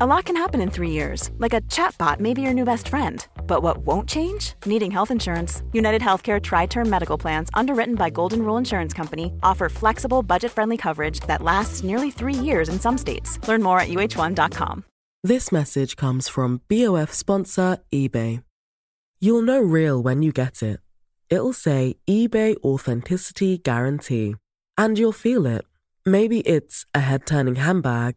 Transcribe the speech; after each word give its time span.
A 0.00 0.06
lot 0.06 0.24
can 0.24 0.34
happen 0.34 0.60
in 0.60 0.70
three 0.70 0.90
years, 0.90 1.30
like 1.38 1.54
a 1.54 1.60
chatbot 1.60 2.18
may 2.18 2.34
be 2.34 2.42
your 2.42 2.52
new 2.52 2.64
best 2.64 2.88
friend. 2.88 3.24
But 3.46 3.62
what 3.62 3.86
won't 3.86 4.08
change? 4.08 4.54
Needing 4.66 4.90
health 4.90 5.12
insurance. 5.12 5.62
United 5.72 6.02
Healthcare 6.02 6.42
Tri 6.42 6.66
Term 6.66 6.90
Medical 6.90 7.16
Plans, 7.16 7.48
underwritten 7.54 7.94
by 7.94 8.10
Golden 8.10 8.42
Rule 8.42 8.56
Insurance 8.56 8.92
Company, 8.92 9.32
offer 9.44 9.68
flexible, 9.68 10.24
budget 10.24 10.50
friendly 10.50 10.76
coverage 10.76 11.20
that 11.28 11.42
lasts 11.42 11.84
nearly 11.84 12.10
three 12.10 12.34
years 12.34 12.68
in 12.68 12.80
some 12.80 12.98
states. 12.98 13.38
Learn 13.46 13.62
more 13.62 13.78
at 13.78 13.88
uh1.com. 13.88 14.84
This 15.22 15.52
message 15.52 15.94
comes 15.94 16.26
from 16.26 16.60
BOF 16.68 17.12
sponsor 17.12 17.78
eBay. 17.92 18.42
You'll 19.20 19.42
know 19.42 19.60
real 19.60 20.02
when 20.02 20.22
you 20.22 20.32
get 20.32 20.60
it. 20.60 20.80
It'll 21.30 21.52
say 21.52 21.94
eBay 22.10 22.56
Authenticity 22.64 23.58
Guarantee. 23.58 24.34
And 24.76 24.98
you'll 24.98 25.12
feel 25.12 25.46
it. 25.46 25.64
Maybe 26.04 26.40
it's 26.40 26.84
a 26.94 26.98
head 27.00 27.26
turning 27.26 27.54
handbag, 27.54 28.16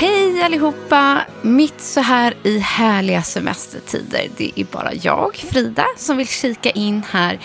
Hej 0.00 0.42
allihopa! 0.42 1.20
Mitt 1.42 1.80
så 1.80 2.00
här 2.00 2.34
i 2.42 2.58
härliga 2.58 3.22
semestertider. 3.22 4.28
Det 4.36 4.52
är 4.56 4.64
bara 4.64 4.94
jag, 4.94 5.36
Frida, 5.36 5.84
som 5.96 6.16
vill 6.16 6.28
kika 6.28 6.70
in 6.70 7.02
här 7.10 7.38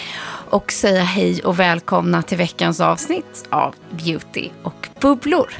och 0.49 0.71
säga 0.71 1.03
hej 1.03 1.43
och 1.43 1.59
välkomna 1.59 2.21
till 2.21 2.37
veckans 2.37 2.79
avsnitt 2.79 3.47
av 3.49 3.75
Beauty 3.91 4.49
och 4.63 4.87
bubblor. 4.99 5.53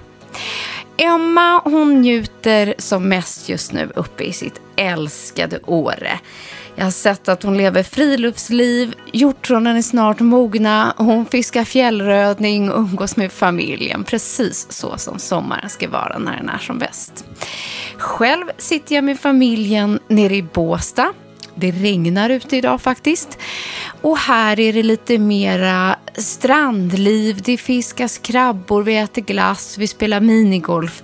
Emma 1.04 1.62
hon 1.64 2.02
njuter 2.02 2.74
som 2.78 3.10
mest 3.10 3.50
just 3.50 3.72
nu 3.72 3.92
uppe 3.96 4.24
i 4.24 4.34
sitt 4.34 4.62
älskade 4.76 5.60
Åre. 5.66 6.20
Jag 6.76 6.84
har 6.84 6.92
sett 6.92 7.28
att 7.30 7.44
hon 7.44 7.58
lever 7.58 7.84
friluftsliv, 7.84 8.96
hjortronen 9.12 9.78
är 9.78 9.82
snart 9.82 10.20
mogna, 10.20 10.94
hon 10.98 11.26
fiskar 11.26 11.64
fjällröding 11.64 12.72
och 12.72 12.80
umgås 12.80 13.18
med 13.18 13.32
familjen. 13.32 14.04
Precis 14.04 14.68
så 14.70 14.98
som 14.98 15.20
sommaren 15.20 15.70
ska 15.70 15.90
vara 15.90 16.18
när 16.18 16.38
den 16.38 16.50
är 16.50 16.58
som 16.58 16.80
bäst. 16.80 17.26
Själv 17.98 18.46
sitter 18.58 18.96
jag 18.96 19.04
med 19.04 19.20
familjen 19.20 20.00
nere 20.08 20.36
i 20.36 20.44
Båsta. 20.44 21.14
Det 21.56 21.72
regnar 21.72 22.30
ute 22.30 22.58
idag 22.58 22.82
faktiskt. 22.82 23.38
Och 24.02 24.18
här 24.18 24.60
är 24.60 24.74
det 24.74 24.84
lite 24.84 25.18
mera 25.18 25.96
strandliv, 26.18 27.42
det 27.42 27.58
fiskas 27.58 28.18
krabbor, 28.18 28.84
vi 28.84 28.98
äter 28.98 29.22
glass, 29.22 29.78
vi 29.78 29.88
spelar 29.88 30.20
minigolf 30.20 31.04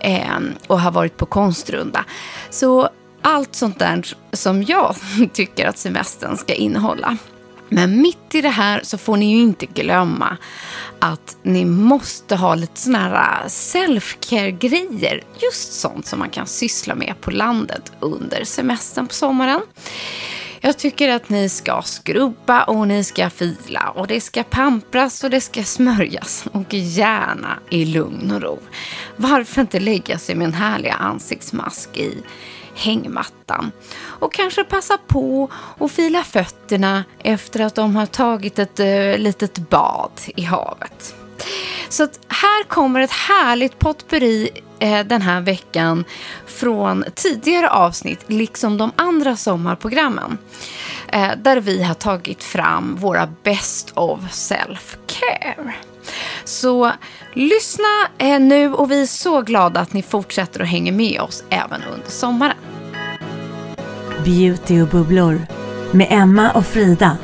eh, 0.00 0.38
och 0.66 0.80
har 0.80 0.90
varit 0.90 1.16
på 1.16 1.26
konstrunda. 1.26 2.04
Så 2.50 2.88
allt 3.22 3.54
sånt 3.54 3.78
där 3.78 4.16
som 4.32 4.62
jag 4.62 4.96
tycker 5.32 5.66
att 5.66 5.78
semestern 5.78 6.36
ska 6.36 6.54
innehålla. 6.54 7.16
Men 7.68 8.02
mitt 8.02 8.34
i 8.34 8.40
det 8.40 8.48
här 8.48 8.80
så 8.82 8.98
får 8.98 9.16
ni 9.16 9.32
ju 9.32 9.42
inte 9.42 9.66
glömma 9.66 10.36
att 10.98 11.36
ni 11.42 11.64
måste 11.64 12.36
ha 12.36 12.54
lite 12.54 12.80
såna 12.80 12.98
här 12.98 13.42
eh, 13.42 13.48
self-care-grejer. 13.48 15.22
Just 15.42 15.72
sånt 15.72 16.06
som 16.06 16.18
man 16.18 16.30
kan 16.30 16.46
syssla 16.46 16.94
med 16.94 17.14
på 17.20 17.30
landet 17.30 17.92
under 18.00 18.44
semestern 18.44 19.06
på 19.06 19.14
sommaren. 19.14 19.60
Jag 20.66 20.78
tycker 20.78 21.08
att 21.08 21.28
ni 21.28 21.48
ska 21.48 21.82
skrubba 21.82 22.64
och 22.64 22.88
ni 22.88 23.04
ska 23.04 23.30
fila 23.30 23.92
och 23.94 24.06
det 24.06 24.20
ska 24.20 24.42
pampras 24.42 25.24
och 25.24 25.30
det 25.30 25.40
ska 25.40 25.64
smörjas 25.64 26.44
och 26.52 26.74
gärna 26.74 27.58
i 27.70 27.84
lugn 27.84 28.30
och 28.30 28.42
ro. 28.42 28.58
Varför 29.16 29.60
inte 29.60 29.80
lägga 29.80 30.18
sig 30.18 30.34
med 30.34 30.44
en 30.44 30.54
härlig 30.54 30.94
ansiktsmask 30.98 31.96
i 31.96 32.18
hängmattan 32.74 33.72
och 33.96 34.32
kanske 34.32 34.64
passa 34.64 34.98
på 35.06 35.50
att 35.78 35.92
fila 35.92 36.22
fötterna 36.22 37.04
efter 37.18 37.60
att 37.60 37.74
de 37.74 37.96
har 37.96 38.06
tagit 38.06 38.58
ett 38.58 38.80
uh, 38.80 39.18
litet 39.18 39.58
bad 39.58 40.20
i 40.36 40.42
havet. 40.42 41.14
Så 41.88 42.04
att 42.04 42.20
här 42.28 42.64
kommer 42.64 43.00
ett 43.00 43.10
härligt 43.10 43.78
potpurri 43.78 44.50
Eh, 44.78 45.06
den 45.06 45.22
här 45.22 45.40
veckan 45.40 46.04
från 46.46 47.04
tidigare 47.14 47.70
avsnitt, 47.70 48.24
liksom 48.26 48.78
de 48.78 48.92
andra 48.96 49.36
sommarprogrammen. 49.36 50.38
Eh, 51.08 51.30
där 51.36 51.60
vi 51.60 51.82
har 51.82 51.94
tagit 51.94 52.42
fram 52.42 52.96
våra 52.96 53.28
Best 53.42 53.92
of 53.94 54.20
Self-Care. 54.30 55.72
Så 56.44 56.92
lyssna 57.32 58.08
eh, 58.18 58.40
nu 58.40 58.74
och 58.74 58.90
vi 58.90 59.02
är 59.02 59.06
så 59.06 59.42
glada 59.42 59.80
att 59.80 59.92
ni 59.92 60.02
fortsätter 60.02 60.60
att 60.60 60.68
hänga 60.68 60.92
med 60.92 61.20
oss 61.20 61.44
även 61.50 61.82
under 61.92 62.10
sommaren. 62.10 62.56
Beauty 64.24 64.82
och 64.82 64.88
bubblor 64.88 65.46
med 65.92 66.06
Emma 66.10 66.50
och 66.50 66.66
Frida. 66.66 67.18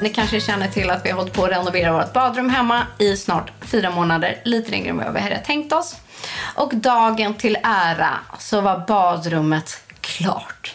Ni 0.00 0.10
kanske 0.10 0.40
känner 0.40 0.68
till 0.68 0.90
att 0.90 1.04
vi 1.04 1.10
har 1.10 1.18
hållit 1.18 1.32
på 1.32 1.44
att 1.44 1.50
renovera 1.50 1.92
vårt 1.92 2.12
badrum 2.12 2.50
hemma 2.50 2.86
i 2.98 3.16
snart 3.16 3.52
fyra 3.60 3.90
månader, 3.90 4.40
lite 4.44 4.70
längre 4.70 4.90
än 4.90 4.96
vad 4.96 5.14
vi 5.14 5.20
hade 5.20 5.38
tänkt 5.38 5.72
oss. 5.72 5.96
Och 6.54 6.74
dagen 6.74 7.34
till 7.34 7.58
ära 7.62 8.18
så 8.38 8.60
var 8.60 8.84
badrummet 8.88 9.82
klart. 10.00 10.74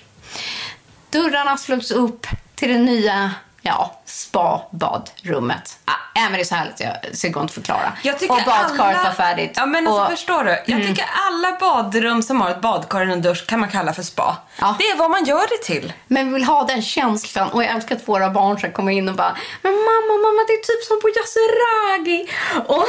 Dörrarna 1.10 1.58
slogs 1.58 1.92
upp 1.92 2.28
till 2.56 2.70
det 2.70 2.80
nya 2.80 3.32
ja, 3.63 4.00
spa-badrummet. 4.06 5.78
Ah, 5.85 5.94
men 6.13 6.34
det 6.34 6.40
är 6.40 6.44
så 6.44 6.56
härligt, 6.56 6.79
jag, 6.79 6.94
så 7.13 7.28
det 7.28 7.34
går 7.34 7.44
inte 7.44 7.51
att 7.51 7.56
förklara. 7.56 7.94
Jag 8.01 8.19
tycker 8.19 8.34
och 8.34 8.41
badkaret 8.46 8.97
alla... 8.97 9.03
var 9.03 9.12
färdigt. 9.12 9.53
Ja, 9.56 9.66
men 9.66 9.88
alltså, 9.88 10.03
och... 10.03 10.09
förstår 10.09 10.44
du? 10.44 10.51
Jag 10.51 10.69
mm. 10.69 10.88
tycker 10.88 11.06
alla 11.28 11.57
badrum 11.59 12.24
som 12.24 12.41
har 12.41 12.50
ett 12.50 12.62
badkar 12.62 13.07
och 13.07 13.13
en 13.13 13.22
dusch 13.22 13.47
kan 13.47 13.59
man 13.59 13.69
kalla 13.69 13.94
för 13.94 14.03
spa. 14.03 14.38
Ja. 14.59 14.75
Det 14.79 14.84
är 14.84 14.97
vad 14.97 15.12
man 15.12 15.25
gör 15.25 15.47
det 15.50 15.63
till. 15.63 15.94
Men 16.07 16.28
vi 16.28 16.34
vill 16.34 16.44
ha 16.44 16.63
den 16.63 16.81
känslan 16.81 17.50
och 17.50 17.63
jag 17.63 17.72
älskar 17.72 17.96
att 17.96 18.07
våra 18.07 18.29
barn 18.29 18.57
ska 18.57 18.72
komma 18.72 18.91
in 18.91 19.09
och 19.09 19.16
bara 19.16 19.38
Men 19.62 19.74
mamma, 19.74 20.13
mamma, 20.22 20.45
det 20.47 20.53
är 20.53 20.63
typ 20.63 20.84
som 20.88 21.01
på 21.01 21.09
Yasuragi. 21.09 22.30
Och 22.68 22.85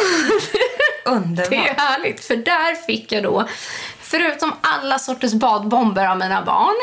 Underbart. 1.12 1.50
det 1.50 1.56
är 1.56 1.74
härligt, 1.74 2.24
för 2.24 2.36
där 2.36 2.74
fick 2.74 3.12
jag 3.12 3.22
då, 3.22 3.48
förutom 4.00 4.52
alla 4.60 4.98
sorters 4.98 5.32
badbomber 5.32 6.06
av 6.06 6.18
mina 6.18 6.42
barn 6.42 6.76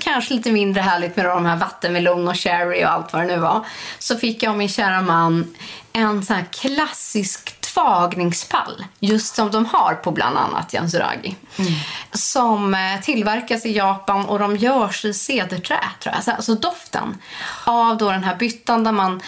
Kanske 0.00 0.34
lite 0.34 0.52
mindre 0.52 0.82
härligt 0.82 1.16
med 1.16 1.24
de 1.24 1.46
här 1.46 1.56
vattenmelon 1.56 2.28
och 2.28 2.36
cherry 2.36 2.84
och 2.84 2.90
allt 2.90 3.12
vad 3.12 3.22
det 3.22 3.26
nu 3.26 3.38
var. 3.38 3.66
Så 3.98 4.16
fick 4.16 4.42
jag 4.42 4.50
och 4.50 4.58
min 4.58 4.68
kära 4.68 5.02
man 5.02 5.54
en 5.92 6.24
sån 6.24 6.36
här 6.36 6.44
klassisk 6.44 7.60
tvagningspall, 7.60 8.84
just 9.00 9.34
som 9.34 9.50
de 9.50 9.66
har 9.66 9.94
på 9.94 10.10
bland 10.10 10.38
annat 10.38 10.72
Jansuragi. 10.72 11.36
Mm. 11.58 11.72
Som 12.12 12.74
eh, 12.74 13.00
tillverkas 13.02 13.66
i 13.66 13.72
Japan 13.72 14.24
och 14.24 14.38
de 14.38 14.56
görs 14.56 15.04
i 15.04 15.14
cederträ, 15.14 15.80
tror 16.02 16.14
jag. 16.14 16.34
Alltså 16.34 16.54
doften 16.54 17.18
av 17.64 17.96
då 17.96 18.10
den 18.10 18.24
här 18.24 18.36
byttan 18.36 18.84
där 18.84 18.92
man 18.92 19.22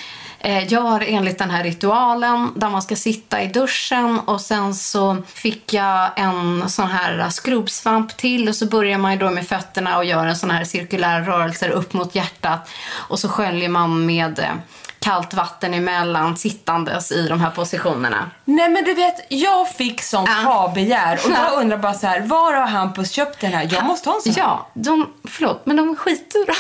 gör 0.44 1.04
enligt 1.06 1.38
den 1.38 1.50
här 1.50 1.64
ritualen 1.64 2.52
där 2.56 2.70
man 2.70 2.82
ska 2.82 2.96
sitta 2.96 3.42
i 3.42 3.46
duschen 3.46 4.18
och 4.18 4.40
sen 4.40 4.74
så 4.74 5.16
fick 5.26 5.72
jag 5.72 6.10
en 6.16 6.68
sån 6.68 6.88
här 6.88 7.28
skrubbsvamp 7.30 8.16
till 8.16 8.48
och 8.48 8.56
så 8.56 8.66
börjar 8.66 8.98
man 8.98 9.18
då 9.18 9.30
med 9.30 9.46
fötterna 9.46 9.96
och 9.96 10.04
gör 10.04 10.26
en 10.26 10.36
sån 10.36 10.50
här 10.50 10.64
cirkulär 10.64 11.22
rörelse 11.22 11.68
upp 11.68 11.92
mot 11.92 12.14
hjärtat 12.14 12.70
och 12.92 13.18
så 13.18 13.28
sköljer 13.28 13.68
man 13.68 14.06
med 14.06 14.38
eh, 14.38 14.54
kallt 15.00 15.34
vatten 15.34 15.74
emellan 15.74 16.36
sittandes 16.36 17.12
i 17.12 17.28
de 17.28 17.40
här 17.40 17.50
positionerna. 17.50 18.30
Nej 18.44 18.68
men 18.68 18.84
du 18.84 18.94
vet, 18.94 19.26
jag 19.28 19.68
fick 19.68 20.02
sånt 20.02 20.28
ja. 20.28 20.50
ha-begär 20.50 21.20
och 21.24 21.30
jag 21.30 21.52
undrar 21.60 21.78
bara 21.78 21.94
så 21.94 22.06
här, 22.06 22.20
var 22.20 22.54
har 22.54 22.66
Hampus 22.66 23.10
köpt 23.10 23.40
den 23.40 23.52
här? 23.52 23.68
Jag 23.72 23.84
måste 23.84 24.08
ha 24.08 24.16
en 24.16 24.22
sån 24.22 24.32
Ja, 24.36 24.68
de, 24.74 25.06
förlåt, 25.24 25.66
men 25.66 25.76
de 25.76 25.90
är 25.90 25.94
skitdyra. 25.94 26.54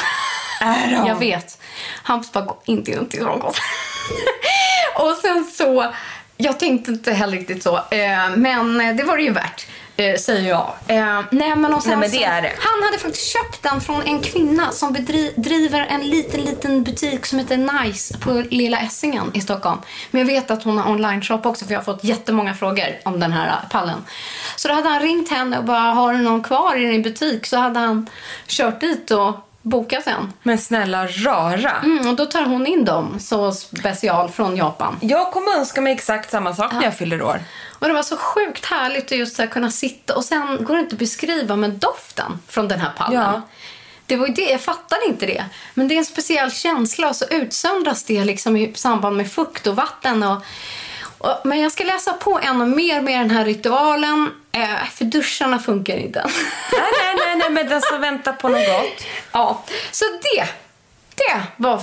Är 0.60 0.96
de? 0.96 1.06
Jag 1.06 1.16
vet. 1.16 1.59
Hampus 2.10 2.32
bara, 2.32 2.44
gå 2.44 2.56
inte 2.64 2.90
in 2.90 3.08
till 3.08 3.22
Rongon. 3.24 3.52
och 4.96 5.16
sen 5.22 5.44
så, 5.44 5.94
jag 6.36 6.58
tänkte 6.60 6.90
inte 6.90 7.12
heller 7.12 7.36
riktigt 7.38 7.62
så, 7.62 7.76
eh, 7.76 8.30
men 8.36 8.96
det 8.96 9.02
var 9.04 9.16
det 9.16 9.22
ju 9.22 9.32
värt. 9.32 9.66
eh, 9.96 10.16
Säger 10.16 10.48
jag. 10.48 10.72
Eh, 10.86 11.20
nej, 11.30 11.56
men, 11.56 11.74
och 11.74 11.86
Nej, 11.86 11.96
men 11.96 12.10
det 12.10 12.24
är 12.24 12.42
det. 12.42 12.52
Han 12.58 12.82
hade 12.82 12.98
faktiskt 12.98 13.32
köpt 13.32 13.62
den 13.62 13.80
från 13.80 14.02
en 14.02 14.20
kvinna 14.20 14.72
som 14.72 14.92
driver 15.36 15.86
en 15.90 16.00
liten, 16.10 16.40
liten 16.40 16.82
butik 16.84 17.26
som 17.26 17.38
heter 17.38 17.56
Nice 17.84 18.18
på 18.18 18.44
Lilla 18.50 18.78
Essingen 18.78 19.30
i 19.34 19.40
Stockholm. 19.40 19.78
Men 20.10 20.20
jag 20.20 20.26
vet 20.26 20.50
att 20.50 20.62
hon 20.62 20.78
har 20.78 20.90
online-shop 20.92 21.40
också 21.44 21.64
för 21.64 21.72
jag 21.72 21.78
har 21.80 21.84
fått 21.84 22.04
jättemånga 22.04 22.54
frågor 22.54 22.98
om 23.04 23.20
den 23.20 23.32
här 23.32 23.58
pallen. 23.70 24.04
Så 24.56 24.68
då 24.68 24.74
hade 24.74 24.88
han 24.88 25.00
ringt 25.00 25.30
henne 25.30 25.58
och 25.58 25.64
bara, 25.64 25.80
har 25.80 26.12
du 26.12 26.18
någon 26.18 26.42
kvar 26.42 26.76
i 26.76 26.86
din 26.86 27.02
butik? 27.02 27.46
Så 27.46 27.56
hade 27.56 27.78
han 27.80 28.06
kört 28.46 28.80
dit 28.80 29.10
och 29.10 29.46
bokat 29.62 30.06
en. 30.06 30.32
Men 30.42 30.58
snälla 30.58 31.06
rara. 31.06 31.72
Mm, 31.84 32.08
och 32.08 32.16
då 32.16 32.26
tar 32.26 32.42
hon 32.42 32.66
in 32.66 32.84
dem 32.84 33.20
så 33.20 33.52
special 33.52 34.28
från 34.28 34.56
Japan. 34.56 34.98
Jag 35.00 35.32
kommer 35.32 35.58
önska 35.58 35.80
mig 35.80 35.92
exakt 35.92 36.30
samma 36.30 36.54
sak 36.54 36.72
när 36.72 36.82
jag 36.82 36.96
fyller 36.96 37.22
år. 37.22 37.40
Och 37.78 37.88
det 37.88 37.92
var 37.92 38.02
så 38.02 38.16
sjukt 38.16 38.64
härligt 38.64 39.12
att 39.12 39.18
just 39.18 39.36
så 39.36 39.46
kunna 39.46 39.70
sitta 39.70 40.16
och 40.16 40.24
sen 40.24 40.58
går 40.60 40.74
det 40.74 40.80
inte 40.80 40.94
att 40.94 40.98
beskriva 40.98 41.56
med 41.56 41.70
doften 41.70 42.38
från 42.48 42.68
den 42.68 42.80
här 42.80 42.92
pallen. 42.96 43.20
Ja. 43.22 43.42
Det 44.06 44.16
var 44.16 44.28
det, 44.28 44.50
jag 44.50 44.60
fattade 44.60 45.06
inte 45.06 45.26
det. 45.26 45.44
Men 45.74 45.88
det 45.88 45.94
är 45.94 45.98
en 45.98 46.04
speciell 46.04 46.50
känsla 46.52 47.08
och 47.08 47.16
så 47.16 47.24
utsöndras 47.30 48.04
det 48.04 48.24
liksom 48.24 48.56
i 48.56 48.74
samband 48.74 49.16
med 49.16 49.32
fukt 49.32 49.66
och 49.66 49.76
vatten. 49.76 50.22
Och, 50.22 50.42
men 51.44 51.60
jag 51.60 51.72
ska 51.72 51.84
läsa 51.84 52.12
på 52.12 52.40
ännu 52.42 52.66
mer 52.66 53.00
med 53.00 53.20
den 53.20 53.30
här 53.30 53.44
ritualen. 53.44 54.30
Eh, 54.52 54.88
för 54.90 55.04
duscharna 55.04 55.58
funkar 55.58 55.96
inte. 55.96 56.20
nej, 56.72 56.82
nej, 57.02 57.14
nej, 57.16 57.36
nej, 57.36 57.50
men 57.50 57.68
den 57.68 57.82
som 57.82 58.00
väntar 58.00 58.32
på 58.32 58.48
något 58.48 58.66
gott. 58.66 59.06
ja, 59.32 59.62
så 59.90 60.04
det, 60.04 60.48
det 61.14 61.42
var 61.56 61.82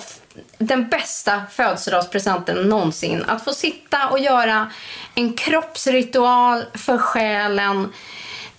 den 0.57 0.88
bästa 0.89 1.42
födelsedagspresenten 1.51 2.69
någonsin. 2.69 3.24
Att 3.28 3.44
få 3.44 3.54
sitta 3.54 4.10
och 4.10 4.19
göra 4.19 4.72
en 5.16 5.34
kroppsritual 5.34 6.66
för 6.74 6.98
själen. 6.98 7.94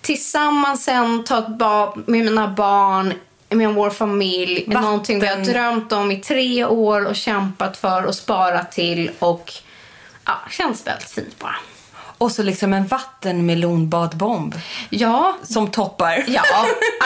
Tillsammans 0.01 0.83
sen 0.83 1.23
ta 1.23 1.37
ett 1.39 1.47
bad 1.47 2.03
med 2.07 2.25
mina 2.25 2.47
barn, 2.47 3.13
med 3.49 3.73
vår 3.73 3.89
familj. 3.89 4.65
Vatten. 4.67 4.83
Någonting 4.83 5.19
vi 5.19 5.27
har 5.27 5.37
drömt 5.37 5.91
om 5.91 6.11
i 6.11 6.17
tre 6.17 6.65
år 6.65 7.05
och 7.05 7.15
kämpat 7.15 7.77
för 7.77 8.05
och 8.05 8.15
sparat 8.15 8.71
till. 8.71 9.11
Och 9.19 9.53
ja, 10.29 10.49
känns 10.51 10.87
väldigt 10.87 11.09
fint 11.09 11.39
bara. 11.39 11.55
Och 12.17 12.31
så 12.31 12.43
liksom 12.43 12.73
en 12.73 12.87
vattenmelonbadbomb 12.87 14.55
Ja, 14.89 15.37
som 15.43 15.67
toppar. 15.71 16.23
ja 16.27 16.41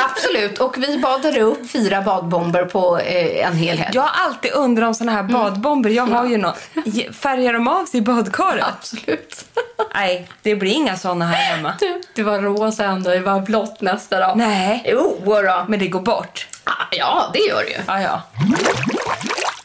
absolut. 0.06 0.58
Och 0.60 0.78
vi 0.78 0.98
badade 0.98 1.42
upp 1.42 1.72
fyra 1.72 2.02
badbomber 2.02 2.66
på 2.66 2.98
eh, 2.98 3.48
en 3.48 3.58
hel 3.58 3.78
helg. 3.78 3.92
Jag 3.94 4.02
har 4.02 4.26
alltid 4.28 4.52
undrat 4.52 4.88
om 4.88 4.96
såna 4.96 5.12
här 5.12 5.24
badbomber. 5.24 5.90
Jag 5.90 6.06
har 6.06 6.26
ju 6.26 6.38
någon. 6.38 6.54
Ge- 6.86 7.12
Färgar 7.14 7.54
de 7.54 7.68
av 7.68 7.86
sig 7.86 7.98
i 8.00 8.02
badkaret? 8.04 8.66
Absolut. 8.78 9.46
Nej, 9.94 10.28
det 10.42 10.56
blir 10.56 10.72
inga 10.72 10.98
såna 10.98 11.26
här 11.26 11.56
hemma. 11.56 11.74
Du, 11.80 12.02
det 12.16 12.24
var 12.24 12.40
rosa 12.40 12.84
ändå, 12.86 13.10
det 13.10 13.20
var 13.20 13.40
blått 13.42 13.82
nästa 13.82 14.20
dag. 14.20 14.38
Nej, 14.38 14.84
Jo 14.86 15.22
då. 15.26 15.66
men 15.68 15.80
det 15.80 15.88
går 15.88 16.00
bort. 16.02 16.48
Ah, 16.64 16.72
Ja, 16.92 17.30
det 17.34 17.40
gör 17.40 17.64
det 17.64 17.70
ju. 17.72 17.78
Ja, 17.88 18.02
ja. 18.02 18.22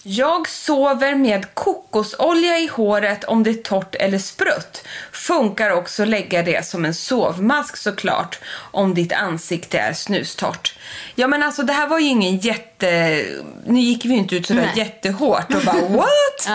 Jag 0.03 0.49
sover 0.49 1.15
med 1.15 1.55
kokosolja 1.55 2.59
i 2.59 2.67
håret 2.67 3.25
om 3.25 3.43
det 3.43 3.51
är 3.51 3.55
torrt 3.55 3.95
eller 3.95 4.19
sprött. 4.19 4.85
Funkar 5.13 5.71
också 5.71 6.03
att 6.03 6.09
lägga 6.09 6.43
det 6.43 6.67
som 6.67 6.85
en 6.85 6.95
sovmask 6.95 7.77
såklart 7.77 8.39
om 8.71 8.95
ditt 8.95 9.13
ansikte 9.13 9.79
är 9.79 9.93
snustort. 9.93 10.75
Ja 11.15 11.27
men 11.27 11.43
alltså 11.43 11.63
det 11.63 11.73
här 11.73 11.89
var 11.89 11.99
ju 11.99 12.07
ingen 12.07 12.37
jätte... 12.39 13.25
Nu 13.67 13.81
gick 13.81 14.05
vi 14.05 14.15
inte 14.15 14.37
ut 14.37 14.47
sådär 14.47 14.63
Nej. 14.75 14.79
jättehårt 14.79 15.55
och 15.55 15.63
bara 15.63 15.81
what? 15.89 16.49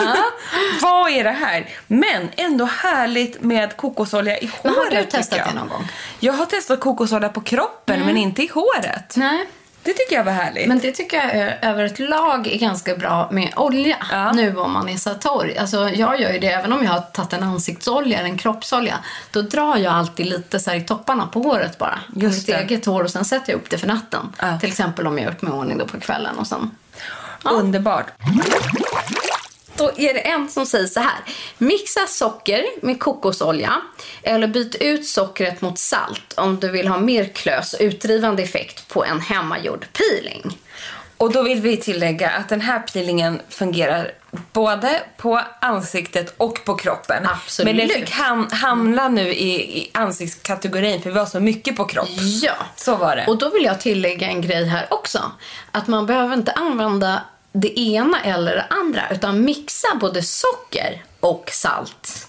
Vad 0.81 1.11
är 1.11 1.23
det 1.23 1.31
här? 1.31 1.69
Men 1.87 2.29
ändå 2.35 2.65
härligt 2.65 3.41
med 3.41 3.77
kokosolja 3.77 4.37
i 4.37 4.45
håret 4.45 4.63
Men 4.63 4.73
har 4.73 5.03
du 5.03 5.03
testat 5.03 5.37
jag. 5.37 5.47
det 5.47 5.53
någon 5.53 5.69
gång? 5.69 5.87
Jag 6.19 6.33
har 6.33 6.45
testat 6.45 6.79
kokosolja 6.79 7.29
på 7.29 7.41
kroppen 7.41 7.99
men 8.05 8.17
inte 8.17 8.43
i 8.43 8.47
håret. 8.47 9.15
Nej. 9.15 9.45
Det 9.83 9.93
tycker 9.93 10.15
jag 10.15 10.23
var 10.23 10.31
härligt. 10.31 10.67
Men 10.67 10.79
det 10.79 10.91
tycker 10.91 11.17
jag 11.17 11.29
är, 11.35 11.59
över 11.61 11.83
ett 11.83 11.99
lag 11.99 12.47
är 12.47 12.57
ganska 12.57 12.95
bra 12.95 13.29
med 13.31 13.53
olja. 13.55 13.97
Ja. 14.11 14.31
Nu 14.31 14.57
om 14.57 14.73
man 14.73 14.89
är 14.89 14.97
så 14.97 15.13
torr. 15.13 15.53
Alltså, 15.59 15.89
jag 15.89 16.21
gör 16.21 16.33
ju 16.33 16.39
det 16.39 16.47
även 16.47 16.73
om 16.73 16.83
jag 16.83 16.91
har 16.91 17.01
tagit 17.01 17.33
en 17.33 17.43
ansiktsolja 17.43 18.19
eller 18.19 18.29
en 18.29 18.37
kroppsolja. 18.37 18.99
Då 19.31 19.41
drar 19.41 19.77
jag 19.77 19.93
alltid 19.93 20.25
lite 20.25 20.59
så 20.59 20.69
här 20.69 20.77
i 20.77 20.81
topparna 20.81 21.27
på 21.27 21.41
håret 21.41 21.77
bara. 21.77 21.99
Just 22.15 22.37
Mitt 22.37 22.57
det. 22.57 22.63
eget 22.63 22.85
hår 22.85 23.03
och 23.03 23.09
sen 23.11 23.25
sätter 23.25 23.51
jag 23.53 23.57
upp 23.59 23.69
det 23.69 23.77
för 23.77 23.87
natten. 23.87 24.33
Ja. 24.39 24.59
Till 24.59 24.69
exempel 24.69 25.07
om 25.07 25.17
jag 25.17 25.25
har 25.25 25.31
gjort 25.31 25.41
mig 25.41 25.53
i 25.53 25.55
ordning 25.55 25.77
då 25.77 25.87
på 25.87 25.99
kvällen 25.99 26.37
och 26.37 26.47
sen 26.47 26.71
Underbart. 27.43 28.05
Då 29.75 29.91
är 29.97 30.13
det 30.13 30.19
en 30.19 30.49
som 30.49 30.65
säger 30.65 30.87
så 30.87 30.99
här. 30.99 31.19
Mixa 31.57 32.07
socker 32.07 32.65
med 32.81 32.99
kokosolja 32.99 33.81
eller 34.23 34.47
byt 34.47 34.75
ut 34.75 35.07
sockret 35.07 35.61
mot 35.61 35.79
salt 35.79 36.33
om 36.37 36.59
du 36.59 36.71
vill 36.71 36.87
ha 36.87 36.97
mer 36.97 37.25
klös 37.25 37.73
och 37.73 37.81
utdrivande 37.81 38.43
effekt 38.43 38.87
på 38.87 39.05
en 39.05 39.19
hemmagjord 39.19 39.85
peeling. 39.93 40.57
Och 41.17 41.31
då 41.31 41.41
vill 41.41 41.61
vi 41.61 41.77
tillägga 41.77 42.29
att 42.29 42.49
den 42.49 42.61
här 42.61 42.79
peelingen 42.79 43.41
fungerar 43.49 44.11
både 44.53 45.01
på 45.17 45.41
ansiktet 45.61 46.33
och 46.37 46.65
på 46.65 46.75
kroppen. 46.75 47.27
Absolut. 47.27 47.65
Men 47.75 47.87
den 47.87 47.89
fick 47.99 48.11
ham- 48.11 48.51
hamna 48.53 49.09
nu 49.09 49.33
i, 49.33 49.79
i 49.79 49.89
ansiktskategorin 49.93 51.01
för 51.01 51.11
vi 51.11 51.19
har 51.19 51.25
så 51.25 51.39
mycket 51.39 51.75
på 51.75 51.85
kropp. 51.85 52.09
Ja. 52.41 52.53
Så 52.75 52.95
var 52.95 53.15
det. 53.15 53.25
Och 53.27 53.37
då 53.37 53.49
vill 53.49 53.63
jag 53.63 53.81
tillägga 53.81 54.27
en 54.27 54.41
grej 54.41 54.65
här 54.65 54.87
också. 54.89 55.31
Att 55.71 55.87
man 55.87 56.05
behöver 56.05 56.33
inte 56.33 56.51
använda 56.51 57.21
det 57.53 57.79
ena 57.79 58.21
eller 58.21 58.55
det 58.55 58.65
andra 58.69 59.09
utan 59.11 59.45
mixa 59.45 59.87
både 59.95 60.23
socker 60.23 61.03
och 61.19 61.49
salt 61.53 62.27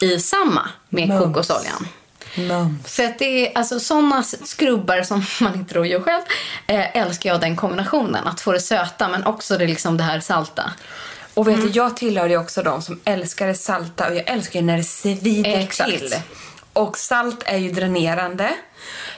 i 0.00 0.20
samma 0.20 0.68
med 0.88 1.08
Mums. 1.08 1.24
kokosoljan. 1.24 1.88
Mums. 2.34 2.94
För 2.94 3.04
att 3.04 3.18
det 3.18 3.46
är 3.46 3.58
alltså 3.58 3.80
sådana 3.80 4.22
skrubbar 4.22 5.02
som 5.02 5.24
man 5.40 5.54
inte 5.54 5.74
då 5.74 5.86
gör 5.86 6.00
själv 6.00 6.22
eh, 6.66 6.96
älskar 6.96 7.30
jag 7.30 7.40
den 7.40 7.56
kombinationen. 7.56 8.26
Att 8.26 8.40
få 8.40 8.52
det 8.52 8.60
söta 8.60 9.08
men 9.08 9.26
också 9.26 9.58
det, 9.58 9.66
liksom 9.66 9.96
det 9.96 10.02
här 10.02 10.20
salta. 10.20 10.72
Och 11.34 11.48
vet 11.48 11.60
du, 11.60 11.68
jag 11.68 11.96
tillhör 11.96 12.28
ju 12.28 12.36
också 12.36 12.62
de 12.62 12.82
som 12.82 13.00
älskar 13.04 13.46
det 13.46 13.54
salta 13.54 14.08
och 14.08 14.14
jag 14.14 14.28
älskar 14.28 14.60
ju 14.60 14.66
när 14.66 14.76
det 14.76 14.84
svider 14.84 15.58
Exakt. 15.58 15.90
till. 15.90 16.14
Och 16.72 16.98
salt 16.98 17.42
är 17.46 17.56
ju 17.56 17.72
dränerande. 17.72 18.50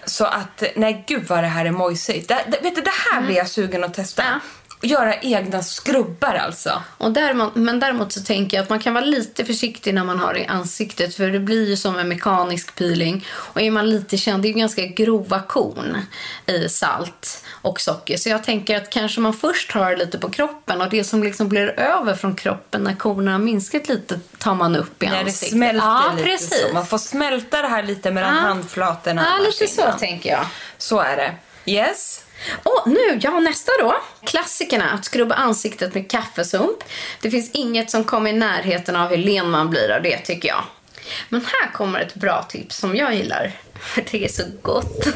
Så 0.05 0.25
att, 0.25 0.63
nej 0.77 1.05
gud 1.07 1.27
vad 1.29 1.45
det 1.45 1.49
här 1.49 1.65
är 1.65 1.71
mojsigt. 1.71 2.29
Det, 2.29 2.45
det, 2.49 2.61
vet 2.63 2.75
du, 2.75 2.81
det 2.83 2.93
här 3.11 3.23
blir 3.23 3.37
jag 3.37 3.49
sugen 3.49 3.85
att 3.85 3.95
testa. 3.95 4.23
Ja. 4.23 4.41
Göra 4.85 5.15
egna 5.21 5.63
skrubbar 5.63 6.35
alltså. 6.35 6.83
Och 6.99 7.13
däremot, 7.13 7.55
men 7.55 7.81
däremot 7.81 8.13
så 8.13 8.21
tänker 8.21 8.57
jag 8.57 8.63
att 8.65 8.71
man 8.71 8.79
kan 8.81 8.95
vara 8.95 9.05
lite 9.05 9.45
försiktig 9.45 9.95
när 9.95 10.05
man 10.05 10.19
har 10.19 10.35
det 10.35 10.41
i 10.41 10.47
ansiktet 10.47 11.15
för 11.15 11.31
det 11.31 11.39
blir 11.41 11.69
ju 11.69 11.77
som 11.77 11.99
en 11.99 12.09
mekanisk 12.09 12.75
peeling. 12.75 13.27
Och 13.31 13.61
är 13.61 13.71
man 13.71 13.91
lite 13.91 14.17
känd, 14.17 14.43
det 14.43 14.49
är 14.49 14.53
ganska 14.53 14.87
grova 14.87 15.41
korn 15.43 15.99
i 16.47 16.69
salt 16.69 17.45
och 17.63 17.81
socker. 17.81 18.17
Så 18.17 18.29
jag 18.29 18.45
tänker 18.45 18.77
att 18.77 18.91
kanske 18.91 19.21
man 19.21 19.33
först 19.35 19.73
har 19.73 19.91
det 19.91 19.97
lite 19.97 20.19
på 20.19 20.31
kroppen 20.31 20.81
och 20.81 20.91
det 20.91 21.05
som 21.05 21.23
liksom 21.23 21.49
blir 21.49 21.81
över 21.81 22.15
från 22.15 22.35
kroppen 22.35 22.81
när 22.83 22.95
kornen 22.95 23.33
har 23.33 23.39
minskat 23.41 23.89
lite 23.89 24.21
tar 24.39 24.55
man 24.55 24.77
upp 24.77 25.03
i 25.03 25.07
När 25.07 25.13
det 25.13 25.21
ansiktet. 25.21 25.49
smälter 25.51 25.87
ja, 25.87 26.13
lite 26.17 26.25
precis. 26.29 26.61
så. 26.69 26.75
Man 26.75 26.87
får 26.87 26.99
smälta 26.99 27.63
det 27.63 27.69
här 27.69 27.83
lite 27.83 28.11
mellan 28.11 28.35
Ja. 28.35 28.41
handflatorna. 28.41 29.27
Ja, 29.39 29.45
lite 29.47 29.75
så 29.75 29.83
innan. 29.83 29.99
tänker 29.99 30.31
jag. 30.31 30.47
Så 30.79 31.01
är 31.01 31.17
det. 31.17 31.35
Yes. 31.73 32.25
Och 32.63 32.91
nu, 32.91 33.19
ja 33.21 33.41
nästa 33.41 33.73
då. 33.81 33.97
Klassikerna, 34.25 34.91
att 34.91 35.05
skrubba 35.05 35.35
ansiktet 35.35 35.95
med 35.95 36.11
kaffesump. 36.11 36.85
Det 37.21 37.31
finns 37.31 37.51
inget 37.51 37.91
som 37.91 38.05
kommer 38.05 38.31
i 38.31 38.33
närheten 38.33 38.97
av 38.97 39.09
hur 39.09 39.17
len 39.17 39.51
man 39.51 39.71
blir 39.71 39.91
av 39.91 40.03
det 40.03 40.19
tycker 40.19 40.49
jag. 40.49 40.65
Men 41.29 41.41
här 41.41 41.73
kommer 41.73 42.01
ett 42.01 42.15
bra 42.15 42.43
tips 42.43 42.77
som 42.77 42.97
jag 42.97 43.15
gillar. 43.15 43.53
För 43.81 44.05
det 44.11 44.25
är 44.25 44.29
så 44.29 44.43
gott. 44.63 45.07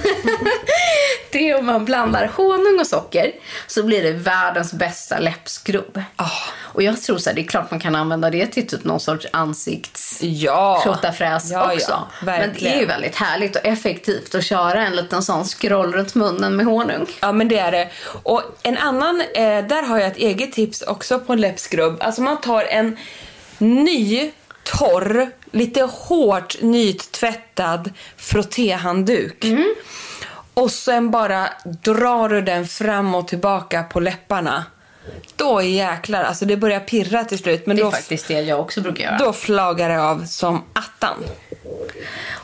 det 1.30 1.50
är 1.50 1.58
om 1.58 1.66
man 1.66 1.84
blandar 1.84 2.30
honung 2.36 2.80
och 2.80 2.86
socker 2.86 3.32
så 3.66 3.82
blir 3.82 4.02
det 4.02 4.12
världens 4.12 4.72
bästa 4.72 5.18
läppskrubb. 5.18 6.02
Och 6.58 6.82
jag 6.82 7.02
tror 7.02 7.18
så 7.18 7.30
här, 7.30 7.34
det 7.34 7.42
är 7.42 7.46
klart 7.46 7.70
man 7.70 7.80
kan 7.80 7.94
använda 7.94 8.30
det 8.30 8.46
till 8.46 8.66
typ 8.66 8.84
någon 8.84 9.00
sorts 9.00 9.26
ansikts 9.32 10.18
Ja. 10.22 10.80
Ja, 11.50 11.72
också. 11.74 11.90
ja, 11.90 12.08
Men 12.26 12.52
det 12.58 12.68
är 12.68 12.80
ju 12.80 12.86
väldigt 12.86 13.16
härligt 13.16 13.56
och 13.56 13.64
effektivt 13.66 14.34
att 14.34 14.44
köra 14.44 14.86
en 14.86 14.96
liten 14.96 15.22
sån 15.22 15.44
scroll 15.44 15.92
runt 15.92 16.14
munnen 16.14 16.56
med 16.56 16.66
honung. 16.66 17.06
Ja, 17.20 17.32
men 17.32 17.48
det 17.48 17.58
är 17.58 17.72
det. 17.72 17.88
Och 18.22 18.42
en 18.62 18.78
annan, 18.78 19.20
eh, 19.20 19.66
där 19.66 19.82
har 19.82 19.98
jag 19.98 20.06
ett 20.06 20.16
eget 20.16 20.52
tips 20.52 20.82
också 20.82 21.18
på 21.18 21.32
en 21.32 21.40
läppskrubb. 21.40 21.96
Alltså 22.00 22.22
man 22.22 22.40
tar 22.40 22.64
en 22.64 22.96
ny, 23.58 24.30
torr, 24.78 25.30
lite 25.50 25.82
hårt 25.82 26.56
nytvättad 26.62 27.90
frottéhandduk. 28.16 29.44
Och 30.54 30.70
sen 30.70 31.10
bara 31.10 31.48
drar 31.82 32.28
du 32.28 32.42
den 32.42 32.66
fram 32.68 33.14
och 33.14 33.28
tillbaka 33.28 33.82
på 33.82 34.00
läpparna. 34.00 34.64
Då 35.36 35.62
jäklar, 35.62 36.24
alltså 36.24 36.44
det 36.44 36.56
börjar 36.56 36.80
pirra 36.80 37.24
till 37.24 37.38
slut. 37.38 37.66
Men 37.66 37.76
Det 37.76 37.82
är 37.82 37.84
då, 37.84 37.90
faktiskt 37.90 38.28
det 38.28 38.40
jag 38.40 38.60
också 38.60 38.80
brukar 38.80 39.04
göra. 39.04 39.18
då 39.18 39.32
flagar 39.32 39.88
det 39.88 40.02
av 40.02 40.24
som 40.24 40.64
attan. 40.72 41.24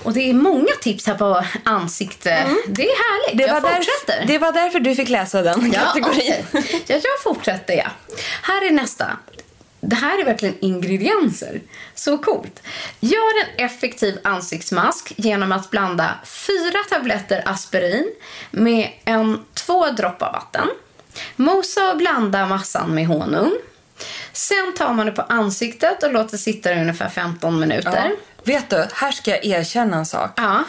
Och 0.04 0.12
det 0.12 0.30
är 0.30 0.34
många 0.34 0.72
tips 0.80 1.06
här 1.06 1.14
på 1.14 1.44
ansikte. 1.64 2.46
Det 2.66 2.82
är 2.82 2.86
härligt. 2.86 3.38
Det 3.38 3.44
jag 3.44 3.60
var, 3.60 3.70
fortsätter. 3.70 4.06
därför, 4.06 4.26
det 4.26 4.38
var 4.38 4.52
därför 4.52 4.80
du 4.80 4.94
fick 4.94 5.08
läsa 5.08 5.42
den 5.42 5.72
ja, 5.74 5.80
kategorin. 5.80 6.34
okej. 6.52 6.84
ja, 6.86 6.94
jag 6.94 7.22
fortsätter 7.22 7.74
ja. 7.74 7.86
Här 8.42 8.66
är 8.66 8.70
nästa. 8.70 9.06
Det 9.84 9.96
här 9.96 10.20
är 10.20 10.24
verkligen 10.24 10.54
ingredienser. 10.60 11.60
Så 11.94 12.18
coolt. 12.18 12.62
Gör 13.00 13.44
en 13.44 13.64
effektiv 13.66 14.18
ansiktsmask 14.24 15.12
genom 15.16 15.52
att 15.52 15.70
blanda 15.70 16.14
fyra 16.24 16.78
tabletter 16.90 17.42
aspirin 17.46 18.12
med 18.50 18.90
en 19.04 19.44
två 19.54 19.90
droppar 19.90 20.32
vatten. 20.32 20.68
Mosa 21.36 21.90
och 21.90 21.96
blanda 21.96 22.46
massan 22.46 22.94
med 22.94 23.06
honung. 23.06 23.52
Sen 24.32 24.74
tar 24.78 24.92
man 24.92 25.06
det 25.06 25.12
på 25.12 25.22
ansiktet 25.22 26.02
och 26.02 26.12
låter 26.12 26.36
sitta 26.36 26.72
i 26.74 26.80
ungefär 26.80 27.08
15 27.08 27.60
minuter. 27.60 28.12
Vet 28.44 28.70
du, 28.70 28.86
här 28.94 29.12
ska 29.12 29.30
jag 29.30 29.44
erkänna 29.44 29.96
en 29.96 30.06
sak. 30.06 30.30
Ja. 30.36 30.64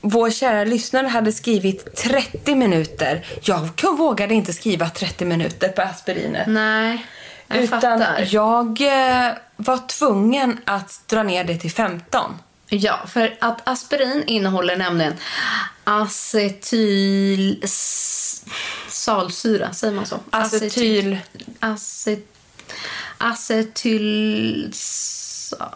Vår 0.00 0.30
kära 0.30 0.64
lyssnare 0.64 1.06
hade 1.06 1.32
skrivit 1.32 1.96
30 1.96 2.54
minuter. 2.54 3.26
Jag 3.42 3.96
vågade 3.96 4.34
inte 4.34 4.52
skriva 4.52 4.88
30 4.88 5.24
minuter 5.24 5.68
på 5.68 5.82
aspirinet. 5.82 6.46
Nej, 6.46 7.06
jag 7.54 7.64
utan 7.64 7.80
fattar. 7.80 8.28
jag 8.30 8.80
eh, 8.80 9.32
var 9.56 9.86
tvungen 9.86 10.60
att 10.64 11.00
dra 11.06 11.22
ner 11.22 11.44
det 11.44 11.56
till 11.56 11.72
15. 11.72 12.38
Ja, 12.68 13.00
för 13.06 13.36
att 13.40 13.68
aspirin 13.68 14.24
innehåller 14.26 14.76
nämligen 14.76 15.14
acetyl... 15.84 17.62
Salsyra, 18.88 19.72
säger 19.72 19.94
man 19.94 20.06
så? 20.06 20.18
Acetyl... 20.30 21.18
Acet, 21.60 22.26
acetyl... 23.18 24.70
sa- 24.74 25.74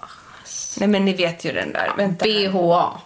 Nej 0.76 0.88
men 0.88 1.04
ni 1.04 1.12
vet 1.14 1.45
ju 1.45 1.52
den 1.52 1.73
där. 1.73 1.92
Vänta. 1.97 2.25
BHA. 2.25 3.00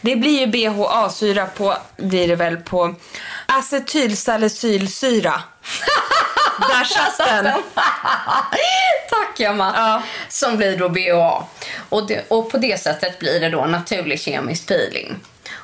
Det 0.00 0.16
blir 0.16 0.40
ju 0.40 0.46
BHA-syra 0.46 1.46
på, 1.46 1.76
blir 1.96 2.28
det 2.28 2.36
väl 2.36 2.56
på 2.56 2.94
acetylsalicylsyra. 3.46 5.42
Där 6.68 6.84
satt 6.84 7.18
den. 7.44 7.44
Tack, 9.10 9.40
Emma. 9.40 9.72
Ja. 9.76 10.02
Som 10.28 10.56
blir 10.56 10.76
då 10.76 10.88
BHA. 10.88 11.46
Och, 11.88 12.06
det, 12.06 12.24
och 12.30 12.50
på 12.50 12.56
det 12.58 12.80
sättet 12.80 13.18
blir 13.18 13.40
det 13.40 13.48
då 13.48 13.64
naturlig 13.66 14.20
kemisk 14.20 14.66
peeling. 14.68 15.16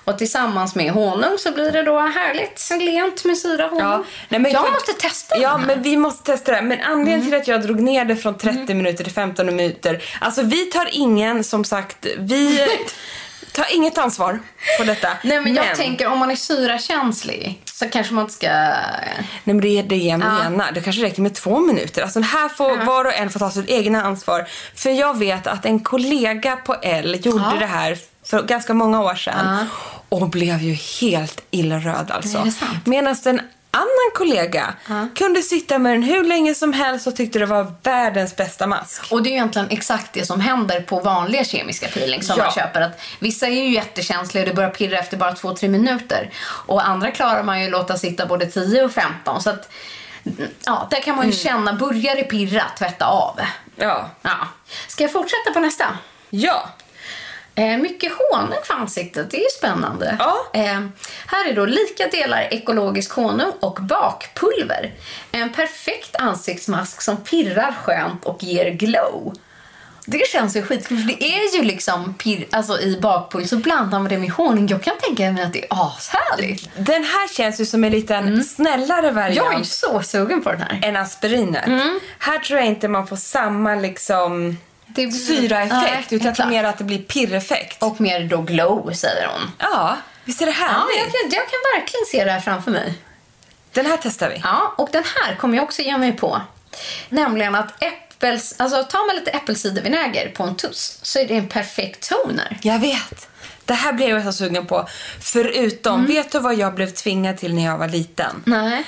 Och 0.04 0.18
tillsammans 0.18 0.74
med 0.74 0.90
honung 0.92 1.38
så 1.38 1.52
blir 1.52 1.70
det 1.72 1.82
då 1.82 1.98
härligt 2.00 2.70
lent 2.80 3.24
med 3.24 3.38
syra 3.38 3.64
honung. 3.66 3.78
Ja, 3.80 4.04
nej, 4.28 4.40
men 4.40 4.52
jag 4.52 4.64
för- 4.66 4.72
måste 4.72 4.92
testa 4.92 5.36
Ja, 5.38 5.50
den 5.50 5.60
här. 5.60 5.66
men 5.66 5.82
vi 5.82 5.96
måste 5.96 6.32
testa 6.32 6.52
det. 6.52 6.62
Men 6.62 6.80
anledningen 6.82 7.20
Mm. 7.20 7.30
till 7.30 7.40
att 7.40 7.48
jag 7.48 7.62
drog 7.62 7.80
ner 7.80 8.04
det 8.04 8.16
från 8.16 8.38
30 8.38 8.74
minuter 8.74 9.04
till 9.04 9.12
15 9.12 9.46
minuter. 9.46 10.02
Alltså 10.20 10.42
vi 10.42 10.64
tar 10.66 10.88
ingen, 10.92 11.44
som 11.44 11.64
sagt, 11.64 12.06
vi 12.18 12.66
tar 13.52 13.74
inget 13.74 13.98
ansvar 13.98 14.38
på 14.78 14.84
detta. 14.84 15.08
Nej, 15.22 15.40
men 15.40 15.54
jag 15.54 15.76
tänker 15.76 16.06
om 16.06 16.18
man 16.18 16.30
är 16.30 16.36
syrakänslig 16.36 17.62
så 17.64 17.88
kanske 17.88 18.14
man 18.14 18.24
inte 18.24 18.34
ska... 18.34 18.48
Nej, 18.48 19.26
men 19.44 19.60
det 19.60 19.68
är 19.78 19.82
det 19.82 19.96
jag 19.96 20.18
menar. 20.18 20.72
Det 20.72 20.80
kanske 20.80 21.02
räcker 21.02 21.22
med 21.22 21.34
två 21.34 21.60
minuter. 21.60 22.02
Alltså 22.02 22.20
här 22.20 22.48
får 22.48 22.84
var 22.84 23.04
och 23.04 23.14
en 23.14 23.30
få 23.30 23.38
ta 23.38 23.50
sitt 23.50 23.68
egna 23.68 24.02
ansvar. 24.02 24.46
För 24.74 24.90
jag 24.90 25.18
vet 25.18 25.46
att 25.46 25.64
en 25.64 25.80
kollega 25.80 26.56
på 26.56 26.74
L 26.82 27.18
gjorde 27.22 27.44
Ja. 27.52 27.56
det 27.60 27.66
här 27.66 27.98
för 28.24 28.42
ganska 28.42 28.74
många 28.74 29.00
år 29.02 29.14
sedan. 29.14 29.58
Ja. 29.58 29.66
Och 30.08 30.28
blev 30.28 30.62
ju 30.62 30.72
helt 31.00 31.42
illröd 31.50 32.10
alltså. 32.10 32.46
Medan 32.84 33.16
en 33.24 33.40
annan 33.70 34.10
kollega 34.14 34.74
kunde 35.14 35.42
sitta 35.42 35.78
med 35.78 35.92
den 35.92 36.02
hur 36.02 36.24
länge 36.24 36.54
som 36.54 36.72
helst 36.72 37.06
och 37.06 37.16
tyckte 37.16 37.38
det 37.38 37.46
var 37.46 37.72
världens 37.82 38.36
bästa 38.36 38.66
mask. 38.66 39.12
Och 39.12 39.22
det 39.22 39.28
är 39.28 39.30
ju 39.30 39.36
egentligen 39.36 39.68
exakt 39.70 40.12
det 40.12 40.26
som 40.26 40.40
händer 40.40 40.80
på 40.80 41.00
vanliga 41.00 41.44
kemiska 41.44 41.88
peeling 41.88 42.22
som 42.22 42.34
Ja. 42.38 42.44
man 42.44 42.52
köper. 42.52 42.80
Att 42.80 43.00
vissa 43.18 43.46
är 43.46 43.50
ju 43.50 43.70
jättekänsliga 43.74 44.42
och 44.44 44.48
det 44.48 44.54
börjar 44.54 44.70
pirra 44.70 44.98
efter 44.98 45.16
bara 45.16 45.32
2-3 45.34 45.68
minuter. 45.68 46.30
Och 46.42 46.86
andra 46.88 47.10
klarar 47.10 47.42
man 47.42 47.60
ju 47.60 47.66
att 47.66 47.72
låta 47.72 47.96
sitta 47.98 48.26
både 48.26 48.46
10 48.46 48.84
och 48.84 48.92
15. 48.92 49.42
Så 49.42 49.50
att, 49.50 49.68
ja, 50.64 50.88
där 50.90 51.00
kan 51.02 51.16
man 51.16 51.24
Mm. 51.24 51.30
ju 51.30 51.36
känna, 51.42 51.72
börjar 51.72 52.16
det 52.16 52.24
pirra, 52.24 52.64
tvätta 52.78 53.06
av. 53.06 53.40
Ja. 53.76 54.10
Ja. 54.22 54.36
Ska 54.88 55.04
jag 55.04 55.12
fortsätta 55.12 55.50
på 55.54 55.60
nästa? 55.60 55.84
Ja. 56.30 56.68
Eh, 57.54 57.76
mycket 57.76 58.12
honung 58.12 58.58
för 58.64 58.74
ansiktet, 58.74 59.30
det 59.30 59.36
är 59.36 59.42
ju 59.42 59.48
spännande. 59.58 60.16
Ja. 60.18 60.36
Eh, 60.54 60.80
här 61.26 61.48
är 61.48 61.54
då 61.54 61.66
lika 61.66 62.06
delar 62.06 62.48
ekologisk 62.50 63.12
honung 63.12 63.52
och 63.60 63.78
bakpulver. 63.82 64.92
En 65.32 65.52
perfekt 65.52 66.16
ansiktsmask 66.16 67.02
som 67.02 67.16
pirrar 67.16 67.74
skönt 67.84 68.24
och 68.24 68.42
ger 68.42 68.70
glow. 68.70 69.34
Det 70.06 70.28
känns 70.28 70.56
ju 70.56 70.62
skitkul, 70.62 70.98
för 70.98 71.06
det 71.06 71.24
är 71.24 71.56
ju 71.56 71.62
liksom 71.62 72.14
pirr, 72.14 72.46
alltså 72.50 72.80
i 72.80 72.98
bakpulver 73.00 73.48
så 73.48 73.56
blandar 73.56 73.98
man 73.98 74.08
det 74.08 74.18
med 74.18 74.30
honung. 74.30 74.68
Jag 74.68 74.82
kan 74.82 74.94
tänka 74.98 75.32
mig 75.32 75.42
att 75.42 75.52
det 75.52 75.64
är 75.64 75.68
ashärligt. 75.70 76.70
Den 76.76 77.04
här 77.04 77.28
känns 77.34 77.60
ju 77.60 77.66
som 77.66 77.84
en 77.84 77.92
liten 77.92 78.44
snällare 78.44 79.10
variant. 79.10 79.36
Jag 79.36 79.54
är 79.54 79.58
ju 79.58 79.64
så 79.64 80.02
sugen 80.02 80.42
på 80.42 80.50
den 80.52 80.60
här. 80.60 80.80
än 80.82 80.96
aspirinet. 80.96 81.64
Här 82.18 82.38
tror 82.38 82.58
jag 82.58 82.68
inte 82.68 82.88
man 82.88 83.06
får 83.06 83.16
samma 83.16 83.74
liksom 83.74 84.56
blir- 84.94 85.10
syraeffekt 85.10 86.10
Nej, 86.10 86.18
utan 86.20 86.30
exakt. 86.30 86.48
mer 86.48 86.64
att 86.64 86.78
det 86.78 86.84
blir 86.84 86.98
pirreffekt. 86.98 87.82
Och 87.82 88.00
mer 88.00 88.24
då 88.24 88.36
glow, 88.42 88.92
säger 88.92 89.26
hon. 89.26 89.52
ja, 89.58 89.96
visst 90.24 90.42
är 90.42 90.46
det 90.46 90.52
Ja, 90.60 90.66
härligt? 90.66 90.96
jag 90.96 91.06
kan, 91.12 91.30
jag 91.30 91.48
kan 91.50 91.80
verkligen 91.80 92.06
se 92.06 92.24
det 92.24 92.30
här 92.32 92.40
framför 92.40 92.70
mig. 92.70 92.94
Den 93.72 93.86
här 93.86 93.98
testar 94.02 94.28
vi. 94.30 94.40
Ja, 94.44 94.74
och 94.78 94.88
den 94.92 95.04
här 95.16 95.34
kommer 95.34 95.56
jag 95.56 95.64
också 95.64 95.82
ge 95.82 95.98
mig 95.98 96.12
på. 96.12 96.40
Nämligen 97.08 97.54
att 97.54 97.82
äppels, 97.82 98.54
alltså 98.58 98.84
tar 98.84 99.06
man 99.06 99.16
lite 99.16 99.30
äppelcidervinäger 99.30 100.28
på 100.28 100.42
en 100.42 100.56
tuss 100.56 100.98
så 101.02 101.18
är 101.18 101.28
det 101.28 101.34
en 101.36 101.48
perfekt 101.48 102.08
toner. 102.08 102.58
Jag 102.62 102.78
vet. 102.78 103.28
Det 103.64 103.74
här 103.74 103.92
blev 103.92 104.08
jag 104.08 104.22
så 104.24 104.32
sugen 104.32 104.66
på. 104.66 104.88
Förutom, 105.20 106.06
vet 106.06 106.32
du 106.32 106.38
vad 106.38 106.54
jag 106.54 106.74
blev 106.74 106.90
tvingad 106.90 107.38
till 107.38 107.54
när 107.54 107.64
jag 107.64 107.78
var 107.78 107.88
liten? 107.88 108.42
Nej. 108.46 108.84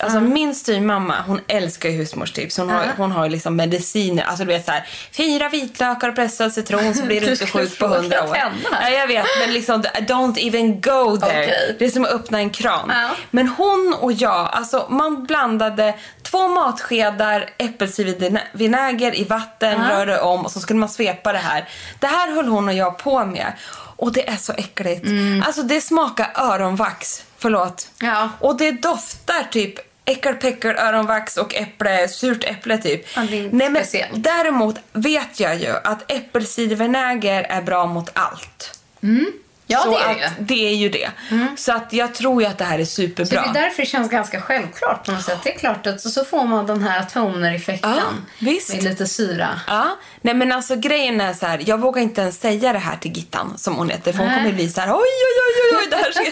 Alltså 0.00 0.20
min 0.20 0.54
styvmamma, 0.54 1.14
hon 1.26 1.40
älskar 1.48 1.88
ju 1.88 1.96
husmorstips. 1.96 2.56
Hon, 2.56 2.70
har, 2.70 2.84
Ja. 2.84 2.90
hon 2.96 3.12
har 3.12 3.24
ju 3.24 3.30
liksom 3.30 3.56
mediciner. 3.56 4.22
Alltså 4.24 4.44
du 4.44 4.52
vet 4.52 4.64
så 4.66 4.72
här, 4.72 4.86
fyra 5.12 5.48
vitlökar 5.48 6.08
och 6.08 6.14
pressad 6.14 6.52
citron 6.52 6.94
så 6.94 7.02
blir 7.04 7.20
du 7.20 7.30
inte 7.30 7.46
sjuk 7.46 7.78
på 7.78 7.86
hundra 7.86 8.24
år. 8.24 8.36
Ja, 8.80 8.88
jag 8.90 9.06
vet, 9.06 9.26
men 9.40 9.52
liksom 9.54 9.82
don't 9.82 10.38
even 10.38 10.80
go 10.80 11.16
there. 11.16 11.42
Okej. 11.44 11.76
Det 11.78 11.84
är 11.84 11.90
som 11.90 12.04
att 12.04 12.10
öppna 12.10 12.38
en 12.38 12.50
kran. 12.50 12.88
Ja. 12.94 13.08
Men 13.30 13.48
hon 13.48 13.94
och 14.00 14.12
jag, 14.12 14.48
alltså 14.52 14.86
man 14.90 15.24
blandade 15.24 15.94
två 16.22 16.48
matskedar 16.48 17.50
äppelcidervinäger 17.58 19.16
i 19.20 19.24
vatten, 19.24 19.84
rörde 19.90 20.20
om 20.20 20.44
och 20.44 20.50
så 20.52 20.60
skulle 20.60 20.78
man 20.78 20.88
svepa 20.88 21.32
det 21.32 21.38
här. 21.38 21.68
Det 22.00 22.06
här 22.06 22.32
höll 22.34 22.48
hon 22.48 22.68
och 22.68 22.74
jag 22.74 22.98
på 22.98 23.24
med. 23.24 23.52
Och 23.96 24.12
det 24.12 24.28
är 24.28 24.36
så 24.36 24.52
äckligt. 24.52 25.06
Alltså 25.46 25.62
det 25.62 25.80
smakar 25.80 26.30
öronvax. 26.34 27.24
Förlåt. 27.38 27.88
Ja. 28.00 28.28
Och 28.40 28.56
det 28.56 28.70
doftar 28.72 29.42
typ 29.50 29.74
äckelpäckel, 30.08 30.76
öronvax 30.76 31.36
och 31.36 31.54
äpple, 31.54 32.08
surt 32.08 32.44
äpple 32.44 32.78
typ. 32.78 33.06
Ja, 33.16 33.22
Nej, 33.50 33.70
men 33.70 33.84
däremot 34.22 34.76
vet 34.92 35.40
jag 35.40 35.56
ju 35.56 35.74
att 35.84 36.12
äppelcidervinäger 36.12 37.42
är 37.42 37.62
bra 37.62 37.86
mot 37.86 38.10
allt. 38.12 38.80
Ja, 39.70 39.78
så 39.78 39.90
det 39.90 39.96
är 39.96 40.26
att 40.26 40.32
det 40.38 40.68
är 40.68 40.74
ju 40.74 40.88
det. 40.88 41.10
Så 41.56 41.72
att 41.72 41.92
jag 41.92 42.14
tror 42.14 42.42
ju 42.42 42.48
att 42.48 42.58
det 42.58 42.64
här 42.64 42.78
är 42.78 42.84
Så 42.84 42.90
superbra. 42.90 43.42
det 43.42 43.48
är 43.58 43.62
därför 43.62 43.82
det 43.82 43.88
känns 43.88 44.10
ganska 44.10 44.40
självklart 44.40 45.06
på 45.06 45.12
något 45.12 45.22
sätt. 45.24 45.38
Det 45.44 45.54
är 45.54 45.58
klart 45.58 45.86
att 45.86 46.00
så, 46.00 46.10
så 46.10 46.24
får 46.24 46.44
man 46.44 46.66
den 46.66 46.82
här 46.82 47.02
toner-effekten 47.12 47.94
Ja, 47.96 48.02
med 48.38 48.82
lite 48.84 49.06
syra. 49.06 49.60
Ja, 49.66 49.86
nej 50.22 50.34
men 50.34 50.52
alltså 50.52 50.76
grejen 50.76 51.20
är 51.20 51.32
så 51.34 51.46
här, 51.46 51.62
jag 51.66 51.80
vågar 51.80 52.02
inte 52.02 52.20
ens 52.20 52.40
säga 52.40 52.72
det 52.72 52.78
här 52.78 52.96
till 52.96 53.12
Gittan 53.16 53.58
som 53.58 53.74
hon 53.76 53.90
heter 53.90 54.12
för 54.12 54.18
hon 54.18 54.26
Nej. 54.28 54.36
kommer 54.36 54.52
bli 54.52 54.68
så 54.70 54.80
här, 54.80 54.88
oj 54.88 54.94
oj 54.96 55.00
oj 55.46 55.72
oj, 55.72 55.78
oj 55.82 55.86
det 55.90 55.96
här 55.96 56.10
ska... 56.12 56.24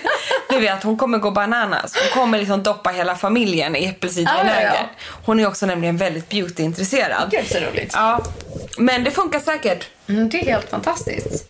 Du 0.54 0.60
vet, 0.60 0.82
hon 0.82 0.96
kommer 0.96 1.18
gå 1.18 1.30
bananas. 1.30 1.94
Hon 1.94 2.22
kommer 2.22 2.38
liksom 2.38 2.62
doppa 2.62 2.90
hela 2.90 3.14
familjen 3.16 3.76
i 3.76 3.86
äppelcidervinäger. 3.86 4.62
Ja, 4.66 4.74
ja, 4.74 4.88
Hon 5.24 5.40
är 5.40 5.46
också 5.46 5.66
nämligen 5.66 5.96
väldigt 5.96 6.28
beautyintresserad. 6.28 7.30
Gud 7.30 7.46
så 7.52 7.58
roligt. 7.58 7.92
Ja, 7.94 8.20
men 8.78 9.04
det 9.04 9.10
funkar 9.10 9.40
säkert. 9.40 9.86
Mm, 10.08 10.28
det 10.28 10.40
är 10.40 10.44
helt 10.44 10.70
fantastiskt. 10.70 11.44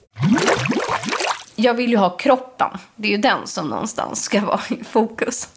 Jag 1.57 1.75
vill 1.75 1.91
ju 1.91 1.97
ha 1.97 2.11
kroppen. 2.11 2.71
Det 2.97 3.09
är 3.09 3.13
ju 3.13 3.19
den 3.19 3.47
som 3.47 3.69
någonstans 3.69 4.23
ska 4.23 4.41
vara 4.41 4.61
i 4.69 4.85
fokus. 4.85 5.49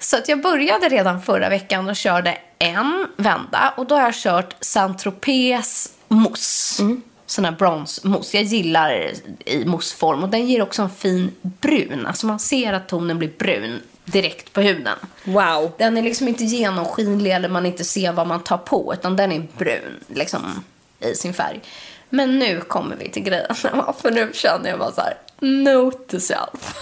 Så 0.00 0.16
att 0.16 0.28
jag 0.28 0.42
började 0.42 0.88
redan 0.88 1.22
förra 1.22 1.48
veckan 1.48 1.88
och 1.88 1.96
körde 1.96 2.38
en 2.58 3.06
vända. 3.16 3.74
Och 3.76 3.86
då 3.86 3.94
har 3.94 4.02
jag 4.02 4.14
kört 4.14 4.56
Saint-Tropez 4.60 5.92
mousse. 6.08 6.82
Sån 7.26 7.44
här 7.44 7.52
bronsmousse. 7.52 8.36
Jag 8.36 8.44
gillar 8.44 9.12
i 9.44 9.64
mousseform. 9.64 10.22
Och 10.22 10.28
den 10.28 10.46
ger 10.46 10.62
också 10.62 10.82
en 10.82 10.90
fin 10.90 11.30
brun. 11.42 12.06
Alltså 12.06 12.26
man 12.26 12.38
ser 12.38 12.72
att 12.72 12.88
tonen 12.88 13.18
blir 13.18 13.32
brun 13.38 13.80
direkt 14.04 14.52
på 14.52 14.60
huden. 14.60 14.98
Wow. 15.24 15.72
Den 15.78 15.98
är 15.98 16.02
liksom 16.02 16.28
inte 16.28 16.44
genomskinlig 16.44 17.32
eller 17.32 17.48
man 17.48 17.66
inte 17.66 17.84
ser 17.84 18.12
vad 18.12 18.26
man 18.26 18.40
tar 18.40 18.58
på. 18.58 18.94
Utan 18.94 19.16
den 19.16 19.32
är 19.32 19.46
brun 19.58 20.04
liksom 20.08 20.64
i 21.00 21.14
sin 21.14 21.34
färg. 21.34 21.60
Men 22.08 22.38
nu 22.38 22.60
kommer 22.60 22.96
vi 22.96 23.08
till 23.08 23.22
grejen. 23.22 23.54
För 24.02 24.10
nu 24.10 24.30
känner 24.34 24.70
jag 24.70 24.78
bara 24.78 24.92
så 24.92 25.00
här. 25.00 25.14
Note 25.40 25.98
to 26.10 26.20
self. 26.20 26.74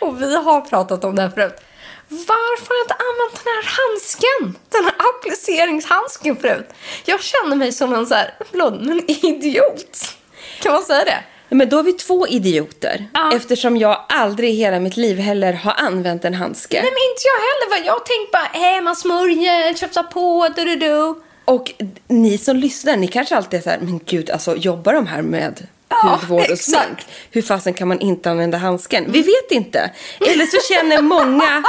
Och 0.00 0.22
vi 0.22 0.36
har 0.36 0.60
pratat 0.60 1.04
om 1.04 1.16
det 1.16 1.22
här 1.22 1.30
förut. 1.30 1.60
Varför 2.08 2.68
har 2.68 2.76
jag 2.76 2.84
inte 2.84 2.94
använt 2.94 3.44
den 3.44 3.52
här 3.54 3.64
handsken? 3.78 4.58
Den 4.68 4.84
här 4.84 4.94
appliceringshandsken 5.10 6.36
förut. 6.36 6.68
Jag 7.04 7.22
känner 7.22 7.56
mig 7.56 7.72
som 7.72 7.94
en 7.94 8.06
så 8.06 8.14
här, 8.14 8.34
förlåt, 8.50 8.80
men 8.80 9.10
idiot. 9.10 10.16
Kan 10.62 10.72
man 10.72 10.82
säga 10.82 11.04
det? 11.04 11.24
Men 11.54 11.68
då 11.68 11.78
är 11.78 11.82
vi 11.82 11.92
två 11.92 12.26
idioter. 12.26 13.06
Ja. 13.14 13.32
Eftersom 13.36 13.76
jag 13.76 14.04
aldrig 14.08 14.50
i 14.50 14.56
hela 14.56 14.80
mitt 14.80 14.96
liv 14.96 15.18
heller 15.18 15.52
har 15.52 15.72
använt 15.72 16.24
en 16.24 16.34
handske. 16.34 16.82
Nej, 16.82 16.90
men 16.90 17.10
inte 17.10 17.22
jag 17.24 17.76
heller. 17.76 17.86
Jag 17.86 18.06
tänkte 18.06 18.32
bara, 18.32 18.76
eh, 18.76 18.82
man 18.82 18.96
smörjer, 18.96 19.74
tjafsar 19.74 20.02
på, 20.02 20.48
du 20.56 20.64
du 20.64 20.76
du. 20.76 21.22
Och 21.44 21.72
ni 22.08 22.38
som 22.38 22.56
lyssnar, 22.56 22.96
ni 22.96 23.08
kanske 23.08 23.36
alltid 23.36 23.58
är 23.58 23.62
så 23.62 23.70
här, 23.70 23.78
men 23.78 24.00
gud, 24.06 24.30
alltså 24.30 24.56
jobbar 24.56 24.92
de 24.92 25.06
här 25.06 25.22
med 25.22 25.66
Ja, 26.02 26.08
hudvård 26.20 26.40
och 26.40 26.50
exakt. 26.50 26.84
smink? 26.86 26.98
Hur 27.30 27.42
fasen 27.42 27.74
kan 27.74 27.88
man 27.88 28.00
inte 28.00 28.30
använda 28.30 28.58
handsken? 28.58 29.12
Vi 29.12 29.22
vet 29.22 29.50
inte. 29.50 29.90
Eller 30.20 30.46
så 30.46 30.74
känner 30.74 31.02
många 31.02 31.62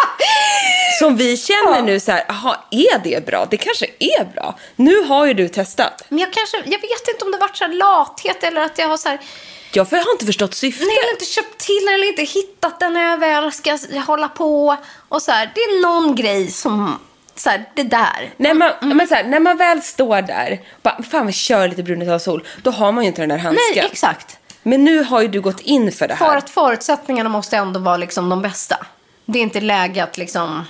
som 0.99 1.17
vi 1.17 1.37
känner 1.37 1.81
nu 1.81 1.99
så 1.99 2.11
här, 2.11 2.25
jaha, 2.27 2.55
är 2.71 2.99
det 3.03 3.25
bra? 3.25 3.47
Det 3.51 3.57
kanske 3.57 3.85
är 3.99 4.25
bra. 4.33 4.59
Nu 4.75 5.01
har 5.03 5.25
ju 5.25 5.33
du 5.33 5.47
testat. 5.47 6.03
Men 6.09 6.19
jag 6.19 6.33
kanske, 6.33 6.57
jag 6.57 6.81
vet 6.81 7.07
inte 7.13 7.25
om 7.25 7.31
det 7.31 7.37
varit 7.37 7.57
så 7.57 7.63
här 7.63 7.73
lathet 7.73 8.43
eller 8.43 8.61
att 8.61 8.77
jag 8.77 8.87
har 8.87 8.97
så 8.97 9.09
här, 9.09 9.19
Jag 9.73 9.85
har 9.85 10.11
inte 10.13 10.25
förstått 10.25 10.53
syftet. 10.55 10.87
nej, 10.87 10.95
jag 10.95 11.03
har 11.07 11.11
inte 11.11 11.25
köpt 11.25 11.57
till 11.57 11.87
eller 11.93 12.07
inte 12.07 12.23
hittat 12.23 12.79
den 12.79 12.93
när 12.93 13.09
jag 13.09 13.17
väl 13.17 13.51
ska 13.51 13.77
hålla 14.07 14.27
på. 14.27 14.77
Och 15.09 15.21
så 15.21 15.31
här, 15.31 15.51
det 15.55 15.61
är 15.61 15.81
någon 15.81 16.15
grej 16.15 16.51
som, 16.51 16.99
så 17.35 17.49
här, 17.49 17.65
det 17.75 17.83
där. 17.83 18.33
När 18.37 18.53
man, 18.53 18.71
men 18.81 19.07
så 19.07 19.15
här, 19.15 19.23
när 19.23 19.39
man 19.39 19.57
väl 19.57 19.81
står 19.81 20.21
där 20.21 20.61
bara, 20.81 21.03
fan 21.03 21.27
vi 21.27 21.33
kör 21.33 21.67
lite 21.67 21.83
brun 21.83 22.19
sol, 22.19 22.43
då 22.63 22.71
har 22.71 22.91
man 22.91 23.03
ju 23.03 23.07
inte 23.07 23.21
den 23.21 23.29
där 23.29 23.37
handsken. 23.37 23.63
Nej, 23.75 23.89
exakt. 23.91 24.37
Men 24.63 24.83
nu 24.83 25.03
har 25.03 25.21
ju 25.21 25.27
du 25.27 25.41
gått 25.41 25.59
in 25.59 25.91
för 25.91 26.07
det 26.07 26.13
här. 26.13 26.25
För 26.25 26.37
att 26.37 26.49
förutsättningarna 26.49 27.29
måste 27.29 27.57
ändå 27.57 27.79
vara 27.79 27.97
liksom 27.97 28.29
de 28.29 28.41
bästa. 28.41 28.85
Det 29.25 29.39
är 29.39 29.43
inte 29.43 29.61
läge 29.61 30.03
att 30.03 30.17
liksom, 30.17 30.65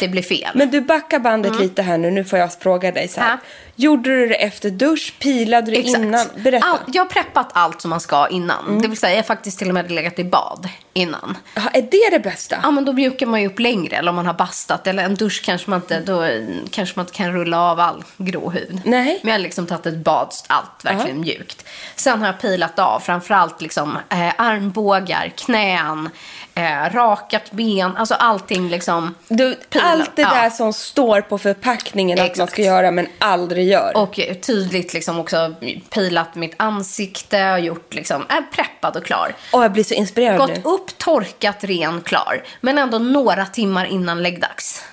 det 0.00 0.08
blir 0.08 0.22
fel. 0.22 0.50
Men 0.54 0.70
du 0.70 0.80
backar 0.80 1.18
bandet 1.18 1.60
lite 1.60 1.82
här 1.82 1.98
nu, 1.98 2.10
nu 2.10 2.24
får 2.24 2.38
jag 2.38 2.52
fråga 2.60 2.92
dig 2.92 3.08
så 3.08 3.20
här. 3.20 3.30
Ja. 3.30 3.38
Gjorde 3.76 4.10
du 4.10 4.28
det 4.28 4.34
efter 4.34 4.70
dusch? 4.70 5.14
Pilade 5.18 5.70
du 5.70 5.76
innan? 5.76 6.26
Berätta. 6.36 6.66
All, 6.66 6.78
jag 6.86 7.02
har 7.02 7.08
preppat 7.08 7.50
allt 7.52 7.80
som 7.80 7.90
man 7.90 8.00
ska 8.00 8.28
innan. 8.28 8.78
Det 8.82 8.88
vill 8.88 8.98
säga, 8.98 9.12
jag 9.12 9.18
har 9.18 9.22
faktiskt 9.22 9.58
till 9.58 9.68
och 9.68 9.74
med 9.74 9.90
legat 9.90 10.18
i 10.18 10.24
bad 10.24 10.68
innan. 10.92 11.36
Ja, 11.54 11.62
är 11.72 11.82
det 11.82 12.08
det 12.10 12.20
bästa? 12.20 12.56
Ja, 12.62 12.70
men 12.70 12.84
då 12.84 12.92
mjukar 12.92 13.26
man 13.26 13.40
ju 13.40 13.46
upp 13.46 13.58
längre. 13.58 13.96
Eller 13.96 14.08
om 14.08 14.16
man 14.16 14.26
har 14.26 14.34
bastat. 14.34 14.86
Eller 14.86 15.04
en 15.04 15.14
dusch 15.14 15.42
kanske 15.44 15.70
man 15.70 15.80
inte, 15.80 16.00
då 16.00 16.28
kanske 16.70 16.98
man 16.98 17.06
inte 17.06 17.16
kan 17.16 17.32
rulla 17.32 17.60
av 17.60 17.80
all 17.80 18.04
grå 18.16 18.50
hud. 18.50 18.80
Nej. 18.84 19.20
Men 19.22 19.28
jag 19.28 19.38
har 19.38 19.42
liksom 19.42 19.66
tagit 19.66 19.86
ett 19.86 19.96
bad, 19.96 20.28
allt 20.46 20.84
verkligen 20.84 21.20
mjukt. 21.20 21.64
Sen 21.96 22.20
har 22.20 22.26
jag 22.26 22.40
pilat 22.40 22.78
av 22.78 23.00
framförallt 23.00 23.60
liksom 23.60 23.98
eh, 24.10 24.32
armbågar, 24.36 25.32
knän, 25.36 26.10
eh, 26.54 26.90
rakat 26.94 27.50
ben. 27.50 27.96
Alltså 27.96 28.14
allting 28.14 28.68
liksom. 28.68 29.14
Du, 29.28 29.56
allt 29.82 30.16
det 30.16 30.22
Ja. 30.22 30.34
där 30.34 30.50
som 30.50 30.72
står 30.72 31.20
på 31.20 31.38
förpackningen 31.38 32.18
att 32.18 32.22
man 32.22 32.30
Exakt. 32.30 32.52
ska 32.52 32.62
göra 32.62 32.90
men 32.90 33.06
aldrig 33.18 33.68
gör. 33.68 33.96
Och 33.96 34.20
tydligt 34.42 34.92
liksom 34.94 35.18
också 35.18 35.54
pilat 35.90 36.34
mitt 36.34 36.54
ansikte 36.56 37.52
och 37.52 37.60
gjort 37.60 37.94
liksom, 37.94 38.26
är 38.28 38.42
preppad 38.52 38.96
och 38.96 39.04
klar. 39.04 39.34
Åh, 39.52 39.62
jag 39.62 39.72
blir 39.72 39.84
så 39.84 39.94
inspirerad 39.94 40.38
Gått 40.38 40.48
nu. 40.56 40.62
upp, 40.64 40.98
torkat, 40.98 41.64
ren, 41.64 42.00
klar. 42.00 42.42
Men 42.60 42.78
ändå 42.78 42.98
några 42.98 43.46
timmar 43.46 43.84
innan 43.84 44.22
läggdags. 44.22 44.84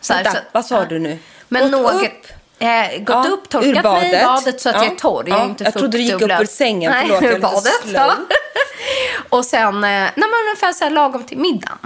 Så 0.00 0.12
här, 0.12 0.24
Vänta, 0.24 0.38
så- 0.40 0.44
vad 0.52 0.66
sa 0.66 0.78
ja. 0.78 0.84
du 0.88 0.98
nu? 0.98 1.18
Men 1.48 1.62
Gått 1.62 1.70
några, 1.70 1.94
upp? 1.94 2.26
Eh, 2.62 2.98
gått 2.98 3.08
Ja, 3.08 3.30
upp, 3.30 3.48
torkat 3.48 3.84
mig 3.84 4.20
i 4.20 4.24
badet. 4.24 4.60
så 4.60 4.68
att 4.68 4.74
Ja, 4.74 4.84
jag 4.84 4.92
är 4.92 4.96
torr. 4.96 5.24
Jag, 5.28 5.40
är 5.40 5.44
inte 5.44 5.64
jag 5.64 5.72
trodde 5.72 5.98
du 5.98 6.02
gick 6.02 6.20
upp 6.20 6.30
ur 6.40 6.44
sängen. 6.46 6.92
Nej, 6.92 7.06
Förlåt, 7.08 7.22
ur 7.22 7.40
badet. 7.40 7.72
och 9.28 9.44
sen, 9.44 9.74
eh, 9.74 9.80
när 9.90 10.30
man 10.30 10.48
ungefär 10.48 10.72
så 10.72 10.84
här 10.84 10.90
lagom 10.90 11.24
till 11.24 11.38
middagen. 11.38 11.78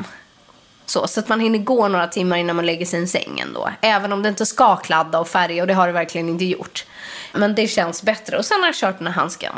Så, 0.87 1.09
så 1.09 1.21
att 1.21 1.29
man 1.29 1.41
hinner 1.41 1.59
gå 1.59 1.89
några 1.89 2.07
timmar 2.07 2.37
innan 2.37 2.57
man 2.57 2.67
lägger 2.67 2.87
sig 2.87 3.03
i 3.03 3.07
sängen 3.07 3.53
då. 3.55 3.71
Även 3.81 4.13
om 4.13 4.23
det 4.23 4.29
inte 4.29 4.47
ska 4.47 4.77
kladda 4.77 5.19
och 5.19 5.29
färga 5.29 5.63
och 5.63 5.67
det 5.67 5.75
har 5.75 5.87
det 5.87 5.93
verkligen 5.93 6.29
inte 6.29 6.45
gjort. 6.45 6.85
Men 7.33 7.55
det 7.55 7.67
känns 7.69 8.03
bättre. 8.03 8.39
Och 8.39 8.45
sen 8.45 8.61
har 8.61 8.67
jag 8.69 8.75
kört 8.75 8.99
den 8.99 9.07
här 9.07 9.15
handsken. 9.15 9.53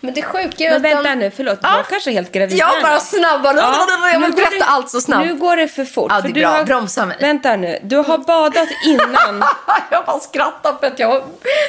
Men 0.00 0.14
det 0.14 0.22
sjuka 0.22 0.64
är 0.64 0.70
Men 0.70 0.82
vänta 0.82 1.02
den... 1.02 1.18
nu, 1.18 1.30
förlåt. 1.36 1.58
Ja. 1.62 1.76
Jag 1.76 1.88
kanske 1.88 2.10
är 2.10 2.12
helt 2.12 2.32
gravid 2.32 2.58
Jag 2.58 2.82
bara 2.82 2.94
nu. 2.94 3.00
snabbare. 3.00 3.56
jag 4.12 4.20
vill 4.20 4.32
berätta 4.32 4.50
det- 4.58 4.64
allt 4.64 4.90
så 4.90 5.00
snabbt. 5.00 5.26
Nu 5.26 5.34
går 5.34 5.56
det 5.56 5.68
för 5.68 5.84
fort. 5.84 6.12
Ja, 6.14 6.20
det 6.20 6.28
är 6.28 6.32
bra. 6.32 6.64
Bromsa 6.64 7.06
mig. 7.06 7.16
Vänta 7.20 7.56
nu. 7.56 7.78
Du 7.82 7.96
har 7.96 8.18
badat 8.18 8.68
innan. 8.86 9.44
jag 9.90 10.04
bara 10.04 10.20
skrattar 10.20 10.74
för 10.80 10.86
att 10.86 10.98
jag 10.98 11.22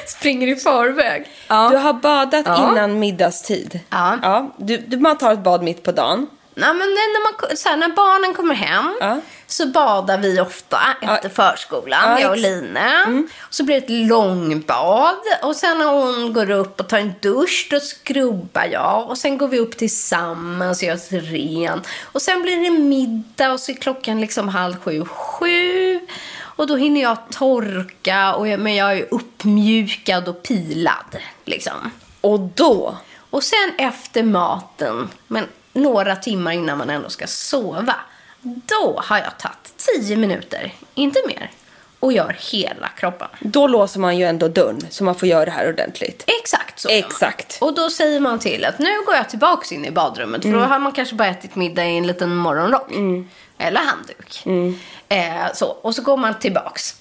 springer 0.07 0.47
i 0.47 0.55
förväg. 0.55 1.25
Du 1.47 1.77
har 1.77 1.93
badat 1.93 2.45
Ja. 2.45 2.71
innan 2.71 2.99
middagstid. 2.99 3.79
Ja. 3.89 4.17
ja 4.21 4.51
du, 4.57 4.77
du, 4.77 4.97
man 4.97 5.17
tar 5.17 5.33
ett 5.33 5.39
bad 5.43 5.63
mitt 5.63 5.83
på 5.83 5.91
dagen. 5.91 6.27
Nej, 6.55 6.69
men 6.69 6.77
när, 6.89 7.23
man, 7.23 7.57
så 7.57 7.69
här, 7.69 7.77
när 7.77 7.89
barnen 7.89 8.33
kommer 8.33 8.55
hem 8.55 8.97
Ja. 8.99 9.17
Så 9.51 9.65
badar 9.65 10.17
vi 10.17 10.39
ofta 10.39 10.79
efter 11.01 11.29
förskolan, 11.29 12.11
Ja, 12.11 12.19
jag 12.19 12.31
och 12.31 12.37
Line. 12.37 13.29
Så 13.49 13.63
blir 13.63 13.81
det 13.81 13.85
ett 13.85 14.07
långbad 14.07 15.15
och 15.41 15.55
sen 15.55 15.77
när 15.77 15.85
hon 15.85 16.33
går 16.33 16.49
upp 16.51 16.79
och 16.79 16.89
tar 16.89 16.97
en 16.97 17.13
dusch 17.21 17.67
då 17.71 17.79
skrubbar 17.79 18.65
jag 18.71 19.09
och 19.09 19.17
sen 19.17 19.37
går 19.37 19.47
vi 19.47 19.59
upp 19.59 19.77
tillsammans 19.77 20.77
och 20.77 20.83
gör 20.83 20.95
oss 20.95 21.11
ren. 21.11 21.81
Och 22.03 22.21
sen 22.21 22.41
blir 22.41 22.63
det 22.63 22.69
middag 22.69 23.51
och 23.51 23.59
så 23.59 23.71
är 23.71 23.75
klockan 23.75 24.21
liksom 24.21 24.49
halv 24.49 24.75
sju, 24.79 25.05
sju. 25.05 25.99
Och 26.39 26.67
då 26.67 26.75
hinner 26.75 27.01
jag 27.01 27.17
torka, 27.29 28.33
och 28.33 28.47
jag, 28.47 28.59
men 28.59 28.75
jag 28.75 28.97
är 28.97 29.07
uppmjukad 29.11 30.27
och 30.27 30.43
pilad. 30.43 31.17
Liksom. 31.45 31.91
Och 32.21 32.39
då, 32.39 32.97
Och 33.29 33.43
sen 33.43 33.73
efter 33.77 34.23
maten, 34.23 35.09
men 35.27 35.47
några 35.73 36.15
timmar 36.15 36.51
innan 36.51 36.77
man 36.77 36.89
ändå 36.89 37.09
ska 37.09 37.27
sova, 37.27 37.95
då 38.41 39.01
har 39.03 39.17
jag 39.17 39.37
tagit 39.37 39.73
10 40.05 40.17
minuter, 40.17 40.73
inte 40.95 41.19
mer, 41.27 41.51
och 41.99 42.13
gör 42.13 42.37
hela 42.51 42.87
kroppen. 42.87 43.27
då 43.39 43.67
låser 43.67 43.99
man 43.99 44.17
ju 44.17 44.25
ändå 44.25 44.47
dörren 44.47 44.79
så 44.89 45.03
man 45.03 45.15
får 45.15 45.27
göra 45.27 45.45
det 45.45 45.51
här 45.51 45.69
ordentligt. 45.69 46.23
Exakt 46.41 46.79
så. 46.79 46.89
Exakt. 46.89 47.57
Och 47.61 47.73
då 47.75 47.89
säger 47.89 48.19
man 48.19 48.39
till 48.39 48.65
att 48.65 48.79
nu 48.79 49.05
går 49.05 49.15
jag 49.15 49.29
tillbaks 49.29 49.71
in 49.71 49.85
i 49.85 49.91
badrummet. 49.91 50.41
För 50.41 50.51
då 50.51 50.59
har 50.59 50.79
man 50.79 50.91
kanske 50.91 51.15
bara 51.15 51.27
ätit 51.27 51.55
middag 51.55 51.85
i 51.85 51.97
en 51.97 52.07
liten 52.07 52.35
morgonrock. 52.35 52.91
Eller 53.57 53.81
handduk. 53.81 54.43
Eh, 55.09 55.53
så. 55.53 55.65
Och 55.65 55.95
så 55.95 56.01
går 56.01 56.17
man 56.17 56.39
tillbaks. 56.39 56.95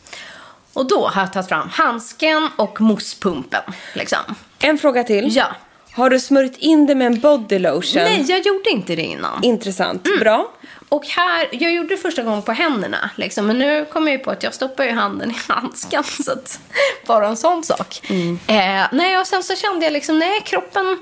Och 0.72 0.88
då 0.88 1.09
har 1.09 1.22
jag 1.22 1.33
tagit 1.33 1.48
fram 1.48 1.68
handsken 1.68 2.48
och 2.57 2.81
mousspumpen. 2.81 3.62
Liksom. 3.94 4.18
En 4.59 4.79
fråga 4.79 5.05
till. 5.05 5.37
Ja. 5.37 5.46
Har 5.92 6.11
du 6.11 6.20
smörjt 6.20 6.57
in 6.57 6.87
det 6.87 6.94
med 6.94 7.07
en 7.07 7.20
body 7.20 7.59
lotion? 7.59 8.03
Nej, 8.03 8.24
jag 8.29 8.46
gjorde 8.46 8.70
inte 8.70 8.96
det 8.96 9.03
innan. 9.03 9.44
Intressant. 9.44 10.07
Mm. 10.07 10.18
Bra. 10.18 10.53
Och 10.90 11.07
här, 11.07 11.48
jag 11.53 11.72
gjorde 11.72 11.88
det 11.88 11.96
första 11.96 12.22
gången 12.22 12.42
på 12.42 12.53
händerna. 12.53 13.11
Liksom, 13.16 13.46
men 13.46 13.59
nu 13.59 13.85
kommer 13.85 14.11
jag 14.12 14.18
ju 14.18 14.24
på 14.24 14.31
att 14.31 14.42
jag 14.42 14.55
stoppar 14.55 14.85
ju 14.85 14.90
handen 14.90 15.31
i 15.31 15.35
handsken. 15.48 16.05
Så 16.05 16.33
att, 16.33 16.61
bara 17.07 17.29
en 17.29 17.37
sån 17.37 17.64
sak. 17.64 18.00
Eh, 18.46 18.87
nej, 18.92 19.18
och 19.18 19.26
sen 19.26 19.42
så 19.42 19.57
kände 19.57 19.87
jag 19.87 19.92
liksom, 19.92 20.18
nej, 20.18 20.40
kroppen 20.44 20.98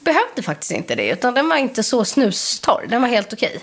behövde 0.00 0.42
faktiskt 0.42 0.72
inte 0.72 0.94
det. 0.94 1.08
Utan 1.08 1.34
den 1.34 1.48
var 1.48 1.56
inte 1.56 1.82
så 1.82 2.04
snustorr. 2.04 2.86
Den 2.88 3.02
var 3.02 3.08
helt 3.08 3.32
okej. 3.32 3.60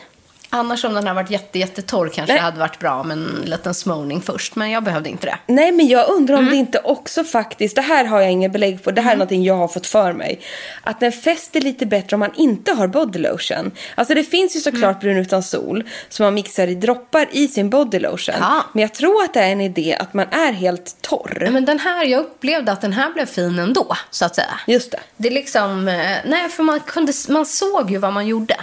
Annars 0.50 0.86
om 0.86 0.94
den 0.94 1.08
hade 1.08 1.16
varit 1.22 1.32
jätte, 1.32 1.60
jättetorr 1.60 2.10
kanske 2.10 2.34
Nej. 2.34 2.40
det 2.42 2.46
hade 2.46 2.60
varit 2.60 2.80
bra 2.80 3.04
med 3.04 3.18
en 3.18 3.42
liten 3.46 3.74
smörjning 3.74 4.22
först. 4.22 4.56
Men 4.56 4.72
jag 4.72 4.84
behövde 4.84 5.10
inte 5.10 5.26
det. 5.28 5.38
Nej, 5.48 5.72
men 5.72 5.88
jag 5.88 6.10
undrar 6.10 6.36
om 6.36 6.40
Mm. 6.40 6.52
det 6.52 6.58
inte 6.58 6.80
också 6.80 7.24
faktiskt, 7.24 7.76
det 7.76 7.82
här 7.82 8.06
har 8.06 8.22
jag 8.22 8.32
ingen 8.32 8.52
belägg 8.52 8.84
på, 8.84 8.92
det 8.92 9.02
här 9.02 9.12
är 9.12 9.16
någonting 9.16 9.44
jag 9.44 9.56
har 9.58 9.68
fått 9.68 9.88
för 9.88 10.14
mig. 10.14 10.40
Att 10.84 11.00
den 11.00 11.12
fäster 11.12 11.62
lite 11.62 11.86
bättre 11.86 12.16
om 12.16 12.20
man 12.20 12.34
inte 12.36 12.72
har 12.74 12.88
body 12.88 13.20
lotion. 13.20 13.72
Alltså 13.96 14.14
det 14.14 14.24
finns 14.24 14.56
ju 14.56 14.60
såklart 14.60 14.84
Mm. 14.84 15.00
brun 15.00 15.18
utan 15.18 15.44
sol 15.44 15.84
som 16.10 16.24
man 16.24 16.34
mixar 16.34 16.68
i 16.68 16.76
droppar 16.76 17.28
i 17.32 17.48
sin 17.48 17.70
body 17.70 18.00
lotion. 18.00 18.36
Ja. 18.40 18.64
Men 18.74 18.82
jag 18.82 18.94
tror 18.94 19.24
att 19.24 19.34
det 19.34 19.40
är 19.42 19.52
en 19.52 19.62
idé 19.62 19.98
att 20.00 20.14
man 20.14 20.26
är 20.32 20.52
helt 20.52 21.02
torr. 21.02 21.48
Men 21.52 21.66
den 21.66 21.80
här, 21.80 22.06
jag 22.06 22.20
upplevde 22.20 22.72
att 22.72 22.82
den 22.82 22.94
här 22.94 23.14
blev 23.14 23.26
fin 23.26 23.60
ändå, 23.60 23.96
så 24.10 24.26
att 24.26 24.36
säga. 24.36 24.60
Just 24.68 24.92
det. 24.92 25.00
Det 25.18 25.28
är 25.28 25.34
liksom, 25.34 25.88
eh, 25.88 25.96
nej 26.26 26.50
för 26.50 26.64
man, 26.64 26.80
kunde, 26.80 27.14
man 27.30 27.46
såg 27.46 27.92
ju 27.92 27.98
vad 27.98 28.14
man 28.14 28.28
gjorde. 28.28 28.56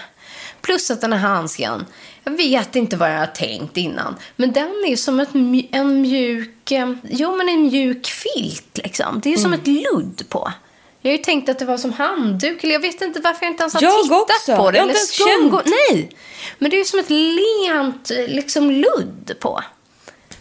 Plus 0.65 0.91
att 0.91 1.01
den 1.01 1.13
här 1.13 1.19
handsken, 1.29 1.87
jag 2.25 2.37
vet 2.37 2.77
inte 2.77 2.97
vad 2.97 3.11
jag 3.13 3.19
har 3.19 3.27
tänkt 3.27 3.77
innan. 3.77 4.17
Men 4.37 4.53
den 4.53 4.85
är 4.87 4.97
som 4.97 5.21
ett, 5.21 5.29
en 5.73 6.01
mjuk, 6.03 6.71
eh, 6.71 6.93
jo 7.11 7.37
men 7.37 7.49
en 7.49 7.63
mjuk 7.63 8.07
filt 8.07 8.79
liksom. 8.85 9.21
Det 9.23 9.33
är 9.33 9.37
som 9.37 9.53
Mm. 9.53 9.61
ett 9.61 9.67
ludd 9.67 10.23
på. 10.29 10.53
Jag 11.01 11.11
har 11.11 11.17
ju 11.17 11.23
tänkt 11.25 11.49
att 11.49 11.59
det 11.59 11.65
var 11.65 11.77
som 11.79 11.93
handduk, 11.93 12.65
eller 12.65 12.73
jag 12.73 12.81
vet 12.81 13.03
inte 13.03 13.21
varför 13.21 13.47
jag 13.47 13.53
inte 13.53 13.63
ens 13.63 13.75
har 13.75 13.83
Jag 13.83 14.03
tittat 14.03 14.21
också. 14.23 14.57
på 14.57 14.71
det. 14.71 14.79
Jag 14.79 14.85
har 14.85 14.91
eller 14.91 14.99
inte 14.99 14.99
ens 14.99 15.21
skumgå- 15.21 15.63
känt. 15.65 15.77
Nej, 15.91 16.11
men 16.59 16.71
det 16.71 16.77
är 16.77 16.79
ju 16.79 16.85
som 16.85 16.99
ett 16.99 17.11
lent 17.11 18.11
eh, 18.11 18.29
liksom 18.35 18.71
ludd 18.71 19.33
på. 19.41 19.63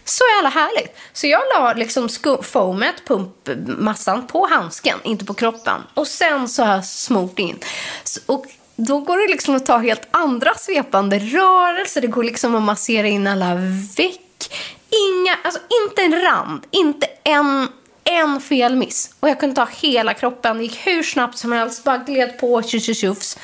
Så 0.04 0.24
jävla 0.36 0.48
härligt. 0.48 0.96
Så 1.12 1.26
jag 1.26 1.40
la 1.58 1.72
liksom 1.72 2.08
foamet, 2.42 2.94
pumpmassan, 3.06 4.26
på 4.26 4.46
handsken, 4.46 4.98
inte 5.04 5.24
på 5.24 5.34
kroppen. 5.34 5.80
Och 5.94 6.06
sen 6.06 6.48
så 6.48 6.62
har 6.62 6.74
jag 6.74 6.84
smort 6.86 7.38
in. 7.38 7.58
Så, 8.04 8.20
och 8.26 8.46
då 8.76 9.00
går 9.00 9.18
det 9.18 9.32
liksom 9.32 9.54
att 9.54 9.66
ta 9.66 9.78
helt 9.78 10.08
andra 10.10 10.54
svepande 10.54 11.18
rörelser. 11.18 12.00
Det 12.00 12.06
går 12.06 12.24
liksom 12.24 12.54
att 12.54 12.62
massera 12.62 13.06
in 13.06 13.26
alla 13.26 13.54
veck. 13.96 14.20
Inga, 14.90 15.38
alltså 15.44 15.60
inte 15.84 16.02
en 16.02 16.22
rand, 16.22 16.66
inte 16.70 17.06
en, 17.24 17.68
en 18.04 18.40
felmiss. 18.40 19.14
Och 19.20 19.28
jag 19.28 19.40
kunde 19.40 19.54
ta 19.56 19.68
hela 19.76 20.14
kroppen, 20.14 20.56
det 20.56 20.62
gick 20.62 20.86
hur 20.86 21.02
snabbt 21.02 21.38
som 21.38 21.52
helst, 21.52 21.84
bara 21.84 21.96
gled 21.98 22.38
på, 22.38 22.62
tjus 22.62 22.98
tjus 23.00 23.38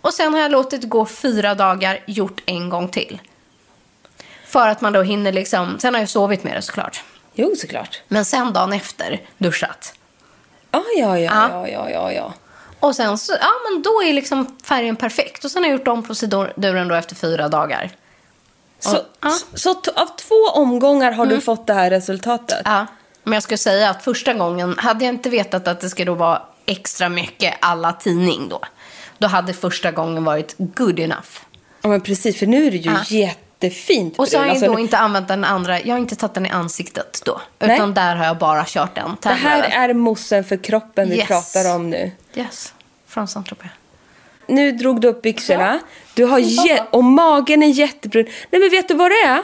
Och 0.00 0.14
sen 0.14 0.34
har 0.34 0.40
jag 0.40 0.50
låtit 0.50 0.80
det 0.80 0.86
gå 0.86 1.06
fyra 1.06 1.54
dagar, 1.54 1.98
gjort 2.06 2.42
en 2.46 2.68
gång 2.68 2.88
till. 2.88 3.20
För 4.46 4.68
att 4.68 4.80
man 4.80 4.92
då 4.92 5.02
hinner 5.02 5.32
liksom, 5.32 5.78
sen 5.78 5.94
har 5.94 6.00
jag 6.00 6.08
sovit 6.08 6.44
med 6.44 6.56
det 6.56 6.62
såklart. 6.62 7.04
Jo, 7.34 7.54
såklart. 7.56 8.02
Men 8.08 8.24
sen 8.24 8.52
dagen 8.52 8.72
efter 8.72 9.20
duschat. 9.38 9.94
Ah, 10.70 10.80
ja, 10.98 11.18
ja, 11.18 11.32
Ja. 11.34 11.68
ja, 11.68 11.68
ja, 11.68 11.90
ja, 11.90 12.12
ja. 12.12 12.34
Och 12.80 12.96
sen 12.96 13.18
så, 13.18 13.32
ja 13.40 13.50
men 13.70 13.82
då 13.82 14.02
är 14.02 14.12
liksom 14.12 14.56
färgen 14.64 14.96
perfekt. 14.96 15.44
Och 15.44 15.50
sen 15.50 15.62
har 15.62 15.70
jag 15.70 15.78
gjort 15.78 15.88
om 15.88 16.02
proceduren 16.02 16.88
då 16.88 16.94
efter 16.94 17.14
fyra 17.14 17.48
dagar. 17.48 17.90
Så, 18.80 18.98
ja. 19.20 19.30
så, 19.54 19.70
av 19.70 20.06
två 20.16 20.34
omgångar 20.54 21.12
har 21.12 21.26
du 21.26 21.40
fått 21.40 21.66
det 21.66 21.74
här 21.74 21.90
resultatet? 21.90 22.62
Ja, 22.64 22.86
men 23.22 23.32
jag 23.32 23.42
skulle 23.42 23.58
säga 23.58 23.90
att 23.90 24.04
första 24.04 24.34
gången, 24.34 24.74
hade 24.78 25.04
jag 25.04 25.14
inte 25.14 25.30
vetat 25.30 25.68
att 25.68 25.80
det 25.80 25.90
skulle 25.90 26.10
då 26.10 26.14
vara 26.14 26.42
extra 26.66 27.08
mycket 27.08 27.54
alla 27.60 27.92
tidning 27.92 28.48
då, 28.48 28.60
då 29.18 29.26
hade 29.26 29.52
första 29.54 29.90
gången 29.90 30.24
varit 30.24 30.54
good 30.58 31.00
enough. 31.00 31.28
Ja, 31.82 31.88
men 31.88 32.00
precis, 32.00 32.38
för 32.38 32.46
nu 32.46 32.66
är 32.66 32.70
det 32.70 32.76
ju 32.76 32.90
Ja. 32.90 33.00
jättefint 33.08 34.18
Och 34.18 34.28
så 34.28 34.38
har 34.38 34.44
jag 34.44 34.50
Alltså, 34.50 34.66
då 34.66 34.78
inte 34.78 34.98
använt 34.98 35.28
den 35.28 35.44
andra, 35.44 35.80
jag 35.80 35.94
har 35.94 35.98
inte 35.98 36.16
tagit 36.16 36.34
den 36.34 36.46
i 36.46 36.50
ansiktet 36.50 37.22
då. 37.24 37.40
Utan 37.60 37.94
där 37.94 38.16
har 38.16 38.24
jag 38.24 38.38
bara 38.38 38.64
kört 38.66 38.94
den. 38.94 39.16
Det 39.22 39.28
här 39.28 39.88
är 39.88 39.94
mossen 39.94 40.44
för 40.44 40.56
kroppen 40.64 41.08
vi 41.08 41.16
Yes. 41.16 41.26
pratar 41.26 41.74
om 41.74 41.90
nu. 41.90 42.12
Yes, 42.36 42.74
från 43.08 43.26
Saint-Tropez. 43.28 43.70
Nu 44.48 44.72
drog 44.72 45.00
du 45.00 45.08
upp 45.08 45.22
byxorna. 45.22 45.78
Du 46.14 46.24
har 46.24 46.38
jä- 46.38 46.86
och 46.90 47.04
magen 47.04 47.62
är 47.62 47.66
jättebrun. 47.66 48.24
Nej 48.50 48.60
men 48.60 48.70
vet 48.70 48.88
du 48.88 48.94
vad 48.94 49.10
det 49.10 49.20
är? 49.22 49.42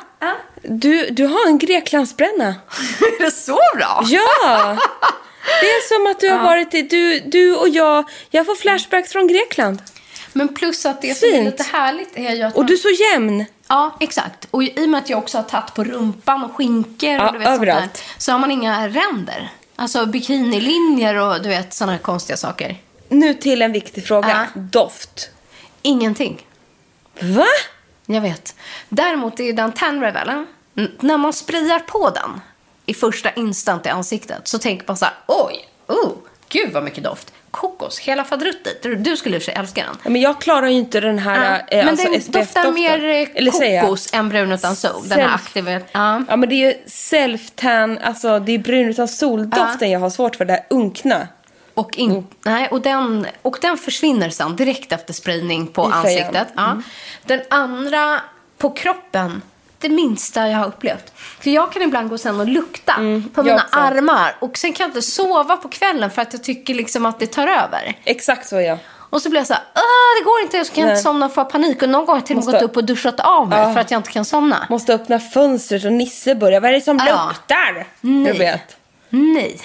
Du, 0.63 1.07
du 1.11 1.27
har 1.27 1.47
en 1.47 1.59
Greklandsbränna. 1.59 2.47
är 3.01 3.25
det 3.25 3.31
så 3.31 3.59
bra? 3.77 4.03
Ja! 4.07 4.77
Det 5.61 5.67
är 5.67 5.95
som 5.99 6.11
att 6.11 6.21
du 6.21 6.29
har 6.31 6.39
varit 6.45 6.75
i, 6.75 6.83
du, 6.83 7.21
du 7.21 7.57
och 7.57 7.69
jag, 7.69 8.05
jag 8.31 8.47
får 8.47 8.55
flashbacks 8.55 9.13
från 9.13 9.27
Grekland. 9.27 9.83
Men 10.33 10.49
plus 10.55 10.87
att 10.87 11.03
det 11.03 11.15
som 11.15 11.29
är 11.29 11.33
Fint. 11.33 11.45
lite 11.45 11.63
härligt 11.63 12.17
är 12.19 12.35
ju 12.35 12.43
att 12.43 12.53
Och 12.55 12.59
man... 12.61 12.67
du 12.67 12.73
är 12.73 12.77
så 12.77 12.89
jämn. 13.15 13.45
Ja, 13.69 13.97
exakt. 14.01 14.49
Och 14.51 14.63
i 14.65 14.85
och 14.85 14.89
med 14.89 14.99
att 14.99 15.11
jag 15.11 15.19
också 15.19 15.39
har 15.39 15.43
tagit 15.45 15.75
på 15.75 15.85
rumpan 15.85 16.45
och 16.45 16.57
skinkor 16.57 17.11
Ja, 17.11 17.27
och 17.27 17.33
du 17.33 17.39
vet 17.39 17.49
sånt 17.49 17.57
överallt. 17.63 17.95
där, 17.95 18.03
så 18.19 18.33
har 18.33 18.39
man 18.39 18.51
inga 18.51 18.89
ränder. 18.89 19.51
Alltså 19.83 20.07
bikinilinjer 20.07 21.15
och 21.15 21.43
du 21.43 21.49
vet 21.49 21.75
sådana 21.75 21.93
här 21.93 21.99
konstiga 21.99 22.37
saker. 22.37 22.77
Nu 23.09 23.35
till 23.35 23.63
en 23.63 23.73
viktig 23.73 24.07
fråga. 24.07 24.49
Ja. 24.55 24.61
Doft. 24.61 25.31
Ingenting. 25.83 26.47
Va? 27.21 27.47
Jag 28.07 28.21
vet. 28.21 28.55
Däremot 28.89 29.41
är 29.41 29.53
den 29.53 29.73
tan 29.73 30.01
revelen, 30.01 30.47
n- 30.77 30.91
när 31.01 31.17
man 31.19 31.33
sprayar 31.33 31.79
på 31.79 32.11
den 32.11 32.41
i 32.87 32.95
första 32.95 33.31
instant 33.33 33.87
i 33.87 33.89
ansiktet 33.89 34.49
så 34.49 34.59
tänker 34.59 34.85
man 34.87 34.97
så 34.97 35.05
här, 35.05 35.15
oj, 35.27 35.69
oh, 35.87 36.13
gud 36.53 36.73
vad 36.73 36.83
mycket 36.85 37.05
doft. 37.05 37.33
Kokos, 37.51 37.99
hela 37.99 38.25
fadruttet. 38.25 39.05
Du, 39.05 39.17
skulle 39.17 39.37
i 39.37 39.39
och 39.39 39.43
för 39.43 39.53
sig 39.53 39.55
älska 39.61 39.83
den. 39.83 39.97
Ja, 40.05 40.11
men 40.11 40.21
jag 40.21 40.41
klarar 40.41 40.67
ju 40.67 40.75
inte 40.75 41.01
den 41.01 41.19
här 41.19 41.65
Ja. 41.71 41.77
eh, 41.77 41.85
Men 41.85 41.89
alltså 41.89 42.09
den 42.11 42.43
doftar 42.43 42.73
mer 42.73 43.05
eh, 43.75 43.81
kokos 43.81 44.15
än 44.15 44.29
brun 44.29 44.53
utan 44.53 44.77
sol. 44.77 45.09
Den 45.09 45.21
här 45.21 45.35
aktiva. 45.35 45.73
Ja. 45.73 45.81
Ja 46.29 46.37
men 46.37 46.49
det 46.49 46.55
är 46.55 46.69
ju 46.69 46.75
self-tan, 46.87 47.99
alltså 48.03 48.39
det 48.39 48.53
är 48.53 48.59
brun 48.59 48.89
utan 48.89 49.09
soldoften 49.09 49.91
jag 49.91 50.01
har 50.01 50.11
svårt 50.11 50.37
för, 50.37 50.45
det 50.45 50.53
här 50.53 50.67
unkna. 50.71 51.29
Och, 51.75 51.99
in, 51.99 52.27
nej, 52.45 52.69
och, 52.69 52.81
den, 52.81 53.27
och 53.43 53.59
den 53.61 53.77
försvinner 53.77 54.31
sen 54.31 54.57
direkt 54.57 54.93
efter 54.93 55.13
spridning 55.15 55.67
på 55.67 55.83
I 55.89 55.93
ansiktet. 55.93 56.49
Ja. 56.57 56.83
Den 57.25 57.41
andra 57.51 58.21
på 58.59 58.71
kroppen, 58.71 59.43
det 59.83 59.89
minsta 59.89 60.49
jag 60.49 60.59
har 60.59 60.67
upplevt. 60.67 61.13
För 61.41 61.51
jag 61.51 61.73
kan 61.73 61.83
ibland 61.83 62.09
gå 62.11 62.19
sen 62.19 62.41
och 62.41 62.49
lukta 62.49 62.93
på 62.95 63.03
jag 63.41 63.45
mina 63.45 63.55
också. 63.65 63.79
armar. 63.79 64.37
Och 64.41 64.59
sen 64.59 64.73
kan 64.73 64.85
jag 64.85 64.89
inte 64.89 65.03
sova 65.03 65.57
på 65.57 65.69
kvällen 65.69 66.11
för 66.11 66.23
att 66.23 66.33
jag 66.33 66.45
tycker 66.45 66.75
liksom 66.75 67.07
att 67.07 67.21
det 67.21 67.27
tar 67.27 67.47
över. 67.49 67.97
Exakt 68.05 68.49
så 68.49 68.61
jag. 68.61 68.79
Och 69.11 69.23
så 69.23 69.31
blir 69.31 69.41
jag 69.41 69.47
så 69.47 69.53
här, 69.55 69.63
"Åh, 69.75 70.21
det 70.21 70.25
går 70.25 70.41
inte, 70.43 70.65
så 70.65 70.75
kan 70.75 70.81
jag 70.83 70.87
Nej. 70.89 70.93
inte 70.97 71.03
somna 71.03 71.27
och 71.27 71.35
få 71.35 71.45
panik. 71.45 71.83
Och 71.83 71.89
någon 71.89 72.01
gång 72.05 72.09
har 72.09 72.17
jag 72.17 72.27
till 72.27 72.39
och 72.39 72.45
med 72.45 72.55
gått 72.55 72.63
upp 72.63 72.77
och 72.77 72.85
duschat 72.85 73.21
av 73.21 73.49
mig 73.49 73.59
Ja. 73.59 73.73
för 73.73 73.81
att 73.81 73.91
jag 73.91 73.99
inte 73.99 74.11
kan 74.13 74.25
somna. 74.25 74.67
Måste 74.71 74.95
öppna 74.95 75.19
fönstret 75.21 75.85
och 75.85 75.93
Nisse 75.93 76.35
börjar. 76.35 76.61
Vad 76.61 76.71
är 76.71 76.75
det 76.75 76.81
som 76.81 76.99
Ja. 77.07 77.27
luktar? 77.29 77.87
Nej. 78.01 78.33
Du 78.33 78.39
vet. 78.39 78.77
Nej. 79.09 79.61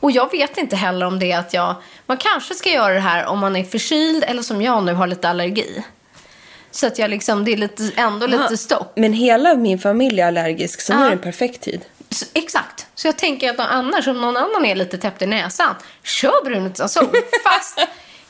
Och 0.00 0.10
jag 0.10 0.30
vet 0.30 0.58
inte 0.58 0.76
heller 0.76 1.06
om 1.06 1.18
det 1.18 1.32
är 1.32 1.38
att 1.38 1.54
jag... 1.54 1.74
Man 2.06 2.16
kanske 2.16 2.54
ska 2.54 2.70
göra 2.70 2.94
det 2.94 3.00
här 3.00 3.26
om 3.26 3.38
man 3.38 3.56
är 3.56 3.64
förkyld 3.64 4.24
eller 4.24 4.42
som 4.42 4.62
jag 4.62 4.82
nu 4.84 4.92
har 4.94 5.06
lite 5.06 5.28
allergi. 5.28 5.84
Så 6.74 6.86
att 6.86 6.98
jag 6.98 7.10
liksom, 7.10 7.44
det 7.44 7.52
är 7.52 7.56
lite, 7.56 7.90
ändå 7.96 8.26
lite 8.26 8.56
stopp. 8.56 8.92
Men 8.96 9.12
hela 9.12 9.54
min 9.54 9.78
familj 9.78 10.20
är 10.20 10.26
allergisk 10.26 10.80
så 10.80 10.94
nu 10.94 11.00
är 11.00 11.06
det 11.06 11.12
en 11.12 11.18
perfekt 11.18 11.60
tid. 11.60 11.84
Så, 12.10 12.26
exakt. 12.32 12.86
Så 12.94 13.08
jag 13.08 13.16
tänker 13.16 13.50
att 13.50 13.58
annars, 13.58 14.08
om 14.08 14.20
någon 14.20 14.36
annan 14.36 14.64
är 14.64 14.74
lite 14.74 14.98
täppt 14.98 15.22
i 15.22 15.26
näsan, 15.26 15.74
kör 16.02 16.44
brun 16.44 16.66
utan 16.66 16.88
sol. 16.88 17.04
Fast 17.44 17.80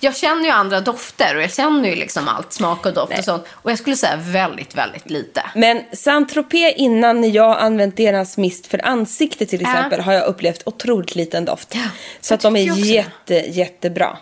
jag 0.00 0.16
känner 0.16 0.44
ju 0.44 0.50
andra 0.50 0.80
dofter 0.80 1.36
och 1.36 1.42
jag 1.42 1.52
känner 1.52 1.88
ju 1.88 1.94
liksom 1.94 2.28
allt, 2.28 2.52
smak 2.52 2.86
och 2.86 2.94
doft 2.94 3.18
och 3.18 3.24
sånt. 3.24 3.44
Och 3.52 3.70
jag 3.70 3.78
skulle 3.78 3.96
säga 3.96 4.16
väldigt, 4.16 4.74
väldigt 4.74 5.10
lite. 5.10 5.42
Men 5.54 5.82
Saint-Tropez 5.92 6.74
innan 6.76 7.20
när 7.20 7.28
jag 7.28 7.58
använt 7.58 7.96
deras 7.96 8.36
mist 8.36 8.66
för 8.66 8.86
ansikte 8.86 9.46
till 9.46 9.60
exempel 9.60 10.00
har 10.00 10.12
jag 10.12 10.26
upplevt 10.26 10.62
otroligt 10.66 11.14
liten 11.14 11.44
doft. 11.44 11.74
Ja, 11.74 11.80
så 12.20 12.34
att 12.34 12.40
de 12.40 12.56
är 12.56 12.86
jätte, 12.86 13.34
jättebra. 13.34 14.16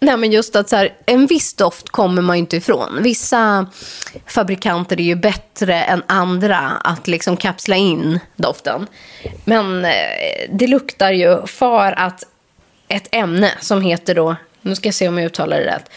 Nej, 0.00 0.16
men 0.16 0.32
just 0.32 0.56
att 0.56 0.68
så 0.68 0.76
här, 0.76 0.94
en 1.06 1.26
viss 1.26 1.54
doft 1.54 1.88
kommer 1.88 2.22
man 2.22 2.36
ju 2.36 2.40
inte 2.40 2.56
ifrån. 2.56 3.02
Vissa 3.02 3.66
fabrikanter 4.26 5.00
är 5.00 5.04
ju 5.04 5.14
bättre 5.14 5.82
än 5.82 6.02
andra 6.06 6.58
att 6.84 7.08
liksom 7.08 7.36
kapsla 7.36 7.76
in 7.76 8.20
doften. 8.36 8.86
Men 9.44 9.84
eh, 9.84 9.90
det 10.50 10.66
luktar 10.66 11.12
ju 11.12 11.46
för 11.46 11.98
att 11.98 12.24
ett 12.88 13.08
ämne 13.10 13.52
som 13.60 13.82
heter 13.82 14.14
då, 14.14 14.36
nu 14.60 14.74
ska 14.74 14.88
jag 14.88 14.94
se 14.94 15.08
om 15.08 15.18
jag 15.18 15.26
uttalar 15.26 15.58
det 15.58 15.66
rätt, 15.66 15.90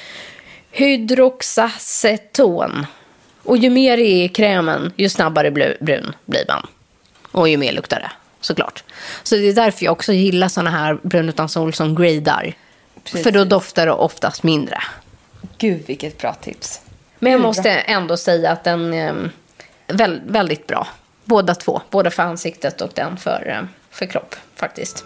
hydroxaceton. 0.71 2.85
Och 3.43 3.57
ju 3.57 3.69
mer 3.69 3.97
det 3.97 4.03
är 4.03 4.25
i 4.25 4.29
krämen, 4.29 4.93
ju 4.95 5.09
snabbare 5.09 5.51
brun 5.51 6.13
blir 6.25 6.45
man. 6.47 6.67
Och 7.31 7.49
ju 7.49 7.57
mer 7.57 7.71
luktar 7.71 7.99
det, 7.99 8.11
såklart. 8.41 8.83
Så 9.23 9.35
det 9.35 9.49
är 9.49 9.53
därför 9.53 9.85
jag 9.85 9.91
också 9.91 10.13
gillar 10.13 10.47
såna 10.47 10.69
här 10.69 10.97
brun 11.03 11.29
utan 11.29 11.49
sol 11.49 11.73
som 11.73 11.95
gradar. 11.95 12.53
För 13.05 13.31
då 13.31 13.43
doftar 13.45 13.85
det 13.85 13.91
oftast 13.91 14.43
mindre. 14.43 14.77
Gud 15.57 15.83
vilket 15.87 16.17
bra 16.17 16.33
tips. 16.33 16.81
Men 17.19 17.31
jag 17.31 17.41
måste 17.41 17.69
ändå 17.69 18.17
säga 18.17 18.51
att 18.51 18.63
den 18.63 18.93
är 18.93 19.31
väl, 19.87 20.21
väldigt 20.25 20.67
bra. 20.67 20.87
Båda 21.25 21.55
två. 21.55 21.81
Både 21.89 22.11
för 22.11 22.23
ansiktet 22.23 22.81
och 22.81 22.91
den 22.93 23.17
för, 23.17 23.47
eh, 23.47 23.67
för 23.91 24.05
kropp 24.05 24.35
faktiskt. 24.55 25.05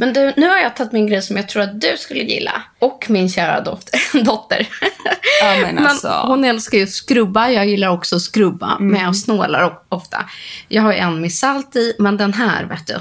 Men 0.00 0.12
du, 0.12 0.32
nu 0.36 0.48
har 0.48 0.58
jag 0.58 0.76
tagit 0.76 0.92
min 0.92 1.06
grej 1.06 1.22
som 1.22 1.36
jag 1.36 1.48
tror 1.48 1.62
att 1.62 1.80
du 1.80 1.96
skulle 1.98 2.20
gilla. 2.20 2.62
Och 2.78 3.06
min 3.08 3.28
kära 3.28 3.60
dotter. 3.60 4.00
dotter. 4.24 4.68
Ja, 5.40 5.56
men 5.62 5.78
alltså. 5.78 6.08
hon 6.08 6.44
älskar 6.44 6.78
ju 6.78 6.84
att 6.84 6.90
skrubba. 6.90 7.50
Jag 7.50 7.66
gillar 7.68 7.88
också 7.88 8.16
att 8.16 8.22
skrubba. 8.22 8.76
Men 8.80 9.00
jag 9.00 9.16
snålar 9.16 9.78
ofta. 9.88 10.24
Jag 10.68 10.82
har 10.82 10.92
ju 10.92 10.98
en 10.98 11.20
med 11.20 11.32
salt 11.32 11.76
i. 11.76 11.94
Men 11.98 12.16
den 12.16 12.32
här, 12.32 12.64
vet 12.64 12.86
du. 12.86 12.96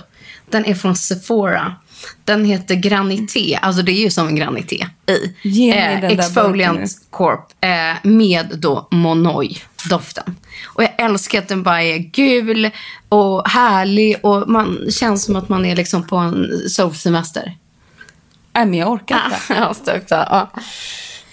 Den 0.50 0.66
är 0.66 0.76
från 0.76 0.96
Sephora. 0.96 1.76
Den 2.24 2.46
heter 2.46 2.76
Granité. 2.76 3.60
Alltså 3.62 3.82
det 3.82 3.92
är 3.92 4.04
ju 4.04 4.10
som 4.10 4.28
en 4.28 4.36
Granité 4.36 4.88
i. 5.08 5.34
Ge 5.42 5.76
mig 5.76 6.02
den 6.02 6.02
där 6.02 6.10
burken 6.10 6.20
Exfoliant 6.20 6.80
nu. 6.80 6.88
Corp. 7.10 7.54
Eh, 7.62 8.10
med 8.10 8.60
då 8.62 8.88
Monoi-doften. 8.92 10.36
Och 10.66 10.84
jag 10.84 10.94
älskar 10.98 11.40
att 11.40 11.48
den 11.48 11.64
bara 11.64 11.84
är 11.84 11.98
gul 11.98 12.70
och 13.10 13.50
härlig. 13.50 14.16
Och 14.26 14.50
man 14.50 14.92
känns 14.92 15.24
som 15.24 15.36
att 15.36 15.50
man 15.50 15.66
är 15.66 15.76
liksom 15.76 16.08
på 16.08 16.16
en 16.16 16.70
solsemester. 16.70 17.56
Nej, 18.54 18.66
men 18.66 18.74
jag 18.74 18.92
orkar 18.92 19.22
inte. 19.26 19.54
Ja, 19.54 19.74
stört. 19.74 20.06
Ja. 20.10 20.52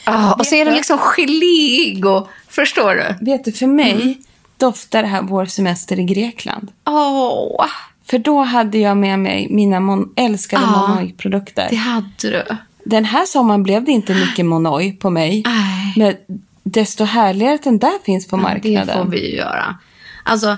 Ja, 0.06 0.34
och 0.34 0.46
så 0.46 0.54
är 0.54 0.64
den 0.64 0.74
liksom 0.74 0.98
geléig 0.98 2.06
och... 2.06 2.28
Förstår 2.48 2.94
du? 2.94 3.24
Vet 3.24 3.44
du, 3.44 3.52
för 3.52 3.66
mig 3.66 4.18
doftar 4.56 5.02
det 5.02 5.08
här 5.08 5.22
vår 5.22 5.46
semester 5.46 6.00
i 6.00 6.04
Grekland. 6.04 6.70
Åh, 6.86 7.66
För 8.10 8.18
då 8.18 8.40
hade 8.42 8.78
jag 8.78 8.96
med 8.96 9.18
mig 9.18 9.46
mina 9.50 9.76
mon- 9.80 10.08
älskade 10.16 10.62
Ja. 10.62 10.86
Monoi-produkter. 10.88 11.66
det 11.70 11.76
hade 11.76 12.06
du. 12.20 12.44
Den 12.84 13.04
här 13.04 13.24
sommaren 13.26 13.62
blev 13.62 13.84
det 13.84 13.92
inte 13.92 14.14
mycket 14.14 14.46
Monoi 14.46 14.92
på 14.92 15.10
mig. 15.10 15.42
Nej. 15.46 15.92
Men 15.96 16.14
desto 16.62 17.04
härligare 17.04 17.54
att 17.54 17.62
den 17.62 17.78
där 17.78 18.04
finns 18.04 18.26
på 18.28 18.36
marknaden. 18.36 18.86
Det 18.86 18.92
får 18.92 19.04
vi 19.04 19.30
ju 19.30 19.36
göra. 19.36 19.78
Alltså, 20.24 20.56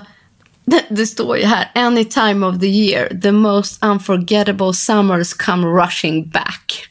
det, 0.65 0.83
det 0.89 1.07
står 1.07 1.37
ju 1.37 1.45
här. 1.45 1.71
Any 1.75 2.05
time 2.05 2.45
of 2.45 2.59
the 2.59 2.67
year, 2.67 3.19
the 3.21 3.31
most 3.31 3.83
unforgettable 3.85 4.73
summers 4.73 5.33
come 5.33 5.67
rushing 5.67 6.29
back. 6.29 6.87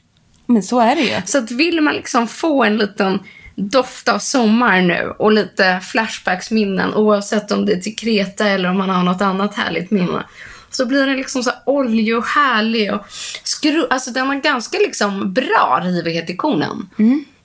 Men 0.46 0.62
så 0.62 0.80
är 0.80 0.96
det 0.96 1.02
ju. 1.02 1.14
Så 1.26 1.38
att 1.38 1.50
vill 1.50 1.80
man 1.80 1.94
liksom 1.94 2.28
få 2.28 2.64
en 2.64 2.76
liten 2.76 3.18
doft 3.56 4.08
av 4.08 4.18
sommar 4.18 4.80
nu 4.80 5.14
och 5.18 5.32
lite 5.32 5.80
flashbacksminnen 5.80 6.94
oavsett 6.94 7.50
om 7.50 7.66
det 7.66 7.72
är 7.72 7.80
till 7.80 7.96
Kreta 7.96 8.48
eller 8.48 8.70
om 8.70 8.78
man 8.78 8.90
har 8.90 9.02
något 9.02 9.22
annat 9.22 9.54
härligt 9.54 9.90
minne. 9.90 10.24
Så 10.70 10.86
blir 10.86 11.06
den 11.06 11.16
liksom 11.16 11.42
så 11.42 11.50
oljig 11.66 12.16
och 12.16 12.26
härlig 12.26 12.94
och 12.94 13.06
skru... 13.42 13.86
Alltså 13.90 14.10
den 14.10 14.26
har 14.26 14.34
ganska 14.34 14.78
liksom 14.78 15.32
bra 15.32 15.80
rivighet 15.84 16.30
i 16.30 16.36
kornen. 16.36 16.88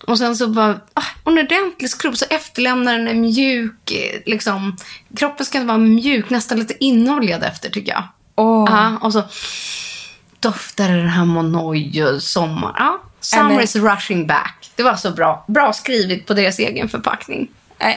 Och 0.08 0.18
sen 0.18 0.36
så 0.36 0.48
bara, 0.48 0.80
ah, 0.94 1.04
en 1.26 1.38
ordentlig 1.38 1.90
skrubb 1.90 2.18
så 2.18 2.26
efterlämnar 2.30 2.98
den 2.98 3.08
en 3.08 3.22
mjuk, 3.22 3.92
liksom, 4.26 4.78
kroppen 5.16 5.46
ska 5.46 5.64
vara 5.64 5.78
mjuk, 5.78 6.30
nästan 6.30 6.60
lite 6.60 6.84
inoljad 6.84 7.44
efter 7.44 7.70
tycker 7.70 7.92
jag. 7.92 8.04
Åh. 8.36 8.66
Ja, 8.70 8.98
och 9.02 9.14
så 9.14 9.24
doftar 10.40 10.90
det 10.90 10.98
den 10.98 11.08
här 11.08 11.26
Monoi 11.26 12.04
och 12.04 12.24
sommar. 12.24 12.76
Ja, 12.78 13.01
summer 13.22 13.62
is 13.62 13.76
rushing 13.76 14.28
back. 14.28 14.72
Det 14.76 14.84
var 14.84 14.96
så 14.96 15.12
bra. 15.12 15.46
Bra 15.48 15.74
skrivet 15.74 16.26
på 16.26 16.34
deras 16.34 16.60
egen 16.60 16.90
förpackning. 16.90 17.48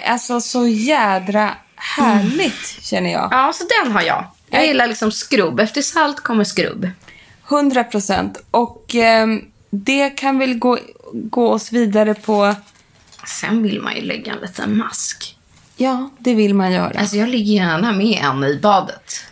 Alltså 0.06 0.40
så 0.40 0.66
jädra 0.66 1.54
härligt 1.76 2.78
känner 2.80 3.12
jag. 3.12 3.28
Ja, 3.30 3.52
så 3.54 3.64
den 3.82 3.92
har 3.92 4.02
jag. 4.02 4.24
Jag 4.50 4.66
gillar 4.66 4.86
liksom 4.86 5.12
skrubb. 5.12 5.60
Efter 5.60 5.82
salt 5.82 6.20
kommer 6.20 6.44
skrubb. 6.44 6.90
100 7.48 7.84
procent. 7.84 8.44
Och 8.50 8.94
ehm, 8.94 9.44
det 9.70 10.10
kan 10.10 10.38
väl 10.38 10.58
gå, 10.58 10.78
gå 11.12 11.52
oss 11.52 11.72
vidare 11.72 12.14
på... 12.14 12.54
Sen 13.26 13.62
vill 13.62 13.80
man 13.80 13.96
ju 13.96 14.02
lägga 14.02 14.32
en 14.32 14.38
liten 14.40 14.78
mask. 14.78 15.36
Ja, 15.76 16.10
det 16.18 16.34
vill 16.34 16.54
man 16.54 16.72
göra. 16.72 17.00
Alltså 17.00 17.16
jag 17.16 17.28
ligger 17.28 17.54
gärna 17.54 17.92
med 17.92 18.24
en 18.24 18.44
i 18.44 18.58
badet. 18.62 19.26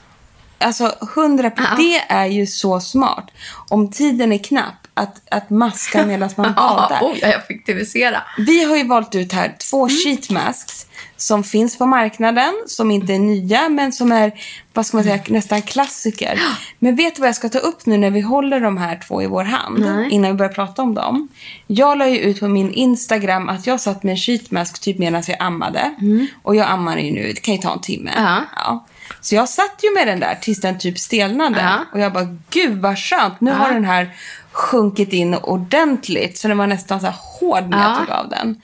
Alltså 0.58 0.94
100 1.16 1.50
Ja. 1.56 1.62
Det 1.76 1.98
är 2.08 2.26
ju 2.26 2.46
så 2.46 2.80
smart. 2.80 3.30
Om 3.68 3.90
tiden 3.90 4.32
är 4.32 4.38
knapp, 4.38 4.81
att, 4.94 5.22
att 5.30 5.50
maska 5.50 6.06
medan 6.06 6.30
man 6.36 6.52
badar. 6.56 6.98
Ja, 7.00 7.14
jag 7.20 7.34
effektivisera. 7.34 8.22
Vi 8.38 8.64
har 8.64 8.76
ju 8.76 8.86
valt 8.86 9.14
ut 9.14 9.32
här 9.32 9.56
två 9.70 9.88
sheet 9.88 10.30
masks 10.30 10.86
som 11.16 11.44
finns 11.44 11.78
på 11.78 11.86
marknaden, 11.86 12.52
som 12.66 12.90
inte 12.90 13.14
är 13.14 13.18
nya, 13.18 13.68
men 13.68 13.92
som 13.92 14.12
är 14.12 14.32
vad 14.72 14.86
ska 14.86 14.96
man 14.96 15.04
säga, 15.04 15.20
nästan 15.26 15.62
klassiker. 15.62 16.40
Men 16.78 16.96
vet 16.96 17.14
du 17.14 17.20
vad 17.20 17.28
jag 17.28 17.36
ska 17.36 17.48
ta 17.48 17.58
upp 17.58 17.86
nu 17.86 17.96
när 17.96 18.10
vi 18.10 18.20
håller 18.20 18.60
de 18.60 18.78
här 18.78 19.00
två 19.06 19.22
i 19.22 19.26
vår 19.26 19.44
hand, 19.44 19.78
Nej. 19.78 20.10
innan 20.10 20.30
vi 20.30 20.36
börjar 20.36 20.52
prata 20.52 20.82
om 20.82 20.94
dem? 20.94 21.28
Jag 21.66 21.98
la 21.98 22.08
ju 22.08 22.18
ut 22.18 22.40
på 22.40 22.48
min 22.48 22.72
Instagram 22.72 23.48
att 23.48 23.66
jag 23.66 23.80
satt 23.80 24.02
med 24.02 24.10
en 24.10 24.16
sheet 24.16 24.50
mask 24.50 24.80
typ 24.80 24.98
medan 24.98 25.22
jag 25.26 25.36
ammade. 25.40 25.94
Och 26.42 26.56
jag 26.56 26.68
ammar 26.68 26.98
ju 26.98 27.12
nu, 27.12 27.32
det 27.32 27.40
kan 27.40 27.54
ju 27.54 27.60
ta 27.60 27.72
en 27.72 27.80
timme. 27.80 28.10
Ja. 28.56 28.86
Så 29.20 29.34
jag 29.34 29.48
satt 29.48 29.80
ju 29.82 29.94
med 29.94 30.06
den 30.06 30.20
där 30.20 30.34
tills 30.34 30.60
den 30.60 30.78
typ 30.78 30.98
stelnade. 30.98 31.60
Ja. 31.60 31.84
Och 31.92 32.00
jag 32.00 32.12
bara, 32.12 32.36
gud 32.50 32.78
vad 32.78 32.98
skönt, 32.98 33.40
nu 33.40 33.50
har 33.50 33.72
den 33.72 33.84
här 33.84 34.10
sjunkit 34.52 35.12
in 35.12 35.34
ordentligt. 35.34 36.38
Så 36.38 36.48
den 36.48 36.58
var 36.58 36.66
nästan 36.66 37.00
så 37.00 37.06
hård 37.06 37.68
när 37.68 37.82
jag 37.82 37.90
Ja. 37.92 37.96
tog 37.96 38.10
av 38.10 38.28
den. 38.28 38.60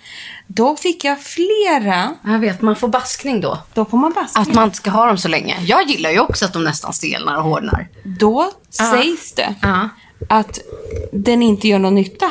Då 0.46 0.76
fick 0.76 1.04
jag 1.04 1.20
flera. 1.20 2.14
Jag 2.24 2.38
vet, 2.38 2.62
man 2.62 2.76
får 2.76 2.88
baskning 2.88 3.40
då. 3.40 3.58
Då 3.74 3.84
får 3.84 3.98
man 3.98 4.12
baska. 4.12 4.40
Att 4.40 4.54
man 4.54 4.64
inte 4.64 4.76
ska 4.76 4.90
ha 4.90 5.06
dem 5.06 5.18
så 5.18 5.28
länge. 5.28 5.56
Jag 5.60 5.86
gillar 5.90 6.10
ju 6.10 6.20
också 6.20 6.44
att 6.44 6.52
de 6.52 6.64
nästan 6.64 6.92
stelnar 6.92 7.36
och 7.36 7.42
hårdnar. 7.42 7.88
Då 8.04 8.50
sägs 8.70 9.32
det 9.32 9.54
Ja. 9.62 9.88
att 10.28 10.58
den 11.12 11.42
inte 11.42 11.68
gör 11.68 11.78
någon 11.78 11.94
nytta. 11.94 12.30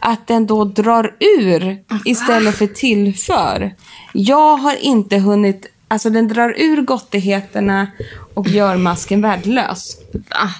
Att 0.00 0.26
den 0.26 0.46
då 0.46 0.64
drar 0.64 1.14
ur 1.38 1.78
istället 2.04 2.56
för 2.58 2.66
tillför. 2.66 3.74
Jag 4.12 4.56
har 4.56 4.74
inte 4.74 5.18
hunnit... 5.18 5.66
Alltså 5.88 6.10
den 6.10 6.28
drar 6.28 6.54
ur 6.56 6.82
gottigheterna 6.82 7.86
och 8.34 8.48
gör 8.48 8.76
masken 8.76 9.22
värdelös. 9.22 9.96
Va? 10.12 10.50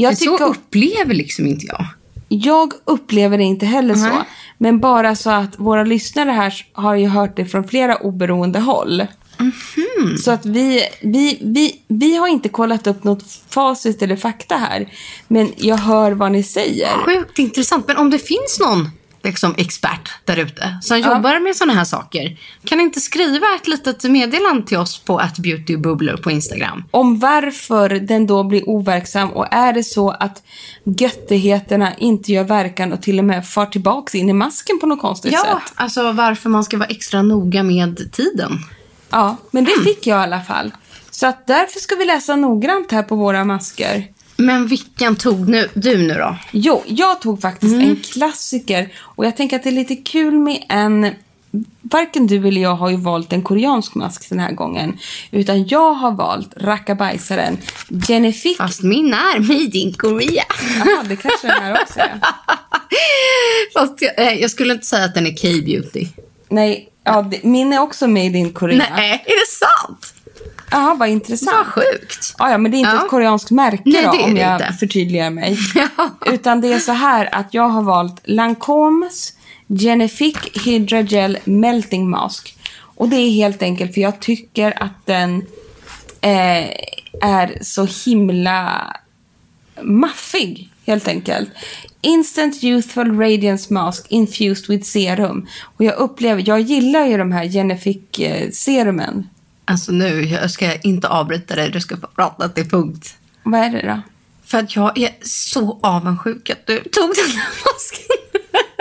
Jag, 0.00 0.18
För 0.18 0.24
så 0.24 0.32
tycker, 0.38 0.44
upplever 0.50 1.14
liksom 1.14 1.46
inte 1.46 1.66
jag. 1.66 1.86
jag 2.28 2.72
upplever 2.84 3.38
det 3.38 3.44
inte 3.44 3.66
heller 3.66 3.94
så. 3.94 4.00
Nej. 4.00 4.18
Men 4.58 4.80
bara 4.80 5.16
så 5.16 5.30
att 5.30 5.58
våra 5.58 5.84
lyssnare 5.84 6.30
här 6.30 6.54
har 6.72 6.94
ju 6.94 7.06
hört 7.08 7.36
det 7.36 7.46
från 7.46 7.68
flera 7.68 7.96
oberoende 7.96 8.58
håll. 8.58 9.06
Mhm. 9.38 10.16
Så 10.18 10.30
att 10.30 10.46
vi, 10.46 10.82
vi, 11.02 11.38
vi, 11.40 11.80
vi 11.88 12.16
har 12.16 12.28
inte 12.28 12.48
kollat 12.48 12.86
upp 12.86 13.04
något 13.04 13.22
facit 13.48 14.02
eller 14.02 14.16
fakta 14.16 14.56
här. 14.56 14.92
Men 15.28 15.52
jag 15.56 15.76
hör 15.76 16.12
vad 16.12 16.32
ni 16.32 16.42
säger. 16.42 16.88
Sjukt 16.88 17.38
intressant. 17.38 17.86
Men 17.86 17.96
om 17.96 18.10
det 18.10 18.18
finns 18.18 18.60
någon 18.60 18.90
liksom, 19.28 19.54
expert 19.58 20.10
där 20.24 20.36
ute 20.36 20.78
som 20.82 20.98
jobbar 20.98 21.40
med 21.40 21.56
sådana 21.56 21.72
här 21.74 21.84
saker. 21.84 22.36
Kan 22.64 22.80
inte 22.80 23.00
skriva 23.00 23.46
ett 23.60 23.68
litet 23.68 24.04
meddelande 24.04 24.66
till 24.66 24.76
oss 24.78 24.98
på 24.98 25.20
@beautybubblor 25.38 26.16
på 26.16 26.30
Instagram? 26.30 26.84
Om 26.90 27.18
varför 27.18 27.88
den 27.88 28.26
då 28.26 28.44
blir 28.44 28.68
overksam 28.68 29.30
och 29.30 29.46
är 29.54 29.72
det 29.72 29.84
så 29.84 30.10
att 30.10 30.42
göttigheterna 30.84 31.94
inte 31.98 32.32
gör 32.32 32.44
verkan 32.44 32.92
och 32.92 33.02
till 33.02 33.18
och 33.18 33.24
med 33.24 33.48
far 33.48 33.66
tillbaks 33.66 34.14
in 34.14 34.30
i 34.30 34.32
masken 34.32 34.78
på 34.80 34.86
något 34.86 35.00
konstigt 35.00 35.32
Ja, 35.32 35.40
sätt. 35.42 35.72
alltså 35.74 36.12
varför 36.12 36.50
man 36.50 36.64
ska 36.64 36.76
vara 36.78 36.88
extra 36.88 37.22
noga 37.22 37.62
med 37.62 38.12
tiden. 38.12 38.58
Ja, 39.10 39.36
men 39.50 39.66
Mm. 39.66 39.78
det 39.78 39.84
fick 39.84 40.06
jag 40.06 40.20
i 40.20 40.22
alla 40.22 40.40
fall. 40.40 40.72
Så 41.10 41.26
att 41.26 41.46
därför 41.46 41.80
ska 41.80 41.94
vi 41.94 42.04
läsa 42.04 42.36
noggrant 42.36 42.92
här 42.92 43.02
på 43.02 43.16
våra 43.16 43.44
masker. 43.44 44.04
Men 44.40 44.66
vilken 44.66 45.16
tog 45.16 45.48
nu, 45.48 45.68
du 45.74 45.98
nu 45.98 46.14
då? 46.14 46.36
Jo, 46.50 46.82
jag 46.86 47.20
tog 47.20 47.40
faktiskt 47.40 47.74
Mm. 47.74 47.90
en 47.90 47.96
klassiker 47.96 48.92
och 48.98 49.26
jag 49.26 49.36
tänker 49.36 49.56
att 49.56 49.62
det 49.62 49.68
är 49.68 49.72
lite 49.72 49.96
kul 49.96 50.38
med 50.38 50.64
en... 50.68 51.10
Varken 51.80 52.26
du 52.26 52.48
eller 52.48 52.60
jag 52.60 52.74
har 52.74 52.90
ju 52.90 52.96
valt 52.96 53.32
en 53.32 53.42
koreansk 53.42 53.94
mask 53.94 54.28
den 54.28 54.38
här 54.40 54.52
gången. 54.52 54.98
Utan 55.30 55.66
jag 55.68 55.94
har 55.94 56.12
valt 56.12 56.50
rackabajsaren 56.56 57.58
Genefique. 58.08 58.56
Fast 58.56 58.82
min 58.82 59.14
är 59.14 59.38
made 59.40 59.78
in 59.78 59.92
Korea. 59.92 60.44
Jaha, 60.78 61.02
det 61.08 61.16
kanske 61.16 61.46
den 61.46 61.62
här 61.62 61.82
också 61.82 61.98
är. 62.00 62.20
Fast 63.74 64.02
jag, 64.02 64.18
eh, 64.26 64.32
jag 64.40 64.50
skulle 64.50 64.72
inte 64.72 64.86
säga 64.86 65.04
att 65.04 65.14
den 65.14 65.26
är 65.26 65.30
K-beauty. 65.36 66.06
Nej, 66.48 66.88
ja, 67.04 67.22
det, 67.22 67.44
min 67.44 67.72
är 67.72 67.80
också 67.80 68.06
made 68.08 68.38
in 68.38 68.52
Korea. 68.52 68.86
Nej, 68.96 69.24
är 69.26 69.40
det 69.40 69.50
sant? 69.86 70.14
Jaha, 70.70 70.88
vad 70.88 70.98
Vad 70.98 71.08
intressant. 71.08 71.66
sjukt. 71.66 72.34
Ja, 72.38 72.50
ja, 72.50 72.58
men 72.58 72.70
det 72.70 72.76
är 72.76 72.78
inte 72.78 72.90
Ja. 72.90 73.04
ett 73.04 73.10
koreanskt 73.10 73.50
märke 73.50 73.82
Nej, 73.84 74.02
då, 74.04 74.10
om 74.24 74.36
jag 74.36 74.54
inte. 74.54 74.72
förtydligar 74.78 75.30
mig. 75.30 75.58
Ja. 75.74 76.10
Utan 76.26 76.60
det 76.60 76.72
är 76.72 76.78
så 76.78 76.92
här 76.92 77.28
att 77.34 77.54
jag 77.54 77.68
har 77.68 77.82
valt 77.82 78.20
Lancomes 78.24 79.32
Genefique 79.68 80.60
Hydra 80.64 81.00
Gel 81.00 81.38
Melting 81.44 82.10
Mask. 82.10 82.54
Och 82.80 83.08
det 83.08 83.16
är 83.16 83.30
helt 83.30 83.62
enkelt 83.62 83.94
för 83.94 84.00
jag 84.00 84.20
tycker 84.20 84.82
att 84.82 85.06
den 85.06 85.36
eh, 86.20 86.68
är 87.22 87.58
så 87.62 87.88
himla 88.04 88.96
maffig, 89.82 90.68
helt 90.86 91.08
enkelt. 91.08 91.48
Instant 92.00 92.62
Youthful 92.64 93.18
Radiance 93.20 93.72
Mask 93.74 94.06
infused 94.08 94.68
with 94.68 94.84
serum. 94.86 95.46
Och 95.76 95.84
jag 95.84 95.94
upplever, 95.96 96.42
jag 96.46 96.60
gillar 96.60 97.06
ju 97.06 97.16
de 97.16 97.32
här 97.32 97.44
Genefique-serumen. 97.44 99.28
Alltså 99.70 99.92
nu, 99.92 100.24
jag 100.24 100.50
ska 100.50 100.74
inte 100.74 101.08
avbryta 101.08 101.54
dig. 101.56 101.70
Du 101.70 101.80
ska 101.80 101.96
få 101.96 102.06
prata 102.06 102.48
till 102.48 102.70
punkt. 102.70 103.14
Vad 103.42 103.60
är 103.60 103.70
det 103.70 103.82
då? 103.88 104.00
För 104.46 104.58
att 104.58 104.76
jag 104.76 104.98
är 104.98 105.10
så 105.22 105.78
avundsjuk 105.82 106.50
att 106.50 106.66
du 106.66 106.78
tog 106.78 107.12
den 107.16 107.36
här 107.36 107.48
masken. 107.48 108.16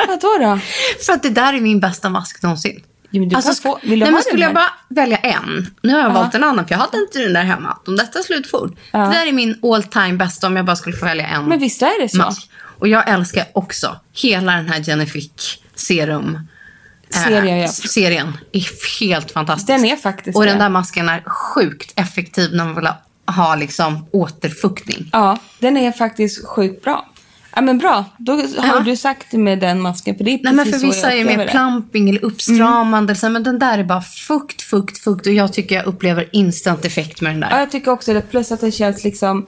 Vadå 0.08 0.38
då? 0.52 0.60
För 1.06 1.14
att 1.14 1.24
det 1.24 1.30
där 1.30 1.54
är 1.54 1.62
min 1.62 1.80
bästa 1.80 2.10
mask 2.10 2.44
någonsin. 2.44 2.84
Jo, 3.10 3.20
men 3.22 3.30
du 3.30 3.36
Alltså, 3.36 3.54
få, 3.62 3.80
vill 3.82 3.90
du 3.92 3.98
nej, 3.98 4.06
ha 4.06 4.12
men 4.12 4.24
skulle 4.24 4.44
jag 4.44 4.54
bara 4.54 4.72
välja 4.90 5.18
en. 5.18 5.76
Nu 5.82 5.94
har 5.94 6.00
jag 6.00 6.14
valt 6.14 6.36
en 6.36 6.44
annan 6.44 6.68
för 6.68 6.74
jag 6.76 6.80
hade 6.80 6.98
inte 6.98 7.20
den 7.20 7.34
där 7.34 7.44
hemma. 7.44 7.78
Om 7.88 7.96
detta 7.96 8.20
är 8.20 8.24
slut 8.24 8.48
fort. 8.52 8.76
Det 8.92 8.98
där 8.98 9.28
är 9.28 9.32
min 9.32 9.60
all 9.64 9.84
time 9.84 10.14
bästa 10.14 10.48
om 10.48 10.56
jag 10.56 10.66
bara 10.66 10.76
skulle 10.76 10.96
få 10.96 11.06
välja 11.06 11.28
en 11.28 11.46
Men 11.46 11.60
visst 11.60 11.82
är 11.82 12.02
det 12.02 12.10
så? 12.10 12.18
mask. 12.18 12.50
Och 12.80 12.88
jag 12.88 13.10
älskar 13.10 13.46
också 13.54 14.00
hela 14.14 14.52
den 14.52 14.68
här 14.68 14.84
Genifique 14.84 15.44
serum. 15.76 16.48
Eh, 17.16 17.24
Serien, 17.24 17.58
ja. 17.60 17.68
serien 17.68 18.38
är 18.52 19.00
helt 19.00 19.32
fantastisk. 19.32 19.68
Den 19.68 19.86
är 19.86 19.96
faktiskt 19.96 20.38
Och 20.38 20.46
den 20.46 20.60
där 20.60 20.70
masken 20.70 21.10
är 21.10 21.24
sjukt 21.26 21.94
effektiv 21.96 22.54
när 22.54 22.66
man 22.66 22.76
vill 22.76 22.88
ha, 23.36 23.56
liksom 23.56 24.06
återfuktning. 24.12 25.10
Ja, 25.14 25.38
den 25.60 25.78
är 25.78 25.92
faktiskt 25.92 26.46
sjukt 26.48 26.84
bra. 26.84 27.06
Ja, 27.56 27.62
men 27.62 27.78
bra. 27.78 28.06
Då 28.18 28.32
har 28.34 28.44
Ja. 28.58 28.80
du 28.80 28.96
sagt 28.98 29.28
det 29.32 29.38
med 29.38 29.60
den 29.60 29.82
masken. 29.82 30.18
För 30.18 30.24
det 30.24 30.32
är 30.32 30.40
Nej, 30.44 30.54
men 30.54 30.66
för 30.66 30.80
vissa 30.80 31.14
är 31.14 31.26
mer 31.26 31.38
det. 31.38 31.48
plumping 31.48 32.10
eller 32.10 32.26
uppstramande. 32.26 33.14
här, 33.22 33.30
Men 33.30 33.44
den 33.44 33.60
där 33.60 33.78
är 33.78 33.84
bara 33.84 34.02
fukt, 34.02 34.62
fukt, 34.62 34.98
fukt. 35.04 35.28
Och 35.28 35.34
jag 35.34 35.54
tycker 35.54 35.76
jag 35.76 35.86
upplever 35.86 36.30
instant 36.32 36.86
effekt 36.86 37.22
med 37.22 37.32
den 37.34 37.40
där. 37.40 37.50
Ja, 37.52 37.60
jag 37.60 37.72
tycker 37.72 37.92
också 37.92 38.14
det. 38.14 38.22
Plus 38.22 38.52
att 38.52 38.62
den 38.62 38.72
känns 38.72 39.04
liksom 39.04 39.48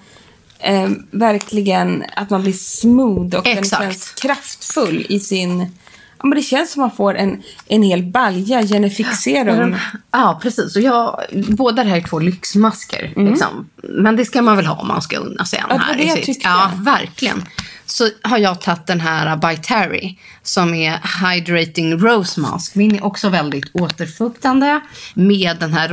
eh, 0.60 0.90
verkligen 1.12 2.04
att 2.16 2.30
man 2.30 2.42
blir 2.42 2.54
smooth 2.54 3.36
och 3.36 3.48
Exakt. 3.48 3.82
den 3.82 3.92
känns 3.92 4.12
kraftfull 4.12 5.06
i 5.10 5.20
sin... 5.20 5.76
Ja, 6.20 6.28
men 6.28 6.36
det 6.38 6.42
känns 6.42 6.72
som 6.72 6.82
man 6.82 6.92
får 6.92 7.16
en, 7.16 7.44
en 7.68 7.84
hel 7.84 8.04
balja 8.04 8.62
den- 9.58 9.76
Ja, 10.12 10.40
precis. 10.44 10.76
Och 10.76 10.82
jag, 10.82 11.20
båda 11.48 11.84
det 11.84 11.90
här 11.90 11.98
är 11.98 12.02
två 12.02 12.20
lyxmasker. 12.20 13.14
Mm. 13.16 13.28
Liksom. 13.30 13.70
Men 13.84 14.16
det 14.16 14.26
ska 14.26 14.42
man 14.42 14.56
väl 14.58 14.66
ha 14.66 14.76
om 14.76 14.88
man 14.88 15.02
ska 15.02 15.18
unna 15.18 15.46
sig 15.46 15.60
en 15.60 15.66
Ja, 15.70 15.74
det 15.74 15.80
var 15.80 15.86
här. 15.86 15.98
det 15.98 16.04
i 16.04 16.08
jag 16.08 16.24
tyckte. 16.24 16.48
Ja, 16.48 16.72
verkligen. 16.78 17.44
Så 17.86 18.10
har 18.22 18.38
jag 18.38 18.62
tagit 18.62 18.88
den 18.88 19.02
här 19.02 19.36
By 19.38 19.58
Terry 19.58 20.18
som 20.44 20.74
är 20.74 21.00
Hydrating 21.34 21.98
Rose 21.98 22.40
Mask. 22.42 22.76
Min 22.76 22.96
är 22.96 23.04
också 23.06 23.30
väldigt 23.30 23.76
återfuktande 23.76 24.80
med 25.14 25.58
den 25.60 25.74
här 25.74 25.90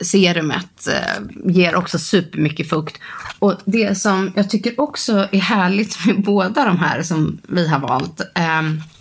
rosserumet. 0.00 0.88
Eh, 0.88 1.52
ger 1.52 1.74
också 1.74 1.98
supermycket 1.98 2.68
fukt. 2.68 2.96
Och 3.38 3.54
det 3.64 3.98
som 3.98 4.32
jag 4.36 4.50
tycker 4.50 4.80
också 4.80 5.28
är 5.32 5.40
härligt 5.40 6.06
med 6.06 6.22
båda 6.22 6.64
de 6.64 6.78
här 6.78 7.02
som 7.02 7.38
vi 7.48 7.68
har 7.68 7.78
valt. 7.78 8.20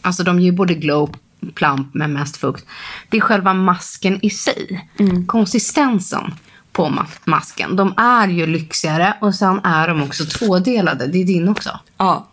Alltså 0.07 0.23
de 0.23 0.39
ger 0.39 0.51
både 0.51 0.73
glow 0.73 1.15
plump 1.55 1.93
med 1.93 2.09
mest 2.09 2.37
fukt. 2.37 2.65
Det 3.09 3.17
är 3.17 3.21
själva 3.21 3.53
masken 3.53 4.19
i 4.25 4.29
sig. 4.29 4.89
Konsistensen 5.27 6.33
på 6.71 6.85
ma- 6.85 7.05
masken. 7.23 7.75
De 7.75 7.93
är 7.97 8.27
ju 8.27 8.45
lyxigare 8.47 9.13
och 9.21 9.35
sen 9.35 9.59
är 9.63 9.87
de 9.87 10.03
också 10.03 10.25
tvådelade. 10.25 11.07
Det 11.07 11.21
är 11.21 11.25
din 11.25 11.49
också. 11.49 11.79
Ja. 11.97 12.27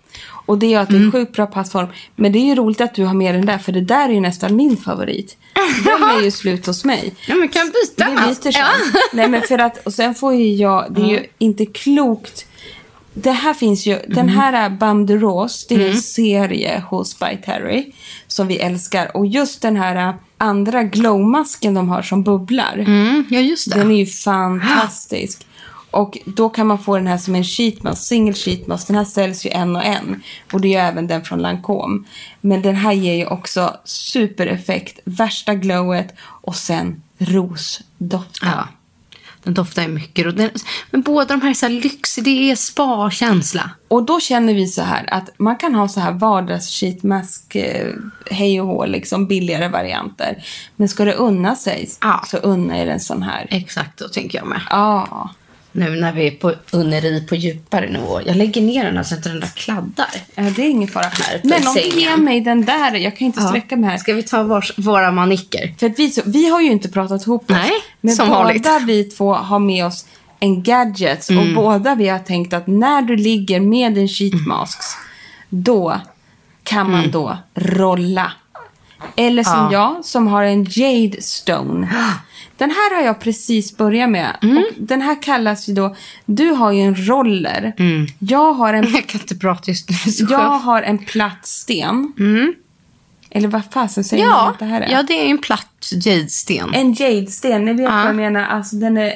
Och 0.47 0.59
det 0.59 0.67
gör 0.67 0.81
att 0.83 0.89
det 0.89 0.95
är 0.95 0.97
Mm. 0.97 1.07
en 1.09 1.13
sjukt 1.13 1.33
bra 1.37 1.47
passform. 1.47 1.87
Men 2.17 2.33
det 2.33 2.39
är 2.39 2.45
ju 2.47 2.55
roligt 2.55 2.81
att 2.81 2.95
du 2.95 3.05
har 3.05 3.15
med 3.15 3.35
den 3.35 3.47
där. 3.47 3.59
För 3.59 3.73
det 3.73 3.81
där 3.81 4.09
är 4.09 4.13
ju 4.13 4.21
nästan 4.21 4.57
min 4.57 4.77
favorit. 4.77 5.37
Den 5.85 6.03
är 6.03 6.23
ju 6.23 6.31
slut 6.31 6.67
hos 6.67 6.85
mig. 6.85 7.15
Ja, 7.29 7.35
men 7.35 7.49
kan 7.49 7.67
byta 7.67 8.11
Vi 8.11 8.17
byter 8.17 8.53
sen. 8.53 8.53
Ja. 8.53 9.01
Nej, 9.13 9.29
men 9.29 9.43
för 9.43 9.59
att, 9.59 9.87
och 9.87 9.93
sen 9.93 10.15
får 10.15 10.35
ju 10.35 10.55
jag, 10.55 10.87
det 10.91 11.01
är 11.01 11.07
ju 11.07 11.27
inte 11.39 11.67
klokt. 11.67 12.47
Det 13.15 13.31
här 13.33 13.55
finns 13.55 13.87
ju, 13.87 13.99
den 14.09 14.27
Mhm. 14.27 14.37
här 14.37 14.71
Bam 14.71 15.07
Rose, 15.09 15.67
det 15.69 15.75
är 15.75 15.79
Mm. 15.79 15.91
en 15.93 16.03
serie 16.03 16.83
hos 16.91 17.19
By 17.19 17.37
Terry 17.45 17.93
som 18.27 18.47
vi 18.47 18.57
älskar. 18.59 19.17
Och 19.17 19.27
just 19.27 19.63
den 19.63 19.77
här 19.77 20.15
andra 20.39 20.83
glowmasken 20.83 21.75
de 21.75 21.89
har 21.89 22.03
som 22.03 22.23
bubblar. 22.23 22.75
Mm, 22.79 23.25
ja, 23.31 23.41
just 23.41 23.71
det. 23.73 23.79
Den 23.79 23.91
är 23.91 23.97
ju 23.97 24.07
fantastisk. 24.07 25.47
Och 25.91 26.19
då 26.27 26.49
kan 26.49 26.67
man 26.67 26.79
få 26.79 26.97
den 26.97 27.07
här 27.07 27.19
som 27.19 27.35
en 27.35 27.45
sheetmask, 27.45 28.03
single 28.03 28.35
sheetmask. 28.35 28.87
Den 28.87 28.97
här 28.97 29.05
säljs 29.05 29.47
ju 29.47 29.51
en 29.51 29.77
och 29.77 29.85
en. 29.85 30.23
Och 30.53 30.61
det 30.61 30.69
gör 30.69 30.81
även 30.85 31.07
den 31.07 31.25
från 31.25 31.39
Lancome. 31.39 32.05
Men 32.41 32.63
den 32.63 32.77
här 32.77 32.93
ger 32.93 33.15
ju 33.15 33.27
också 33.27 33.77
supereffekt, 33.85 34.99
värsta 35.05 35.55
glowet 35.55 36.15
och 36.21 36.57
sen 36.57 37.03
rosdoften. 37.19 38.49
Ja. 38.49 38.69
Den 39.45 39.55
doftar 39.55 39.83
ju 39.83 39.89
mycket. 39.89 40.27
Och 40.27 40.35
den, 40.35 40.51
men 40.91 41.03
båda 41.03 41.25
de 41.35 41.43
här 41.43 41.51
är 41.51 41.55
så 41.55 41.67
här 41.67 41.73
lyx, 41.73 42.15
det 42.17 42.51
är 42.51 42.57
spa-känsla. 42.57 43.71
Och 43.89 44.03
då 44.03 44.21
känner 44.21 44.55
vi 44.55 44.67
så 44.67 44.83
här 44.83 45.09
att 45.15 45.31
man 45.39 45.57
kan 45.57 45.75
ha 45.75 45.89
så 45.89 46.01
här 46.01 46.13
vardags-sheetmask, 46.13 47.57
eh, 47.57 47.93
hej 48.31 48.61
och 48.61 48.67
hå, 48.67 48.87
liksom 48.87 49.27
billigare 49.27 49.69
varianter. 49.69 50.45
Men 50.77 50.89
ska 50.89 51.05
det 51.05 51.15
unna 51.15 51.57
sig 51.57 51.91
Ja. 52.01 52.25
så 52.27 52.37
unna 52.37 52.79
er 52.79 52.87
en 52.87 53.01
sån 53.01 53.23
här. 53.23 53.47
Exakt, 53.51 53.99
så 53.99 54.09
tänker 54.09 54.39
jag 54.39 54.47
med. 54.47 54.61
Ja. 54.71 55.31
Nu 55.77 56.01
när 56.01 56.13
vi 56.13 56.27
är 56.27 56.31
på 56.31 56.53
unneri 56.71 57.27
på 57.29 57.35
djupare 57.35 57.91
nivå. 57.91 58.21
Jag 58.27 58.37
lägger 58.37 58.63
ner 58.63 58.85
den 58.85 58.97
här 58.97 59.05
så 59.05 59.15
att 59.15 59.23
den 59.23 59.41
där 59.41 59.49
kladdar. 59.55 60.07
Ja, 60.35 60.43
det 60.43 60.63
är 60.63 60.71
ingen 60.71 60.89
fara. 60.89 61.05
Här 61.05 61.41
Men 61.45 61.67
om 61.67 61.75
du 61.75 62.01
ger 62.01 62.17
mig 62.17 62.41
den 62.41 62.65
där, 62.65 62.95
jag 62.95 63.17
kan 63.17 63.27
inte 63.27 63.41
sträcka 63.41 63.77
mig 63.77 63.91
här. 63.91 63.99
Ska 63.99 64.15
vi 64.15 64.23
ta 64.23 64.43
vars, 64.43 64.73
våra 64.79 65.13
manicker? 65.13 65.75
För 65.79 65.87
att 65.87 65.99
vi, 65.99 66.11
så, 66.11 66.23
vi 66.25 66.49
har 66.49 66.61
ju 66.61 66.71
inte 66.71 66.89
pratat 66.89 67.27
ihop 67.27 67.43
oss. 67.43 67.57
Nej, 67.57 67.71
men 68.01 68.15
som 68.15 68.29
båda 68.29 68.39
vanligt. 68.43 68.67
vi 68.87 69.05
två 69.05 69.35
har 69.35 69.59
med 69.59 69.87
oss 69.87 70.07
en 70.41 70.63
gadget. 70.63 71.31
Mm. 71.31 71.49
Och 71.49 71.55
båda 71.65 71.95
vi 71.95 72.09
har 72.09 72.19
tänkt 72.19 72.53
att 72.53 72.67
när 72.67 73.03
du 73.03 73.17
ligger 73.17 73.61
med 73.61 73.99
en 73.99 74.09
sheetmasks, 74.09 74.87
då 75.49 76.01
kan 76.63 76.91
man 76.91 77.11
då 77.11 77.39
rolla. 77.55 78.33
Eller 79.17 79.45
som 79.45 79.59
Mm. 79.59 79.73
Ja. 79.73 79.95
jag, 79.97 80.05
som 80.05 80.27
har 80.27 80.43
en 80.43 80.67
Jade 80.71 81.23
Stone. 81.23 81.89
Den 82.65 82.71
här 82.71 82.97
har 82.97 83.03
jag 83.03 83.21
precis 83.21 83.77
börjat 83.77 84.11
med. 84.11 84.37
Mm. 84.43 84.57
Och 84.57 84.65
den 84.77 85.03
här 85.03 85.23
kallas 85.23 85.69
ju 85.69 85.75
då... 85.75 85.97
Du 86.25 86.51
har 86.51 86.73
ju 86.73 86.81
en 86.81 87.09
roller. 87.09 87.73
Jag 88.19 88.53
har 88.53 88.75
en 88.75 88.85
Jag 88.95 89.07
kan 89.07 89.21
inte 89.21 89.37
prata 89.37 89.71
just 89.71 89.91
nu. 89.91 90.13
Så 90.13 90.27
jag 90.31 90.39
har 90.39 90.83
en 90.83 90.99
platt 90.99 91.47
sten. 91.47 92.13
Eller 93.31 93.49
vad 93.49 93.63
fasen 93.73 94.05
säger 94.05 94.27
man 94.27 94.33
ja, 94.33 94.51
att 94.51 94.59
det 94.59 94.65
här 94.65 94.81
är? 94.81 94.93
ja, 94.93 95.03
det 95.03 95.27
är 95.27 95.31
en 95.31 95.39
platt 95.39 95.91
jadesten. 96.05 96.75
En 96.75 96.93
jadesten, 96.93 97.65
ni 97.65 97.73
vet 97.73 97.91
vad 97.91 98.07
jag 98.07 98.17
menar. 98.17 98.47
Alltså 98.47 98.77
den 98.77 98.97
är 98.97 99.13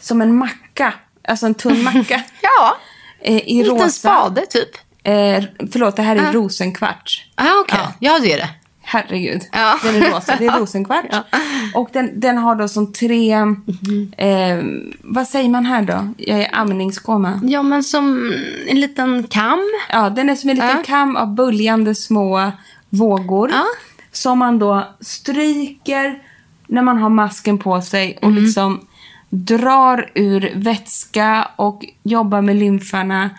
som 0.00 0.22
en 0.22 0.36
macka. 0.36 0.94
Alltså 1.28 1.46
en 1.46 1.54
tunn 1.54 1.82
macka. 1.94 2.22
Ja, 2.40 2.76
eh, 3.20 3.36
I 3.36 3.58
en 3.58 3.64
liten 3.64 3.78
rosa. 3.78 3.90
spade 3.90 4.46
typ. 4.46 4.70
Eh, 5.02 5.44
förlåt, 5.72 5.96
det 5.96 6.02
här 6.02 6.16
är 6.16 6.32
rosenkvarts. 6.32 7.26
Ah, 7.34 7.60
okej. 7.60 7.78
Ja. 7.98 8.18
det 8.18 8.32
är 8.32 8.36
det. 8.38 8.48
Herregud. 8.88 9.40
Ja. 9.52 9.78
Den 9.82 10.02
är 10.02 10.10
rosa. 10.10 10.36
Det 10.38 10.46
är 10.46 10.52
rosenkvarts. 10.60 11.16
Och 11.74 11.88
den, 11.92 12.20
den 12.20 12.38
har 12.38 12.54
då 12.54 12.68
som 12.68 12.92
tre... 12.92 13.44
Mhm. 13.44 14.12
Eh, 14.16 14.64
vad 15.02 15.26
säger 15.28 15.48
man 15.48 15.66
här 15.66 15.82
då? 15.82 16.08
Jag 16.18 16.38
är 16.40 16.48
amningsgåma. 16.54 17.40
Ja, 17.44 17.62
men 17.62 17.82
som 17.82 18.32
en 18.68 18.80
liten 18.80 19.22
kam. 19.24 19.60
Ja, 19.90 20.10
den 20.10 20.30
är 20.30 20.34
som 20.34 20.50
en 20.50 20.56
liten 20.56 20.76
Ja. 20.76 20.82
kam 20.86 21.16
av 21.16 21.34
böljande 21.34 21.94
små 21.94 22.52
vågor. 22.90 23.50
Ja. 23.50 23.64
Som 24.12 24.38
man 24.38 24.58
då 24.58 24.86
stryker 25.00 26.18
när 26.66 26.82
man 26.82 26.98
har 26.98 27.08
masken 27.10 27.58
på 27.58 27.80
sig 27.82 28.18
och 28.22 28.28
Mm. 28.30 28.42
liksom 28.44 28.80
drar 29.30 30.10
ur 30.14 30.52
vätska 30.54 31.48
och 31.56 31.84
jobbar 32.02 32.40
med 32.42 32.56
lymfarna. 32.56 33.30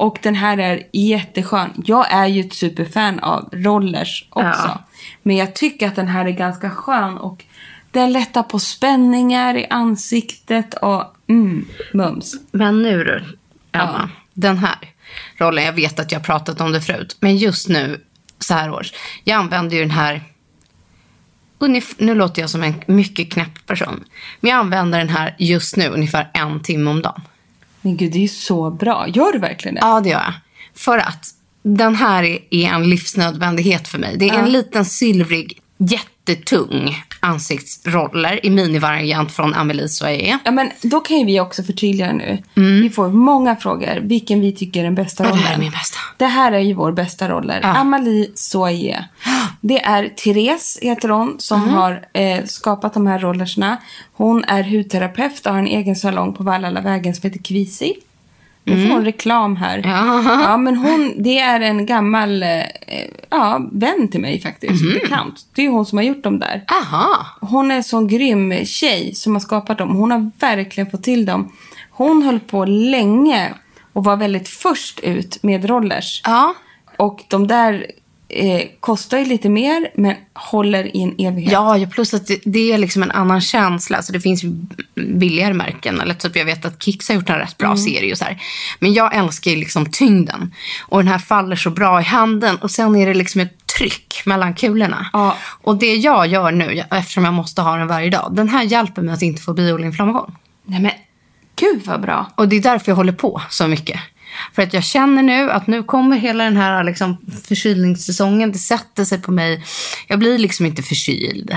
Och 0.00 0.18
den 0.22 0.34
här 0.34 0.58
är 0.58 0.82
jätteskön. 0.92 1.82
Jag 1.84 2.12
är 2.12 2.26
ju 2.26 2.40
ett 2.40 2.52
superfan 2.52 3.18
av 3.18 3.48
rollers 3.52 4.24
också. 4.30 4.62
Ja. 4.66 4.84
Men 5.22 5.36
jag 5.36 5.54
tycker 5.54 5.88
att 5.88 5.96
den 5.96 6.08
här 6.08 6.24
är 6.24 6.30
ganska 6.30 6.70
skön 6.70 7.18
och 7.18 7.44
den 7.90 8.12
lättar 8.12 8.42
på 8.42 8.58
spänningar 8.58 9.56
i 9.56 9.66
ansiktet 9.70 10.74
och 10.74 11.04
mm, 11.28 11.68
mums. 11.92 12.34
Men 12.52 12.82
nu 12.82 13.04
du, 13.04 13.38
Emma. 13.72 14.10
Den 14.34 14.58
här 14.58 14.78
rollen, 15.36 15.64
jag 15.64 15.72
vet 15.72 16.00
att 16.00 16.12
jag 16.12 16.24
pratat 16.24 16.60
om 16.60 16.72
det 16.72 16.80
förut. 16.80 17.16
Men 17.20 17.36
just 17.36 17.68
nu, 17.68 18.04
så 18.38 18.54
här 18.54 18.72
års. 18.72 18.92
Jag 19.24 19.36
använder 19.36 19.76
ju 19.76 19.82
den 19.82 19.90
här... 19.90 20.22
Nu 21.98 22.14
låter 22.14 22.40
jag 22.40 22.50
som 22.50 22.62
en 22.62 22.82
mycket 22.86 23.32
knäpp 23.32 23.66
person. 23.66 24.04
Men 24.40 24.50
jag 24.50 24.58
använder 24.58 24.98
den 24.98 25.08
här 25.08 25.36
just 25.38 25.76
nu 25.76 25.88
ungefär 25.88 26.30
en 26.34 26.62
timme 26.62 26.90
om 26.90 27.02
dagen. 27.02 27.22
Men 27.82 27.96
gud, 27.96 28.12
det 28.12 28.18
är 28.18 28.22
ju 28.22 28.28
så 28.28 28.70
bra. 28.70 29.08
Gör 29.08 29.32
du 29.32 29.38
verkligen 29.38 29.74
det? 29.74 29.80
Ja, 29.80 30.00
det 30.00 30.08
gör 30.08 30.22
jag. 30.22 30.32
För 30.74 30.98
att 30.98 31.26
den 31.62 31.94
här 31.94 32.22
är, 32.50 32.68
en 32.68 32.90
livsnödvändighet 32.90 33.88
för 33.88 33.98
mig. 33.98 34.16
Det 34.18 34.28
är 34.28 34.38
en 34.38 34.52
liten 34.52 34.84
silvrig, 34.84 35.60
jättetung 35.78 37.04
ansiktsroller 37.20 38.46
i 38.46 38.50
minivariant 38.50 39.32
från 39.32 39.54
Amelie 39.54 39.88
Soyer. 39.88 40.38
Ja, 40.44 40.50
men 40.50 40.70
då 40.82 41.00
kan 41.00 41.18
ju 41.18 41.24
vi 41.24 41.40
också 41.40 41.62
förtydliga 41.62 42.12
nu. 42.12 42.42
Vi 42.54 42.90
får 42.90 43.08
många 43.08 43.56
frågor 43.56 44.00
vilken 44.02 44.40
vi 44.40 44.52
tycker 44.52 44.80
är 44.80 44.84
den 44.84 44.94
bästa 44.94 45.24
Mm. 45.24 45.36
Ja, 45.36 45.42
det 45.42 45.42
rollen. 45.42 45.48
här 45.48 45.54
är 45.54 45.60
min 45.60 45.70
bästa. 45.70 45.98
Det 46.16 46.26
här 46.26 46.52
är 46.52 46.58
ju 46.58 46.74
vår 46.74 46.92
bästa 46.92 47.28
roller. 47.28 47.60
Amalie 47.64 48.30
Soye. 48.34 49.04
Det 49.60 49.80
är 49.82 50.08
Therese, 50.08 50.78
heter 50.82 51.08
hon, 51.08 51.34
som 51.38 51.62
Mm. 51.62 51.74
har 51.74 52.06
eh, 52.12 52.44
skapat 52.44 52.94
de 52.94 53.06
här 53.06 53.18
rollersna. 53.18 53.76
Hon 54.12 54.44
är 54.44 54.62
hudterapeut 54.62 55.46
och 55.46 55.52
har 55.52 55.58
en 55.58 55.66
egen 55.66 55.96
salong 55.96 56.32
på 56.34 56.42
Vallalavägen 56.42 57.14
som 57.14 57.30
heter 57.30 57.42
Kvisi. 57.44 57.94
Nu 58.64 58.86
får 58.86 58.94
hon 58.94 59.04
reklam 59.04 59.56
här. 59.56 59.78
Mm. 59.78 59.90
Ja. 59.90 60.42
Ja, 60.42 60.56
men 60.56 60.76
hon, 60.76 61.14
det 61.22 61.38
är 61.38 61.60
en 61.60 61.86
gammal 61.86 62.42
eh, 62.42 62.48
ja, 63.30 63.60
vän 63.72 64.08
till 64.08 64.20
mig 64.20 64.40
faktiskt. 64.40 64.84
Mhm. 64.84 64.94
Bekant. 64.94 65.46
Det 65.54 65.66
är 65.66 65.68
hon 65.70 65.86
som 65.86 65.98
har 65.98 66.04
gjort 66.04 66.22
dem 66.22 66.38
där. 66.38 66.64
Aha. 66.82 67.26
Hon 67.40 67.70
är 67.70 67.74
en 67.76 67.84
sån 67.84 68.08
grym 68.08 68.64
tjej 68.64 69.14
som 69.14 69.32
har 69.32 69.40
skapat 69.40 69.78
dem. 69.78 69.88
Hon 69.96 70.10
har 70.10 70.30
verkligen 70.38 70.90
fått 70.90 71.02
till 71.02 71.26
dem. 71.26 71.52
Hon 71.90 72.22
höll 72.22 72.40
på 72.40 72.64
länge 72.64 73.54
och 73.92 74.04
var 74.04 74.16
väldigt 74.16 74.48
först 74.48 75.00
ut 75.00 75.42
med 75.42 75.64
rollers. 75.68 76.22
Ja. 76.24 76.54
Och 76.96 77.24
de 77.28 77.46
där 77.46 77.86
eh, 78.30 78.62
kostar 78.80 79.18
ju 79.18 79.24
lite 79.24 79.48
mer 79.48 79.90
men 79.94 80.14
håller 80.34 80.96
i 80.96 81.02
en 81.02 81.14
evighet. 81.18 81.52
Ja, 81.52 81.86
plus 81.92 82.14
att 82.14 82.26
det, 82.26 82.40
det 82.44 82.72
är 82.72 82.78
liksom 82.78 83.02
en 83.02 83.10
annan 83.10 83.40
känsla. 83.40 83.96
Alltså 83.96 84.12
det 84.12 84.20
finns 84.20 84.42
billigare 84.94 85.54
märken. 85.54 86.00
Eller 86.00 86.14
typ 86.14 86.36
jag 86.36 86.44
vet 86.44 86.64
att 86.64 86.82
Kicks 86.82 87.08
har 87.08 87.14
gjort 87.14 87.30
en 87.30 87.38
rätt 87.38 87.58
bra 87.58 87.76
serie. 87.76 88.12
Och 88.12 88.18
så 88.18 88.24
här. 88.24 88.42
Men 88.78 88.92
jag 88.92 89.16
älskar 89.16 89.50
ju 89.50 89.56
liksom 89.56 89.90
tyngden. 89.90 90.54
Och 90.88 90.98
den 90.98 91.08
här 91.08 91.18
faller 91.18 91.56
så 91.56 91.70
bra 91.70 92.00
i 92.00 92.04
handen. 92.04 92.56
Och 92.56 92.70
sen 92.70 92.96
är 92.96 93.06
det 93.06 93.14
liksom 93.14 93.40
ett 93.40 93.66
tryck 93.78 94.22
mellan 94.24 94.54
kulorna. 94.54 95.10
Ja. 95.12 95.36
Och 95.62 95.76
det 95.76 95.94
jag 95.94 96.26
gör 96.26 96.52
nu, 96.52 96.84
eftersom 96.90 97.24
jag 97.24 97.34
måste 97.34 97.62
ha 97.62 97.76
den 97.76 97.86
varje 97.86 98.10
dag. 98.10 98.32
Den 98.32 98.48
här 98.48 98.62
hjälper 98.62 99.02
mig 99.02 99.14
att 99.14 99.22
inte 99.22 99.42
få 99.42 99.52
bihåleinflammation. 99.52 100.36
Nej 100.64 100.80
men, 100.80 100.92
gud 101.56 101.82
vad 101.86 102.00
bra. 102.00 102.30
Och 102.34 102.48
det 102.48 102.56
är 102.56 102.60
därför 102.60 102.90
jag 102.92 102.96
håller 102.96 103.12
på 103.12 103.42
så 103.50 103.68
mycket. 103.68 104.00
För 104.52 104.62
att 104.62 104.74
jag 104.74 104.84
känner 104.84 105.22
nu 105.22 105.50
att 105.50 105.66
nu 105.66 105.82
kommer 105.82 106.16
hela 106.16 106.44
den 106.44 106.56
här 106.56 106.84
liksom 106.84 107.16
förkylningssäsongen. 107.44 108.52
Det 108.52 108.58
sätter 108.58 109.04
sig 109.04 109.22
på 109.22 109.32
mig. 109.32 109.64
Jag 110.08 110.18
blir 110.18 110.38
liksom 110.38 110.66
inte 110.66 110.82
förkyld. 110.82 111.56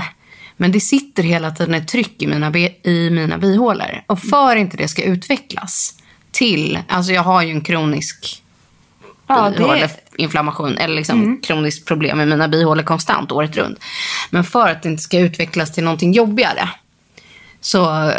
Men 0.56 0.72
det 0.72 0.80
sitter 0.80 1.22
hela 1.22 1.50
tiden 1.50 1.74
ett 1.74 1.88
tryck 1.88 2.22
i 2.22 2.26
mina, 2.26 2.58
i 2.82 3.10
mina 3.10 3.38
bihålor. 3.38 4.02
Och 4.06 4.20
för 4.20 4.56
inte 4.56 4.76
det 4.76 4.88
ska 4.88 5.02
utvecklas 5.02 5.94
till, 6.30 6.78
alltså 6.88 7.12
jag 7.12 7.22
har 7.22 7.42
ju 7.42 7.50
en 7.50 7.60
kronisk 7.60 8.40
Ja, 9.26 9.50
bihåleinflammation 9.50 10.78
eller 10.78 10.94
liksom 10.94 11.40
kroniskt 11.42 11.88
problem 11.88 12.18
med 12.18 12.28
mina 12.28 12.48
bihålor 12.48 12.82
konstant 12.82 13.32
året 13.32 13.56
runt. 13.56 13.78
Men 14.30 14.44
för 14.44 14.68
att 14.68 14.82
det 14.82 14.88
inte 14.88 15.02
ska 15.02 15.18
utvecklas 15.18 15.72
till 15.72 15.84
någonting 15.84 16.12
jobbigare 16.12 16.68
så, 17.60 18.12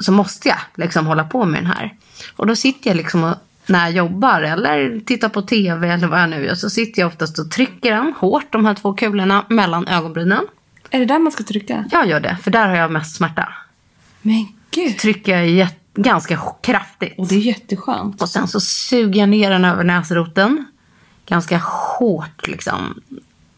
så 0.00 0.12
måste 0.12 0.48
jag 0.48 0.58
liksom 0.74 1.06
hålla 1.06 1.24
på 1.24 1.44
med 1.44 1.62
den 1.62 1.66
här. 1.66 1.94
Och 2.36 2.46
då 2.46 2.56
sitter 2.56 2.90
jag 2.90 2.96
liksom 2.96 3.24
och, 3.24 3.34
när 3.68 3.80
jag 3.86 3.92
jobbar 3.92 4.42
eller 4.42 5.00
tittar 5.00 5.28
på 5.28 5.42
tv 5.42 5.88
eller 5.88 6.06
vad 6.08 6.22
jag 6.22 6.30
nu 6.30 6.44
gör 6.44 6.54
så 6.54 6.70
sitter 6.70 7.02
jag 7.02 7.06
oftast 7.06 7.38
och 7.38 7.50
trycker 7.50 7.90
den 7.94 8.14
hårt, 8.18 8.52
de 8.52 8.64
här 8.66 8.74
två 8.74 8.94
kulorna, 8.94 9.44
mellan 9.48 9.88
ögonbrynen. 9.88 10.46
Är 10.90 10.98
det 10.98 11.04
där 11.04 11.18
man 11.18 11.32
ska 11.32 11.44
trycka? 11.44 11.84
Jag 11.92 12.08
gör 12.08 12.20
det, 12.20 12.36
för 12.42 12.50
där 12.50 12.68
har 12.68 12.76
jag 12.76 12.90
mest 12.90 13.16
smärta. 13.16 13.48
Men 14.22 14.48
gud. 14.70 14.98
Trycker 14.98 15.38
jag 15.38 15.48
jät- 15.48 15.74
ganska 15.94 16.38
kraftigt. 16.62 17.18
Och 17.18 17.26
det 17.26 17.34
är 17.34 17.38
jätteskönt. 17.38 18.22
Och 18.22 18.28
sen 18.28 18.48
så 18.48 18.60
suger 18.60 19.20
jag 19.20 19.28
ner 19.28 19.50
den 19.50 19.64
över 19.64 19.84
näsroten. 19.84 20.64
Ganska 21.26 21.58
hårt 21.98 22.48
liksom. 22.48 23.00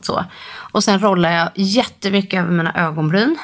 Så. 0.00 0.24
Och 0.52 0.84
sen 0.84 1.00
rollar 1.00 1.30
jag 1.32 1.50
jättemycket 1.54 2.40
över 2.40 2.50
mina 2.52 2.74
ögonbryn. 2.74 3.38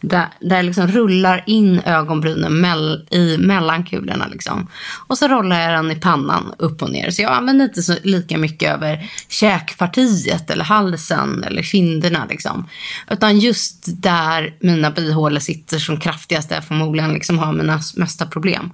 Där, 0.00 0.28
där 0.40 0.62
liksom 0.62 0.86
rullar 0.86 1.44
in 1.46 1.80
ögonbrynen 1.80 2.60
mell, 2.60 3.06
i 3.10 3.36
mellan 3.38 3.84
kulorna. 3.84 4.26
Liksom. 4.26 4.66
Och 5.06 5.18
så 5.18 5.28
rollar 5.28 5.60
jag 5.60 5.72
den 5.72 5.90
i 5.90 5.94
pannan 5.94 6.54
upp 6.58 6.82
och 6.82 6.90
ner. 6.90 7.10
Så 7.10 7.22
jag 7.22 7.32
använder 7.32 7.64
inte 7.64 7.82
så 7.82 7.94
lika 8.02 8.38
mycket 8.38 8.74
över 8.74 9.10
käkpartiet 9.28 10.50
eller 10.50 10.64
halsen 10.64 11.44
eller 11.44 11.62
kinderna. 11.62 12.26
Liksom. 12.28 12.68
Utan 13.10 13.38
just 13.38 13.84
där 13.86 14.54
mina 14.60 14.90
bihålor 14.90 15.40
sitter 15.40 15.78
som 15.78 16.00
kraftigast, 16.00 16.48
där 16.48 16.60
förmodligen 16.60 17.12
liksom 17.12 17.38
har 17.38 17.52
mina 17.52 17.80
mesta 17.96 18.26
problem. 18.26 18.70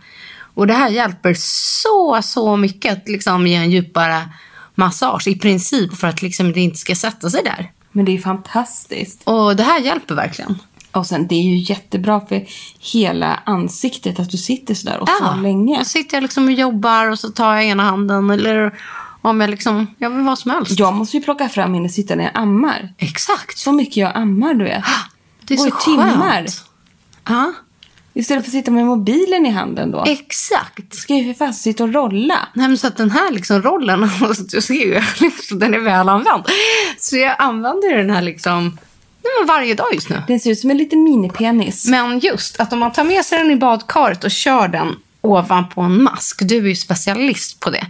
Och 0.55 0.67
det 0.67 0.75
här 0.75 0.91
hjälper 0.91 1.35
så, 1.39 2.21
så 2.23 2.57
mycket 2.57 2.93
att 2.93 3.09
liksom 3.09 3.47
ge 3.47 3.55
en 3.55 3.71
djupare 3.71 4.29
massage 4.75 5.29
i 5.29 5.39
princip 5.39 5.95
för 5.95 6.09
att 6.09 6.23
liksom 6.23 6.53
det 6.53 6.61
inte 6.61 6.79
ska 6.79 6.95
sätta 6.95 7.31
sig 7.31 7.43
där. 7.45 7.71
Men 7.93 8.05
det 8.05 8.17
är 8.17 8.19
fantastiskt. 8.19 9.23
Och 9.25 9.57
det 9.57 9.63
här 9.63 9.81
hjälper 9.81 10.15
verkligen. 10.15 10.59
Och 10.95 11.07
sen 11.07 11.27
det 11.27 11.35
är 11.35 11.43
ju 11.43 11.57
jättebra 11.57 12.21
för 12.21 12.47
hela 12.93 13.41
ansiktet 13.45 14.21
att 14.21 14.31
du 14.31 14.37
sitter 14.37 14.75
sådär 14.75 14.99
och 14.99 15.09
så 15.09 15.35
länge. 15.43 15.79
Då 15.79 15.85
sitter 15.85 16.17
jag 16.17 16.23
liksom 16.23 16.45
och 16.45 16.53
jobbar 16.53 17.11
och 17.11 17.19
så 17.19 17.29
tar 17.31 17.55
jag 17.55 17.65
ena 17.65 17.83
handen 17.83 18.31
eller 18.31 18.75
om 19.23 19.41
jag 19.41 19.51
liksom, 19.51 19.87
jag 19.99 20.11
vill 20.11 20.25
vad 20.25 20.39
som 20.39 20.51
helst. 20.51 20.79
Jag 20.79 20.95
måste 20.95 21.17
ju 21.17 21.23
plocka 21.23 21.49
fram 21.49 21.73
min 21.73 21.91
sitta 21.91 22.15
när 22.15 22.25
jag 22.25 22.33
ammar. 22.35 22.93
Exakt. 22.99 23.59
Så 23.59 23.73
mycket 23.73 23.97
jag 23.97 24.17
ammar, 24.17 24.55
du 24.55 24.65
vet. 24.65 24.85
Det 25.41 25.55
är 25.55 25.59
så 25.59 25.71
timmar. 25.71 26.47
Ja, 27.29 27.53
Istället 28.17 28.45
för 28.45 28.49
att 28.49 28.53
sitta 28.53 28.71
med 28.71 28.87
mobilen 28.87 29.47
i 29.47 29.51
handen 29.51 29.91
då. 29.91 30.05
exakt. 30.07 30.95
Ska 30.95 31.15
jag 31.15 31.37
för 31.37 31.47
fast 31.47 31.63
sitta 31.63 31.85
och 31.85 31.93
rolla. 31.93 32.49
Nej, 32.55 32.69
men 32.69 32.79
så 32.79 32.87
att 32.87 32.97
den 32.97 33.11
här 33.11 33.33
liksom 33.33 33.63
rollen, 33.63 34.11
du 34.51 34.61
ser 34.61 34.75
ju, 34.75 35.01
den 35.59 35.75
är 35.75 35.79
väl 35.79 36.09
använd. 36.09 36.45
Så 36.99 37.17
jag 37.17 37.37
använder 37.39 37.97
den 37.97 38.11
här 38.11 38.23
liksom 38.23 38.79
nej, 39.25 39.47
varje 39.49 39.75
dag 39.75 39.95
just 39.95 40.09
nu. 40.09 40.23
Den 40.29 40.41
ser 40.41 40.51
ut 40.51 40.59
som 40.59 40.71
en 40.71 40.77
liten 40.77 41.03
minipenis. 41.03 41.87
Men 41.87 42.19
just 42.19 42.61
att 42.61 42.73
om 42.73 42.79
man 42.79 42.93
tar 42.93 43.05
med 43.05 43.25
sig 43.25 43.39
den 43.39 43.51
i 43.51 43.57
badkaret 43.57 44.25
och 44.25 44.31
kör 44.31 44.69
den 44.69 44.97
ovanpå 45.21 45.81
en 45.81 46.03
mask, 46.03 46.41
du 46.43 46.57
är 46.57 46.69
ju 46.69 46.77
specialist 46.77 47.61
på 47.61 47.71
det, 47.71 47.87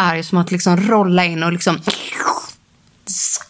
är 0.00 0.16
ju 0.16 0.22
som 0.22 0.38
att 0.38 0.50
liksom 0.50 0.76
rolla 0.76 1.24
in 1.24 1.42
och 1.42 1.52
liksom 1.52 1.80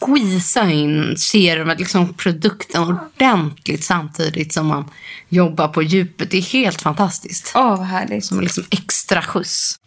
squeeza 0.00 0.70
in 0.70 1.14
serumet, 1.18 1.78
liksom 1.78 2.14
produkten 2.14 2.82
ordentligt 2.82 3.84
samtidigt 3.84 4.52
som 4.52 4.66
man 4.66 4.90
jobbar 5.28 5.68
på 5.68 5.82
djupet. 5.82 6.30
Det 6.30 6.38
är 6.38 6.42
helt 6.42 6.82
fantastiskt. 6.82 7.52
Åh, 7.54 7.76
vad 7.76 7.86
härligt. 7.86 8.24
Som 8.24 8.40
liksom 8.40 8.64
extra 8.70 9.22
skjuts. 9.22 9.78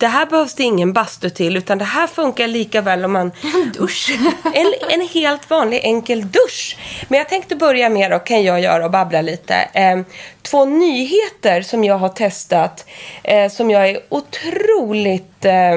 Det 0.00 0.06
här 0.06 0.26
behövs 0.26 0.54
det 0.54 0.62
ingen 0.62 0.92
bastu 0.92 1.30
till, 1.30 1.56
utan 1.56 1.78
det 1.78 1.84
här 1.84 2.06
funkar 2.06 2.46
lika 2.46 2.80
väl 2.80 3.04
om 3.04 3.12
man... 3.12 3.32
En 3.42 3.72
dusch. 3.72 4.18
en, 4.54 4.74
en 4.90 5.08
helt 5.08 5.50
vanlig 5.50 5.80
enkel 5.82 6.30
dusch. 6.30 6.76
Men 7.08 7.18
jag 7.18 7.28
tänkte 7.28 7.56
börja 7.56 7.88
med, 7.88 8.10
då 8.10 8.18
kan 8.18 8.42
jag 8.42 8.60
göra 8.60 8.84
och 8.84 8.90
babbla 8.90 9.22
lite. 9.22 9.54
Eh, 9.54 10.00
två 10.42 10.64
nyheter 10.64 11.62
som 11.62 11.84
jag 11.84 11.98
har 11.98 12.08
testat, 12.08 12.86
eh, 13.22 13.50
som 13.50 13.70
jag 13.70 13.88
är 13.88 14.00
otroligt 14.08 15.44
eh, 15.44 15.76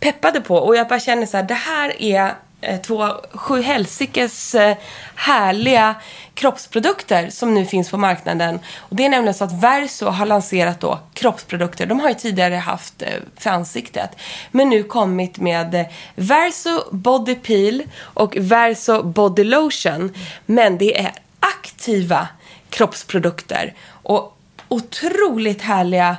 peppade 0.00 0.40
på. 0.40 0.56
Och 0.56 0.76
jag 0.76 0.88
bara 0.88 1.00
känner 1.00 1.26
så 1.26 1.36
här, 1.36 1.44
det 1.44 1.54
här 1.54 2.02
är 2.02 2.34
Eh, 2.62 2.80
två 2.80 3.08
sju 3.34 3.62
helsikes 3.62 4.54
eh, 4.54 4.76
härliga 5.14 5.94
kroppsprodukter 6.34 7.30
som 7.30 7.54
nu 7.54 7.66
finns 7.66 7.90
på 7.90 7.98
marknaden. 7.98 8.60
Och 8.76 8.96
det 8.96 9.04
är 9.04 9.08
nämligen 9.08 9.34
så 9.34 9.44
att 9.44 9.62
Verso 9.62 10.06
har 10.06 10.26
lanserat 10.26 10.80
då 10.80 10.98
kroppsprodukter. 11.14 11.86
De 11.86 12.00
har 12.00 12.08
ju 12.08 12.14
tidigare 12.14 12.54
haft 12.54 13.02
eh, 13.02 13.08
för 13.36 13.50
ansiktet. 13.50 14.10
Men 14.50 14.70
nu 14.70 14.82
kommit 14.82 15.38
med 15.38 15.86
Verso 16.14 16.82
Body 16.90 17.34
Peel 17.34 17.82
och 18.00 18.36
Verso 18.36 19.02
Body 19.02 19.44
Lotion. 19.44 20.12
Men 20.46 20.78
det 20.78 21.00
är 21.00 21.12
aktiva 21.40 22.28
kroppsprodukter. 22.70 23.74
Och 23.90 24.38
otroligt 24.68 25.62
härliga, 25.62 26.16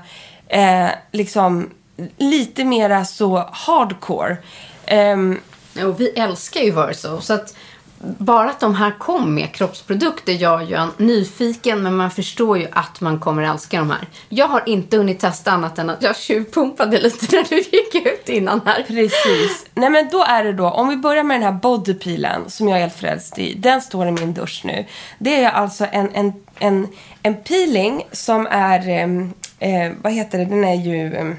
eh, 0.48 0.90
liksom 1.12 1.70
lite 2.18 2.64
mera 2.64 3.06
så 3.06 3.50
hardcore. 3.52 4.38
Ehm, 4.86 5.40
och 5.86 6.00
vi 6.00 6.10
älskar 6.10 6.62
ju 6.62 6.72
Verso. 6.72 7.22
Så 7.22 7.34
att 7.34 7.56
bara 8.04 8.50
att 8.50 8.60
de 8.60 8.76
här 8.76 8.92
kom 9.00 9.36
med 9.36 9.52
kroppsprodukter 9.52 10.34
gör 10.34 10.62
ju 10.62 10.76
en 10.76 10.90
nyfiken, 10.98 11.84
men 11.84 11.96
man 11.96 12.12
förstår 12.12 12.58
ju 12.58 12.68
att 12.72 13.02
man 13.02 13.20
kommer 13.20 13.44
älska 13.44 13.80
de 13.80 13.90
här. 13.90 14.08
Jag 14.30 14.48
har 14.48 14.64
inte 14.66 14.98
hunnit 14.98 15.20
testa 15.20 15.52
annat 15.52 15.80
än 15.80 15.90
att 15.90 16.02
jag 16.02 16.18
tjuvpumpade 16.18 17.02
lite 17.02 17.36
när 17.36 17.44
du 17.50 17.56
gick 17.58 17.96
ut 17.96 18.30
innan 18.30 18.62
här. 18.66 18.84
Precis. 18.88 19.66
Nej 19.74 19.90
men 19.90 20.10
då 20.12 20.24
är 20.24 20.44
det 20.44 20.54
då, 20.54 20.70
om 20.70 20.90
vi 20.90 20.98
börjar 20.98 21.24
med 21.24 21.36
den 21.36 21.44
här 21.44 21.60
bodypeelen 21.60 22.50
som 22.50 22.68
jag 22.68 22.78
är 22.78 22.82
helt 22.82 22.96
frälst 22.96 23.40
i. 23.40 23.54
Den 23.54 23.82
står 23.82 24.08
i 24.08 24.12
min 24.12 24.34
dusch 24.34 24.62
nu. 24.66 24.86
Det 25.20 25.44
är 25.44 25.52
alltså 25.52 25.86
en, 25.92 26.10
en, 26.14 26.34
en, 26.60 26.88
en 27.22 27.36
peeling 27.36 28.04
som 28.12 28.48
är, 28.52 28.90
em, 28.90 29.34
eh, 29.60 29.92
vad 30.02 30.14
heter 30.14 30.38
det, 30.38 30.46
den 30.46 30.64
är 30.64 30.76
ju 30.76 31.16
em, 31.16 31.36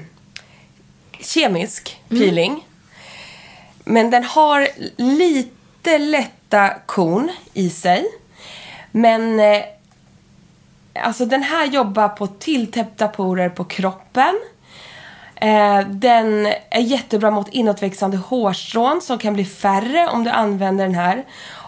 kemisk 1.19 2.01
peeling. 2.09 2.63
Men 3.85 4.09
den 4.09 4.23
har 4.23 4.67
lite 4.97 5.97
lätta 5.97 6.69
korn 6.85 7.31
i 7.53 7.69
sig. 7.69 8.05
Men 8.91 9.39
eh, 9.39 9.63
alltså 10.93 11.25
den 11.25 11.43
här 11.43 11.65
jobbar 11.65 12.09
på 12.09 12.27
tilltäppta 12.27 13.07
porer 13.07 13.49
på 13.49 13.63
kroppen. 13.63 14.39
Eh, 15.35 15.79
den 15.87 16.45
är 16.69 16.81
jättebra 16.81 17.31
mot 17.31 17.49
inåtväxande 17.49 18.17
hårstrån 18.17 19.01
som 19.01 19.17
kan 19.17 19.33
bli 19.33 19.45
färre 19.45 20.07
om 20.07 20.23
du 20.23 20.29
använder 20.29 20.85
den 20.85 20.95
här. 20.95 21.25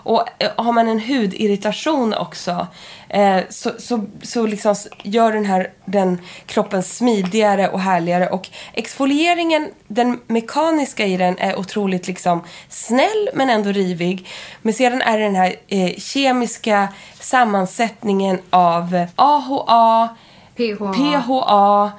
Och 0.08 0.24
eh, 0.40 0.52
har 0.56 0.72
man 0.72 0.88
en 0.88 1.00
hudirritation 1.00 2.14
också 2.14 2.68
eh, 3.10 3.40
så, 3.50 3.72
så, 3.78 4.06
så 4.22 4.48
liksom 4.48 4.76
gör 5.04 5.32
den 5.32 5.46
här 5.46 5.72
den 5.86 6.22
kroppen 6.46 6.84
smidigare 6.84 7.70
och 7.70 7.80
härligare. 7.80 8.30
Och 8.30 8.50
exfolieringen, 8.74 9.70
den 9.88 10.20
mekaniska 10.28 11.06
i 11.06 11.18
den 11.18 11.38
är 11.38 11.60
otroligt 11.60 12.08
liksom 12.08 12.44
snäll 12.70 13.30
men 13.34 13.50
ändå 13.50 13.72
rivig. 13.72 14.28
Men 14.62 14.74
sedan 14.74 15.02
är 15.02 15.18
det 15.18 15.24
den 15.24 15.36
här 15.36 15.56
eh, 15.68 15.96
kemiska 15.98 16.88
sammansättningen 17.20 18.40
av 18.50 19.06
AHA, 19.16 20.10
PHA. 20.58 20.94
PHA 20.94 21.92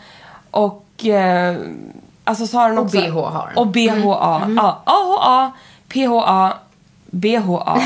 och 0.51 1.07
eh, 1.07 1.57
alltså 2.25 2.47
så 2.47 2.59
har 2.59 2.69
den 2.69 2.79
Och 2.79 2.85
också... 2.85 3.01
BH 3.01 3.15
har 3.15 3.47
den. 3.47 3.57
Och 3.59 3.67
BHA. 3.67 4.51
Ja, 4.57 4.83
AHA, 4.85 5.53
PHA, 5.89 6.59
BHA. 7.11 7.83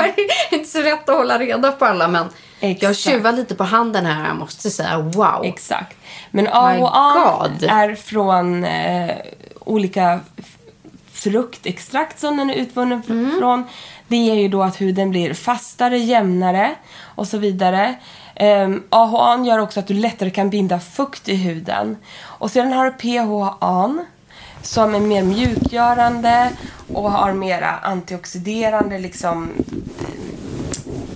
inte 0.50 0.68
så 0.68 0.82
lätt 0.82 1.08
att 1.08 1.16
hålla 1.16 1.38
reda 1.38 1.72
på 1.72 1.84
alla, 1.84 2.08
men 2.08 2.26
jag 2.60 2.70
Exakt. 2.70 2.98
tjuvar 2.98 3.32
lite 3.32 3.54
på 3.54 3.64
handen 3.64 4.06
här. 4.06 4.26
Jag 4.26 4.36
måste 4.36 4.70
säga 4.70 4.98
wow. 4.98 5.44
Exakt. 5.44 5.96
Men 6.30 6.48
AHA 6.48 7.48
är 7.68 7.94
från 7.94 8.64
eh, 8.64 9.16
olika 9.60 10.20
fruktextrakt 11.12 12.20
som 12.20 12.36
den 12.36 12.50
är 12.50 12.54
utvunnen 12.54 13.02
fr- 13.02 13.38
från. 13.38 13.64
Det 14.08 14.16
ger 14.16 14.34
ju 14.34 14.48
då 14.48 14.62
att 14.62 14.80
huden 14.80 15.10
blir 15.10 15.34
fastare, 15.34 15.98
jämnare 15.98 16.70
och 17.02 17.28
så 17.28 17.38
vidare. 17.38 17.94
Um, 18.40 18.82
AHA 18.90 19.44
gör 19.44 19.58
också 19.58 19.80
att 19.80 19.86
du 19.86 19.94
lättare 19.94 20.30
kan 20.30 20.50
binda 20.50 20.80
fukt 20.80 21.28
i 21.28 21.36
huden. 21.36 21.96
Och 22.22 22.50
sedan 22.50 22.72
har 22.72 22.84
du 22.84 22.90
PHA 22.90 24.04
som 24.62 24.94
är 24.94 25.00
mer 25.00 25.22
mjukgörande 25.22 26.50
och 26.92 27.10
har 27.10 27.32
mera 27.32 27.70
antioxiderande 27.70 28.98
liksom 28.98 29.50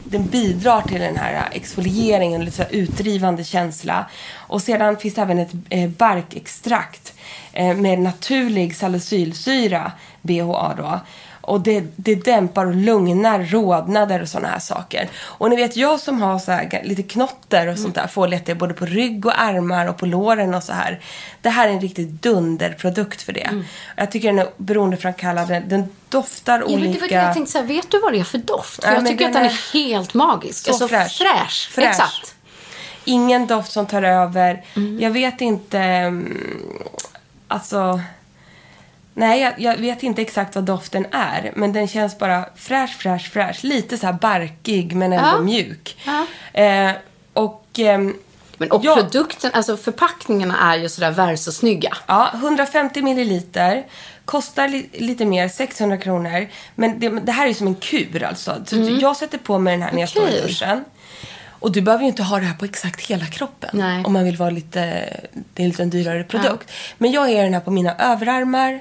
den 0.04 0.26
bidrar 0.26 0.82
till 0.82 1.00
den 1.00 1.16
här 1.16 1.48
exfolieringen, 1.52 2.44
lite 2.44 2.56
så 2.56 2.64
utdrivande 2.70 3.44
känsla. 3.44 4.06
Och 4.34 4.62
sedan 4.62 4.96
finns 4.96 5.14
det 5.14 5.22
även 5.22 5.38
ett 5.38 5.52
eh, 5.70 5.90
barkextrakt 5.90 7.14
eh, 7.52 7.76
med 7.76 7.98
naturlig 7.98 8.76
salicylsyra, 8.76 9.92
BHA 10.22 10.74
då. 10.76 11.00
Och 11.46 11.60
det, 11.60 11.84
det 11.96 12.14
dämpar 12.14 12.66
och 12.66 12.74
lugnar 12.74 13.44
rodnader 13.44 14.22
och 14.22 14.28
sådana 14.28 14.48
här 14.48 14.58
saker. 14.58 15.08
Och 15.22 15.50
ni 15.50 15.56
vet, 15.56 15.76
jag 15.76 16.00
som 16.00 16.22
har 16.22 16.38
så 16.38 16.52
här, 16.52 16.80
lite 16.84 17.02
knotter 17.02 17.66
och 17.68 17.78
sånt 17.78 17.94
där 17.94 18.06
det 18.46 18.54
både 18.54 18.74
på 18.74 18.86
rygg 18.86 19.26
och 19.26 19.40
armar 19.42 19.86
och 19.86 19.96
på 19.96 20.06
låren 20.06 20.54
och 20.54 20.62
så 20.62 20.72
här. 20.72 21.00
Det 21.42 21.48
här 21.48 21.68
är 21.68 21.72
en 21.72 21.80
riktigt 21.80 22.08
dunderprodukt 22.22 23.22
för 23.22 23.32
det. 23.32 23.62
Jag 23.96 24.10
tycker 24.10 24.28
den 24.28 24.38
är 24.38 24.48
beroendeframkallande. 24.56 25.62
Den 25.68 25.88
doftar 26.08 26.58
Ja, 26.58 26.64
men 26.66 26.74
olika. 26.88 27.06
det 27.06 27.14
jag 27.14 27.34
tänkte 27.34 27.52
säga. 27.52 27.64
Vet 27.64 27.90
du 27.90 28.00
vad 28.00 28.12
det 28.12 28.18
är 28.20 28.24
för 28.24 28.38
doft? 28.38 28.84
För 28.84 28.90
Ja, 28.92 28.94
jag 28.94 29.06
tycker 29.06 29.26
att 29.26 29.32
den 29.32 29.42
den 29.42 29.50
är 29.50 29.54
är 29.54 29.72
helt 29.88 30.14
magisk. 30.14 30.64
så 30.64 30.70
alltså, 30.70 30.88
fräsch. 30.88 31.18
fräsch. 31.18 31.70
Fräsch. 31.72 31.88
Exakt. 31.88 32.34
Ingen 33.04 33.46
doft 33.46 33.72
som 33.72 33.86
tar 33.86 34.02
över. 34.02 34.64
Mm. 34.76 35.00
Jag 35.00 35.10
vet 35.10 35.40
inte... 35.40 35.78
mm, 35.78 36.38
Alltså... 37.48 38.00
Nej, 39.14 39.40
jag, 39.40 39.52
jag 39.60 39.76
vet 39.76 40.02
inte 40.02 40.22
exakt 40.22 40.54
vad 40.54 40.64
doften 40.64 41.06
är. 41.10 41.52
Men 41.56 41.72
den 41.72 41.88
känns 41.88 42.18
bara 42.18 42.44
fräsch, 42.56 42.96
fräsch, 42.98 43.32
fräsch. 43.32 43.64
Lite 43.64 43.98
så 43.98 44.06
här 44.06 44.12
barkig, 44.12 44.96
men 44.96 45.12
ändå 45.12 45.28
Ja. 45.28 45.40
mjuk. 45.40 45.96
Ja. 46.06 46.26
Eh, 46.60 46.92
och... 47.32 47.66
ehm, 47.78 48.14
Men, 48.56 48.70
och 48.70 48.84
ja, 48.84 48.94
produkten, 48.96 49.50
alltså 49.54 49.76
förpackningarna 49.76 50.72
är 50.72 50.76
ju 50.78 50.88
sådär 50.88 51.10
versusnygga. 51.10 51.96
Ja, 52.06 52.30
150 52.34 53.02
milliliter. 53.02 53.86
Kostar 54.24 54.68
li- 54.68 54.88
lite 54.92 55.24
mer, 55.24 55.48
600 55.48 55.96
kronor. 55.96 56.46
Men 56.74 57.00
det, 57.00 57.08
det 57.08 57.32
här 57.32 57.44
är 57.44 57.48
ju 57.48 57.54
som 57.54 57.66
en 57.66 57.74
kur 57.74 58.22
alltså. 58.22 58.62
Så 58.66 58.76
Jag 59.00 59.16
sätter 59.16 59.38
på 59.38 59.58
mig 59.58 59.72
den 59.72 59.82
här 59.82 59.92
när 59.92 60.00
jag 60.00 60.08
står 60.08 60.28
i 60.28 60.32
Mm. 60.38 60.46
Duschen. 60.46 60.84
Och 61.64 61.72
du 61.72 61.80
behöver 61.80 62.02
ju 62.02 62.08
inte 62.08 62.22
ha 62.22 62.38
det 62.38 62.44
här 62.44 62.54
på 62.54 62.64
exakt 62.64 63.06
hela 63.06 63.26
kroppen. 63.26 63.70
Nej. 63.72 64.04
Om 64.04 64.12
man 64.12 64.24
vill 64.24 64.36
vara 64.36 64.50
lite, 64.50 64.80
det 65.54 65.62
är 65.62 65.64
en 65.64 65.68
lite 65.68 65.84
dyrare 65.84 66.24
produkt. 66.24 66.70
Men 66.98 67.12
jag 67.12 67.20
har 67.20 67.28
den 67.42 67.54
här 67.54 67.60
på 67.60 67.70
mina 67.70 67.94
överarmar. 67.96 68.80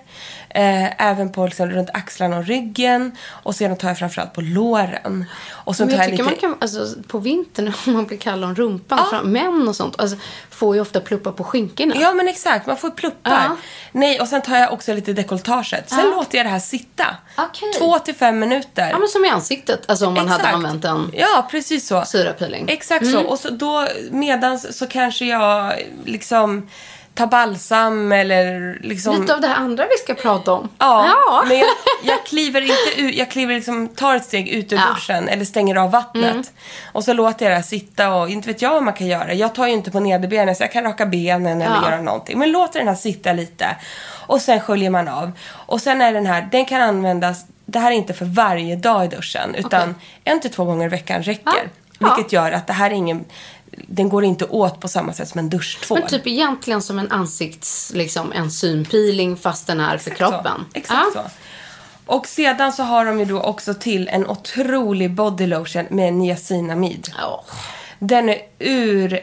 Eh, 0.55 1.01
även 1.07 1.31
på 1.31 1.45
liksom, 1.45 1.69
runt 1.69 1.89
axlarna 1.93 2.37
och 2.37 2.45
ryggen. 2.45 3.11
Och 3.29 3.55
sedan 3.55 3.77
tar 3.77 3.87
jag 3.87 3.97
framförallt 3.99 4.33
på 4.33 4.41
låren. 4.41 5.25
Och 5.51 5.75
sen 5.75 5.87
Men 5.87 5.95
jag 5.95 6.03
jag 6.05 6.11
tycker 6.11 6.23
lite... 6.23 6.47
man 6.47 6.57
kan, 6.57 6.61
alltså, 6.61 7.01
på 7.07 7.19
vintern 7.19 7.73
om 7.87 7.93
man 7.93 8.05
blir 8.05 8.17
kall 8.17 8.43
om 8.43 8.55
rumpan, 8.55 8.99
fram, 9.09 9.31
män 9.31 9.67
och 9.67 9.75
sånt, 9.75 9.99
alltså, 9.99 10.17
får 10.49 10.75
ju 10.75 10.81
ofta 10.81 10.99
pluppa 10.99 11.31
på 11.31 11.43
skinkorna. 11.43 11.95
Ja 11.97 12.13
men 12.13 12.27
exakt, 12.27 12.67
man 12.67 12.77
får 12.77 12.89
pluppar. 12.89 13.31
Ja. 13.31 13.57
Nej, 13.91 14.19
och 14.19 14.27
sen 14.27 14.41
tar 14.41 14.57
jag 14.57 14.73
också 14.73 14.93
lite 14.93 15.13
dekolletaget. 15.13 15.89
Sen 15.89 15.99
Ja. 15.99 16.05
låter 16.15 16.37
jag 16.37 16.45
det 16.45 16.49
här 16.49 16.59
sitta. 16.59 17.05
Okej. 17.37 17.73
Två 17.77 17.99
till 17.99 18.15
fem 18.15 18.39
minuter. 18.39 18.89
Ja, 18.89 18.99
men 18.99 19.07
som 19.07 19.25
i 19.25 19.29
ansiktet, 19.29 19.89
alltså 19.89 20.07
om 20.07 20.13
man 20.13 20.27
hade 20.27 20.39
Exakt. 20.43 20.55
använt 20.55 20.85
en 20.85 21.11
Ja, 21.13 21.47
precis 21.51 21.87
så. 21.87 22.05
syrapeeling. 22.05 22.65
Exakt 22.69 23.07
så. 23.11 23.19
Och 23.21 23.39
så 23.39 23.49
då 23.49 23.87
medans 24.11 24.77
så 24.77 24.87
kanske 24.87 25.25
jag 25.25 25.73
liksom 26.05 26.69
tar 27.13 27.27
balsam 27.27 28.11
eller 28.11 28.77
liksom... 28.81 29.21
Lite 29.21 29.33
av 29.35 29.41
det 29.41 29.47
här 29.47 29.55
andra 29.55 29.83
vi 29.85 29.97
ska 29.97 30.13
prata 30.21 30.51
om. 30.53 30.69
Ja, 30.77 31.05
Ja. 31.27 31.43
men 31.47 31.57
jag, 31.57 31.67
jag 32.03 32.25
kliver 32.25 32.61
inte 32.61 33.01
ut, 33.01 33.15
jag 33.15 33.31
kliver 33.31 33.55
liksom, 33.55 33.87
tar 33.87 34.15
ett 34.15 34.25
steg 34.25 34.47
ut 34.49 34.71
ur 34.73 34.77
Ja. 34.77 34.81
Mm. 34.83 34.93
duschen 34.95 35.27
eller 35.29 35.45
stänger 35.45 35.75
av 35.75 35.91
vattnet. 35.91 36.51
Och 36.91 37.03
så 37.03 37.13
låter 37.13 37.49
jag 37.49 37.59
det 37.59 37.63
sitta 37.63 38.13
och 38.15 38.29
inte 38.29 38.47
vet 38.47 38.61
jag 38.61 38.69
vad 38.71 38.83
man 38.83 38.93
kan 38.93 39.07
göra. 39.07 39.33
Jag 39.33 39.55
tar 39.55 39.67
ju 39.67 39.73
inte 39.73 39.91
på 39.91 39.99
nederbenen 39.99 40.55
så 40.55 40.63
jag 40.63 40.71
kan 40.71 40.83
raka 40.83 41.05
benen 41.05 41.61
eller 41.61 41.75
Ja. 41.75 41.89
göra 41.91 42.01
någonting. 42.01 42.39
Men 42.39 42.51
låter 42.51 42.79
den 42.79 42.87
här 42.87 42.95
sitta 42.95 43.33
lite. 43.33 43.75
Och 44.27 44.41
sen 44.41 44.59
sköljer 44.59 44.89
man 44.89 45.07
av. 45.07 45.31
Och 45.51 45.81
sen 45.81 46.01
är 46.01 46.13
den 46.13 46.25
här, 46.25 46.47
den 46.51 46.65
kan 46.65 46.81
användas, 46.81 47.45
det 47.65 47.79
här 47.79 47.91
är 47.91 47.95
inte 47.95 48.13
för 48.13 48.25
varje 48.25 48.75
dag 48.75 49.05
i 49.05 49.07
duschen. 49.07 49.55
Utan 49.55 49.81
Okej. 49.89 49.93
en 50.23 50.39
till 50.41 50.51
två 50.51 50.65
gånger 50.65 50.85
i 50.85 50.89
veckan 50.89 51.23
räcker. 51.23 51.69
Vilket 51.99 52.33
gör 52.33 52.51
att 52.51 52.67
det 52.67 52.73
här 52.73 52.89
är 52.89 52.93
ingen, 52.93 53.25
den 53.87 54.09
går 54.09 54.23
inte 54.23 54.45
åt 54.45 54.79
på 54.79 54.87
samma 54.87 55.13
sätt 55.13 55.29
som 55.29 55.39
en 55.39 55.49
duschtvål. 55.49 55.99
Men 55.99 56.09
typ 56.09 56.27
egentligen 56.27 56.81
som 56.81 56.99
en 56.99 57.11
ansikts, 57.11 57.91
liksom 57.95 58.31
en 58.31 58.51
synpeeling 58.51 59.37
fast 59.37 59.67
den 59.67 59.79
är 59.79 59.97
för 59.97 60.11
kroppen. 60.11 60.65
Så. 60.73 60.77
Exakt 60.79 61.07
ja. 61.15 61.23
så. 61.23 61.29
Och 62.05 62.27
sedan 62.27 62.73
så 62.73 62.83
har 62.83 63.05
de 63.05 63.19
ju 63.19 63.25
då 63.25 63.41
också 63.41 63.73
till 63.73 64.07
en 64.07 64.27
otrolig 64.27 65.11
body 65.11 65.47
lotion 65.47 65.85
med 65.89 66.13
niacinamid. 66.13 67.09
Ja. 67.17 67.43
Den 67.99 68.29
är 68.29 68.37
ur 68.59 69.19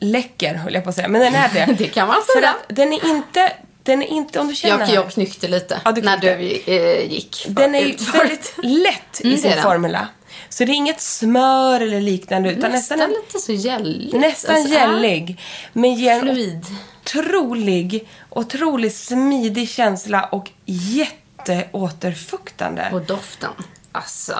läcker 0.00 0.54
höll 0.54 0.74
jag 0.74 0.84
på 0.84 0.88
att 0.90 0.96
säga, 0.96 1.08
men 1.08 1.20
den 1.20 1.34
är 1.34 1.48
det. 1.54 1.74
Det 1.78 1.88
kan 1.88 2.08
man 2.08 2.16
För 2.16 2.40
säga. 2.40 2.50
att 2.50 2.76
den 2.76 2.92
är 2.92 3.10
inte, 3.10 3.52
den 3.82 4.02
är 4.02 4.06
inte 4.06 4.40
om 4.40 4.48
du 4.48 4.54
känner 4.54 4.78
Jag, 4.86 4.94
jag 5.04 5.10
knyckte 5.12 5.48
lite 5.48 5.80
Ja, 5.84 5.92
du 5.92 6.02
när 6.02 6.18
knyckte. 6.18 6.36
du 6.66 6.76
eh, 6.76 7.12
gick. 7.12 7.46
Den 7.48 7.74
är 7.74 8.12
väldigt 8.12 8.54
lätt 8.62 9.20
i 9.20 9.28
Mm, 9.28 9.38
sin 9.38 9.62
formula. 9.62 10.08
Så 10.48 10.64
det 10.64 10.72
är 10.72 10.74
inget 10.74 11.00
smör 11.00 11.80
eller 11.80 12.00
liknande 12.00 12.50
utan 12.52 12.70
Nästan, 12.70 12.98
nästan, 12.98 13.00
en, 13.00 13.10
lite 13.22 13.38
så 13.38 13.52
gälligt. 13.52 14.12
nästan 14.12 14.56
Alltså, 14.56 14.72
gällig. 14.74 15.40
Men 15.72 15.94
ger 15.94 16.12
en 16.12 16.20
Fluid. 16.20 16.64
otrolig, 17.02 18.08
otroligt 18.30 18.96
smidig 18.96 19.68
känsla 19.68 20.24
och 20.24 20.50
jätteåterfuktande. 20.64 22.88
Och 22.92 23.02
doften. 23.02 23.50
Alltså. 23.92 24.38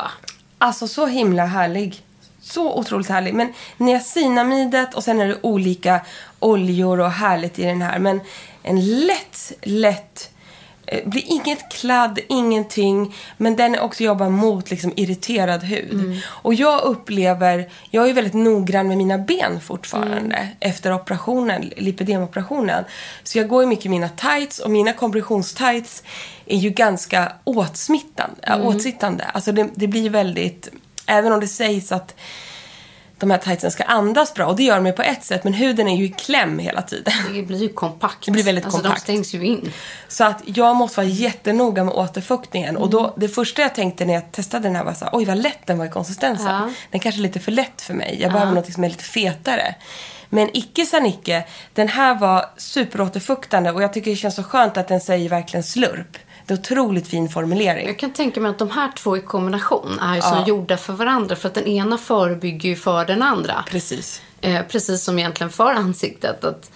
Alltså 0.59 0.89
så 0.89 1.07
himla 1.07 1.47
härlig. 1.47 2.03
Så 2.43 2.75
otroligt 2.79 3.09
härlig. 3.09 3.35
Men 3.35 3.53
niacinamidet 3.77 4.95
och 4.95 5.05
sen 5.05 5.21
är 5.21 5.27
det 5.27 5.39
olika 5.43 6.01
oljor 6.39 7.01
och 7.01 7.11
härligt 7.11 7.59
i 7.59 7.63
den 7.63 7.83
här. 7.83 7.99
Men 7.99 8.21
en 8.63 9.07
lätt, 9.07 9.53
lätt... 9.63 10.31
eh, 10.87 11.09
blir 11.09 11.23
inget 11.27 11.73
kladd, 11.73 12.19
ingenting. 12.29 13.15
Men 13.37 13.57
den 13.57 13.79
också 13.79 14.05
jobbar 14.05 14.29
mot 14.29 14.71
liksom 14.71 14.93
irriterad 14.97 15.65
hud. 15.65 16.23
Och 16.27 16.55
jag 16.55 16.83
upplever... 16.83 17.69
Jag 17.91 18.09
är 18.09 18.13
väldigt 18.13 18.35
noggrann 18.35 18.89
med 18.89 18.99
mina 18.99 19.19
ben 19.19 19.61
fortfarande. 19.61 20.49
Efter 20.61 20.95
operationen, 20.95 21.71
lipidemoperationen. 21.77 22.85
Så 23.23 23.39
jag 23.39 23.49
går 23.49 23.63
ju 23.63 23.69
mycket 23.69 23.87
i 23.87 23.89
mina 23.89 24.09
tights 24.09 24.59
och 24.59 24.71
mina 24.71 24.93
kompressionstights 24.93 26.03
är 26.47 26.59
ju 26.59 26.71
ganska 26.71 27.33
åtsmittande, 27.45 28.63
åtsittande. 28.63 29.25
Alltså 29.25 29.53
det, 29.53 29.69
det 29.75 29.87
blir 29.87 30.11
väldigt... 30.11 30.69
Även 31.07 31.33
om 31.33 31.41
det 31.41 31.49
sägs 31.49 31.93
att 31.93 32.15
de 33.19 33.31
här 33.31 33.39
tightsen 33.39 33.71
ska 33.71 33.85
andas 33.85 34.35
bra, 34.35 34.47
och 34.47 34.57
det 34.57 34.63
gör 34.63 34.77
de 34.77 34.87
ju 34.87 34.93
på 34.93 35.03
ett 35.03 35.25
sätt, 35.25 35.45
men 35.45 35.53
huden 35.53 35.89
är 35.89 35.97
ju 35.97 36.05
i 36.05 36.09
kläm 36.09 36.59
hela 36.59 36.83
tiden. 36.83 37.15
Det 37.35 37.43
blir 37.43 37.63
ju 37.63 37.69
kompakt. 37.69 38.25
Det 38.25 38.31
blir 38.31 38.43
väldigt 38.43 38.65
alltså, 38.65 38.81
kompakt. 38.81 39.07
De 39.07 39.13
stängs 39.13 39.35
ju 39.35 39.47
in. 39.47 39.73
Så 40.09 40.25
att 40.25 40.43
jag 40.45 40.77
måste 40.77 41.01
vara 41.01 41.09
jättenoga 41.09 41.85
med 41.85 41.95
återfuktningen. 41.95 42.77
Och 42.77 42.91
då, 42.91 43.15
det 43.17 43.29
första 43.29 43.63
jag 43.63 43.75
tänkte 43.75 44.05
när 44.05 44.15
jag 44.15 44.33
testade 44.33 44.69
den 44.69 44.77
här 44.77 44.85
var 44.85 44.95
så 44.95 45.05
här, 45.05 45.11
oj 45.15 45.25
vad 45.25 45.39
lätt 45.39 45.67
den 45.67 45.79
var 45.79 45.87
i 45.87 45.89
konsistensen. 45.89 46.47
Ja. 46.47 46.71
Den 46.91 47.01
kanske 47.01 47.21
är 47.21 47.23
lite 47.23 47.41
för 47.41 47.53
lätt 47.53 47.83
för 47.83 47.95
mig. 47.95 48.19
Jag 48.21 48.33
behöver 48.33 48.53
något 48.53 48.73
som 48.73 48.85
är 48.85 48.89
lite 48.89 49.05
fetare. 49.05 49.75
Men 50.29 50.57
icke 50.57 50.87
sa 50.87 51.01
Nicke, 51.01 51.45
den 51.75 51.89
här 51.89 52.15
var 52.15 52.47
superåterfuktande 52.57 53.73
och 53.73 53.83
jag 53.83 53.93
tycker 53.93 54.11
det 54.11 54.17
känns 54.17 54.35
så 54.35 54.43
skönt 54.43 54.77
att 54.77 54.89
den 54.89 55.01
säger 55.01 55.29
verkligen 55.29 55.65
slurp. 55.65 56.17
Det 56.47 56.55
är 56.55 56.59
otroligt 56.59 57.09
fin 57.09 57.29
formulering. 57.29 57.87
Jag 57.87 57.99
kan 57.99 58.13
tänka 58.13 58.41
mig 58.41 58.51
att 58.51 58.59
de 58.59 58.71
här 58.71 58.93
två 58.97 59.17
i 59.17 59.21
kombination 59.21 59.99
är 59.99 60.15
ju 60.15 60.21
som 60.23 60.33
Ja. 60.39 60.45
gjorda 60.47 60.77
för 60.77 60.93
varandra. 60.93 61.37
För 61.37 61.49
att 61.49 61.55
den 61.55 61.67
ena 61.67 61.99
förebygger 61.99 62.69
ju 62.69 62.77
för 62.77 63.05
den 63.05 63.23
andra. 63.23 63.65
Precis. 63.71 64.23
Eh, 64.41 64.63
precis 64.69 65.05
som 65.05 65.19
egentligen 65.19 65.51
för 65.51 65.71
ansiktet. 65.75 66.45
Att 66.45 66.71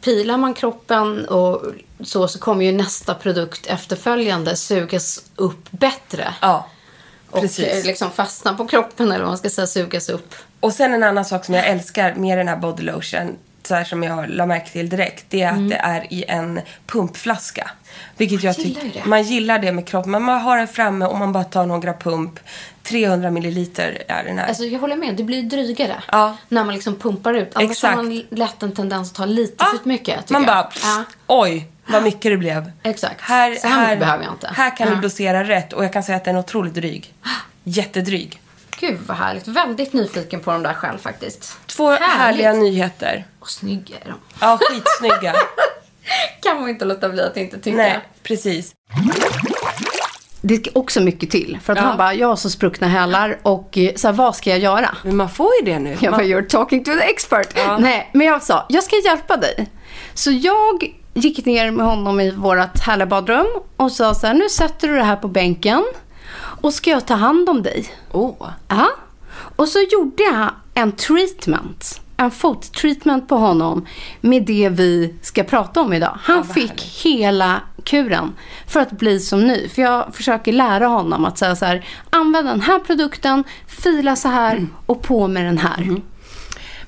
pilar 0.00 0.36
man 0.36 0.54
kroppen 0.54 1.28
och 1.28 1.62
så, 2.00 2.28
så 2.28 2.38
kommer 2.38 2.64
ju 2.64 2.72
nästa 2.72 3.14
produkt 3.14 3.66
efterföljande 3.66 4.56
sugas 4.56 5.24
upp 5.36 5.70
bättre. 5.70 6.34
Ja, 6.40 6.68
och 7.30 7.40
precis. 7.40 7.66
eh, 7.66 7.84
liksom 7.84 8.10
fastna 8.10 8.54
på 8.54 8.66
kroppen 8.66 9.06
eller 9.12 9.20
vad 9.20 9.28
man 9.28 9.38
ska 9.38 9.50
säga, 9.50 9.66
sugas 9.66 10.08
upp. 10.08 10.34
Och 10.60 10.72
sen 10.72 10.94
en 10.94 11.02
annan 11.02 11.24
sak 11.24 11.44
som 11.44 11.54
jag 11.54 11.66
älskar 11.66 12.14
med 12.14 12.38
den 12.38 12.48
här 12.48 12.56
body 12.56 12.82
lotion, 12.82 13.36
så 13.66 13.74
här 13.74 13.84
som 13.84 14.02
jag 14.02 14.30
la 14.30 14.46
märke 14.46 14.70
till 14.70 14.88
direkt, 14.88 15.24
det 15.28 15.42
är 15.42 15.52
att 15.52 15.68
det 15.68 15.76
är 15.76 16.12
i 16.12 16.24
en 16.28 16.60
pumpflaska. 16.86 17.70
Vilket 18.16 18.42
jag 18.42 18.58
gillar 18.58 18.80
tycker, 18.82 19.04
man 19.08 19.22
gillar 19.22 19.58
det 19.58 19.72
med 19.72 19.86
kroppen. 19.86 20.10
Man 20.10 20.40
har 20.40 20.56
den 20.56 20.68
framme 20.68 21.04
och 21.06 21.18
man 21.18 21.32
bara 21.32 21.44
tar 21.44 21.66
några 21.66 21.92
pump. 21.92 22.38
300 22.82 23.30
milliliter 23.30 24.02
är 24.08 24.24
den 24.24 24.38
här. 24.38 24.46
Alltså 24.48 24.64
jag 24.64 24.80
håller 24.80 24.96
med, 24.96 25.14
det 25.16 25.22
blir 25.24 25.42
drygare. 25.42 26.02
Ja. 26.12 26.36
När 26.48 26.64
man 26.64 26.74
liksom 26.74 26.96
pumpar 26.96 27.34
ut. 27.34 27.50
Annars 27.54 27.70
Exakt. 27.70 27.96
har 27.96 28.02
man 28.02 28.22
lätt 28.30 28.62
en 28.62 28.72
tendens 28.72 29.10
att 29.10 29.16
ta 29.16 29.24
lite 29.24 29.54
Ja, 29.58 29.78
för 29.82 29.88
mycket. 29.88 30.30
Man 30.30 30.42
jag. 30.42 30.48
bara, 30.48 30.62
pff, 30.62 30.82
Ja. 30.84 31.04
oj, 31.26 31.68
vad 31.86 32.02
mycket 32.02 32.22
det 32.32 32.36
blev. 32.36 32.70
Exakt. 32.82 33.20
Här, 33.20 33.54
Så 33.54 33.68
här 33.68 33.86
mycket 33.86 33.98
behöver 34.00 34.24
jag 34.24 34.32
inte. 34.32 34.50
Här 34.56 34.76
kan 34.76 34.88
Ja. 34.88 34.94
du 34.94 35.00
dosera 35.00 35.44
rätt 35.44 35.72
och 35.72 35.84
jag 35.84 35.92
kan 35.92 36.02
säga 36.02 36.16
att 36.16 36.24
den 36.24 36.34
är 36.36 36.40
otroligt 36.40 36.74
dryg. 36.74 37.14
Jättedryg. 37.64 38.40
Gud 38.80 38.98
vad 39.06 39.16
härligt. 39.16 39.48
Väldigt 39.48 39.92
nyfiken 39.92 40.40
på 40.40 40.50
dem 40.52 40.62
där 40.62 40.74
själv 40.74 40.98
faktiskt. 40.98 41.56
Två 41.66 41.90
Härligt. 41.90 42.08
härliga 42.08 42.52
nyheter. 42.52 43.24
Och 43.40 43.50
snygga 43.50 43.96
är 44.04 44.08
de. 44.08 44.14
Ja, 44.40 44.58
skitsnygga. 44.62 45.34
Kan 46.42 46.60
man 46.60 46.68
inte 46.70 46.84
låta 46.84 47.08
bli 47.08 47.22
att 47.22 47.36
inte 47.36 47.58
tycka. 47.58 47.76
Nej, 47.76 48.00
precis. 48.22 48.72
det 50.40 50.56
ska 50.56 50.70
också 50.74 51.00
mycket 51.00 51.30
till. 51.30 51.58
För 51.62 51.72
att 51.72 51.78
Ja. 51.78 51.84
han 51.84 51.96
bara, 51.98 52.14
jag 52.14 52.28
har 52.28 52.36
så 52.36 52.50
spruckna 52.50 52.88
hälar 52.88 53.38
och 53.42 53.78
eh, 53.78 53.94
så 53.94 54.08
här, 54.08 54.12
vad 54.12 54.36
ska 54.36 54.50
jag 54.50 54.58
göra? 54.58 54.96
Men 55.04 55.16
man 55.16 55.30
får 55.30 55.50
ju 55.60 55.64
det 55.72 55.78
nu. 55.78 55.90
Jag 56.00 56.12
bara, 56.12 56.22
Man, 56.22 56.26
you're 56.26 56.46
talking 56.48 56.84
to 56.84 56.90
the 56.92 57.04
expert. 57.04 57.48
Ja. 57.56 57.78
Nej, 57.78 58.10
men 58.12 58.26
jag 58.26 58.42
sa, 58.42 58.66
jag 58.68 58.84
ska 58.84 58.96
hjälpa 59.04 59.36
dig. 59.36 59.68
Så 60.14 60.30
jag 60.30 60.94
gick 61.14 61.46
ner 61.46 61.70
med 61.70 61.86
honom 61.86 62.20
i 62.20 62.30
vårt 62.30 62.78
härliga 62.80 63.06
badrum 63.06 63.46
och 63.76 63.92
sa 63.92 64.14
så 64.14 64.26
här, 64.26 64.34
nu 64.34 64.48
sätter 64.48 64.88
du 64.88 64.94
det 64.96 65.02
här 65.04 65.16
på 65.16 65.28
bänken 65.28 65.84
och 66.60 66.74
ska 66.74 66.90
jag 66.90 67.06
ta 67.06 67.14
hand 67.14 67.48
om 67.48 67.62
dig. 67.62 67.86
oh. 68.12 68.48
Ja. 68.68 68.88
Och 69.56 69.68
så 69.68 69.78
gjorde 69.92 70.22
jag 70.22 70.50
en 70.74 70.92
treatment. 70.92 72.00
En 72.16 72.30
fottreatment 72.30 73.28
på 73.28 73.36
honom 73.36 73.86
med 74.20 74.42
det 74.46 74.68
vi 74.68 75.14
ska 75.22 75.42
prata 75.44 75.80
om 75.80 75.92
idag. 75.92 76.18
Han 76.22 76.36
vad 76.36 76.54
fick 76.54 76.68
härligt. 76.68 76.82
hela 77.04 77.60
kuren 77.84 78.32
för 78.68 78.80
att 78.80 78.92
bli 78.92 79.20
som 79.20 79.40
ny. 79.46 79.68
För 79.68 79.82
jag 79.82 80.14
försöker 80.14 80.52
lära 80.52 80.86
honom 80.86 81.24
att 81.24 81.38
säga 81.38 81.56
så 81.56 81.64
här, 81.64 81.86
använd 82.10 82.48
den 82.48 82.60
här 82.60 82.78
produkten, 82.78 83.44
fila 83.66 84.16
så 84.16 84.28
här 84.28 84.52
Mm. 84.56 84.70
och 84.86 85.02
på 85.02 85.28
med 85.28 85.44
den 85.44 85.58
här. 85.58 85.96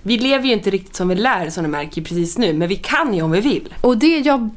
Vi 0.02 0.18
lever 0.18 0.44
ju 0.46 0.52
inte 0.52 0.70
riktigt 0.70 0.96
som 0.96 1.08
vi 1.08 1.14
lär 1.14 1.50
som 1.50 1.62
du 1.64 1.70
märker 1.70 2.02
precis 2.02 2.38
nu, 2.38 2.52
men 2.52 2.68
vi 2.68 2.76
kan 2.76 3.14
ju 3.14 3.22
om 3.22 3.30
vi 3.30 3.40
vill. 3.40 3.74
Och 3.80 3.98
det 3.98 4.18
jag 4.18 4.50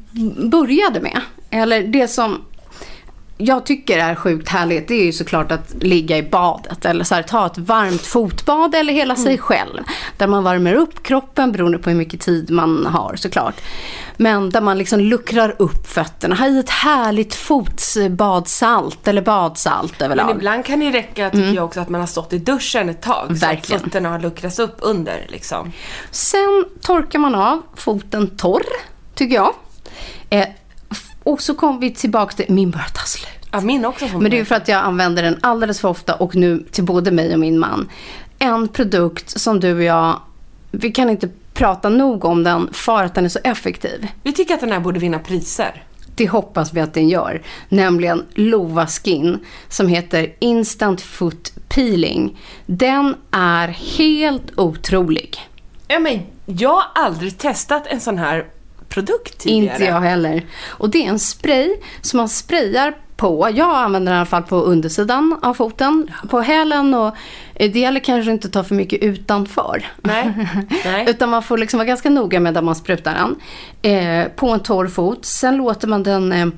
började 0.50 1.00
med, 1.00 1.20
eller 1.50 1.82
det 1.82 2.08
som 2.08 2.40
jag 3.44 3.66
tycker 3.66 3.98
är 3.98 4.14
sjukt 4.14 4.48
härligt, 4.48 4.88
det 4.88 4.94
är 4.94 5.04
ju 5.04 5.12
såklart 5.12 5.52
att 5.52 5.74
ligga 5.82 6.18
i 6.18 6.22
badet 6.22 6.84
eller 6.84 7.04
så 7.04 7.14
här, 7.14 7.22
ta 7.22 7.46
ett 7.46 7.58
varmt 7.58 8.06
fotbad 8.06 8.74
eller 8.74 8.92
hela 8.92 9.16
sig 9.16 9.38
själv. 9.38 9.82
Där 10.16 10.26
man 10.26 10.44
värmer 10.44 10.74
upp 10.74 11.02
kroppen 11.02 11.52
beroende 11.52 11.78
på 11.78 11.90
hur 11.90 11.96
mycket 11.96 12.20
tid 12.20 12.50
man 12.50 12.86
har 12.86 13.16
såklart. 13.16 13.54
Men 14.16 14.50
där 14.50 14.60
man 14.60 14.78
liksom 14.78 15.00
luckrar 15.00 15.54
upp 15.58 15.86
fötterna, 15.86 16.34
ha 16.34 16.46
i 16.46 16.58
ett 16.58 16.70
härligt 16.70 17.34
fotbadsalt 17.34 19.08
eller 19.08 19.22
badsalt 19.22 20.02
överlag. 20.02 20.26
Men 20.26 20.36
ibland 20.36 20.64
kan 20.64 20.80
det 20.80 20.90
räcka, 20.90 21.30
tycker 21.30 21.54
jag 21.54 21.64
också, 21.64 21.80
att 21.80 21.88
man 21.88 22.00
har 22.00 22.08
stått 22.08 22.32
i 22.32 22.38
duschen 22.38 22.88
ett 22.88 23.02
tag. 23.02 23.26
Så 23.28 23.46
Verkligen. 23.46 23.76
att 23.76 23.84
fötterna 23.84 24.08
har 24.08 24.18
luckrats 24.18 24.58
upp 24.58 24.76
under 24.78 25.26
liksom. 25.28 25.72
Sen 26.10 26.64
torkar 26.80 27.18
man 27.18 27.34
av 27.34 27.62
foten 27.74 28.30
torr, 28.36 28.64
tycker 29.14 29.34
jag. 29.34 29.54
Eh, 30.30 30.48
och 31.22 31.42
så 31.42 31.54
kommer 31.54 31.80
vi 31.80 31.90
tillbaka 31.90 32.36
till, 32.36 32.54
min 32.54 32.70
börjar 32.70 32.88
ta 32.94 33.02
slut. 33.04 33.48
Ja, 33.50 33.60
min 33.60 33.84
också. 33.84 34.06
Men 34.18 34.30
det 34.30 34.38
är 34.38 34.44
för 34.44 34.54
att 34.54 34.68
jag 34.68 34.84
använder 34.84 35.22
den 35.22 35.38
alldeles 35.40 35.80
för 35.80 35.88
ofta 35.88 36.14
och 36.14 36.34
nu 36.34 36.64
till 36.70 36.84
både 36.84 37.10
mig 37.10 37.32
och 37.32 37.40
min 37.40 37.58
man. 37.58 37.88
En 38.38 38.68
produkt 38.68 39.40
som 39.40 39.60
du 39.60 39.74
och 39.74 39.82
jag, 39.82 40.20
vi 40.70 40.92
kan 40.92 41.10
inte 41.10 41.28
prata 41.54 41.88
nog 41.88 42.24
om 42.24 42.44
den 42.44 42.68
för 42.72 43.04
att 43.04 43.14
den 43.14 43.24
är 43.24 43.28
så 43.28 43.38
effektiv. 43.44 44.08
Vi 44.22 44.32
tycker 44.32 44.54
att 44.54 44.60
den 44.60 44.72
här 44.72 44.80
borde 44.80 45.00
vinna 45.00 45.18
priser. 45.18 45.84
Det 46.16 46.28
hoppas 46.28 46.72
vi 46.72 46.80
att 46.80 46.94
den 46.94 47.08
gör. 47.08 47.42
Nämligen 47.68 48.24
Lova 48.34 48.86
Skin 48.86 49.38
som 49.68 49.88
heter 49.88 50.34
Instant 50.38 51.00
Foot 51.00 51.52
Peeling. 51.68 52.38
Den 52.66 53.14
är 53.30 53.68
helt 53.68 54.58
otrolig. 54.58 55.38
Ja, 55.88 55.98
men 55.98 56.20
jag 56.46 56.74
har 56.74 56.84
aldrig 56.94 57.38
testat 57.38 57.86
en 57.86 58.00
sån 58.00 58.18
här 58.18 58.46
produkt 58.94 59.38
tidigare. 59.38 59.74
Inte 59.74 59.84
jag 59.84 60.00
heller. 60.00 60.46
Och 60.66 60.90
det 60.90 61.04
är 61.04 61.08
en 61.08 61.18
spray 61.18 61.76
som 62.00 62.16
man 62.16 62.28
sprayar 62.28 62.94
på. 63.22 63.48
Jag 63.54 63.76
använder 63.76 64.12
den 64.12 64.16
i 64.16 64.20
alla 64.20 64.26
fall 64.26 64.42
på 64.42 64.56
undersidan 64.56 65.38
av 65.42 65.54
foten. 65.54 66.10
På 66.28 66.40
hälen 66.40 66.94
och 66.94 67.16
eh, 67.54 67.72
det 67.72 67.78
gäller 67.78 68.00
kanske 68.00 68.30
inte 68.30 68.46
att 68.46 68.52
ta 68.52 68.64
för 68.64 68.74
mycket 68.74 69.02
utanför. 69.02 69.86
Nej. 70.02 70.32
Nej. 70.84 71.04
Utan 71.08 71.30
man 71.30 71.42
får 71.42 71.58
liksom 71.58 71.78
vara 71.78 71.86
ganska 71.86 72.10
noga 72.10 72.40
med 72.40 72.54
där 72.54 72.62
man 72.62 72.74
sprutar 72.74 73.14
den. 73.14 73.36
Eh, 73.92 74.28
på 74.28 74.48
en 74.48 74.60
torr 74.60 74.86
fot. 74.86 75.24
Sen 75.24 75.56
låter 75.56 75.88
man 75.88 76.02
den 76.02 76.32
eh, 76.32 76.48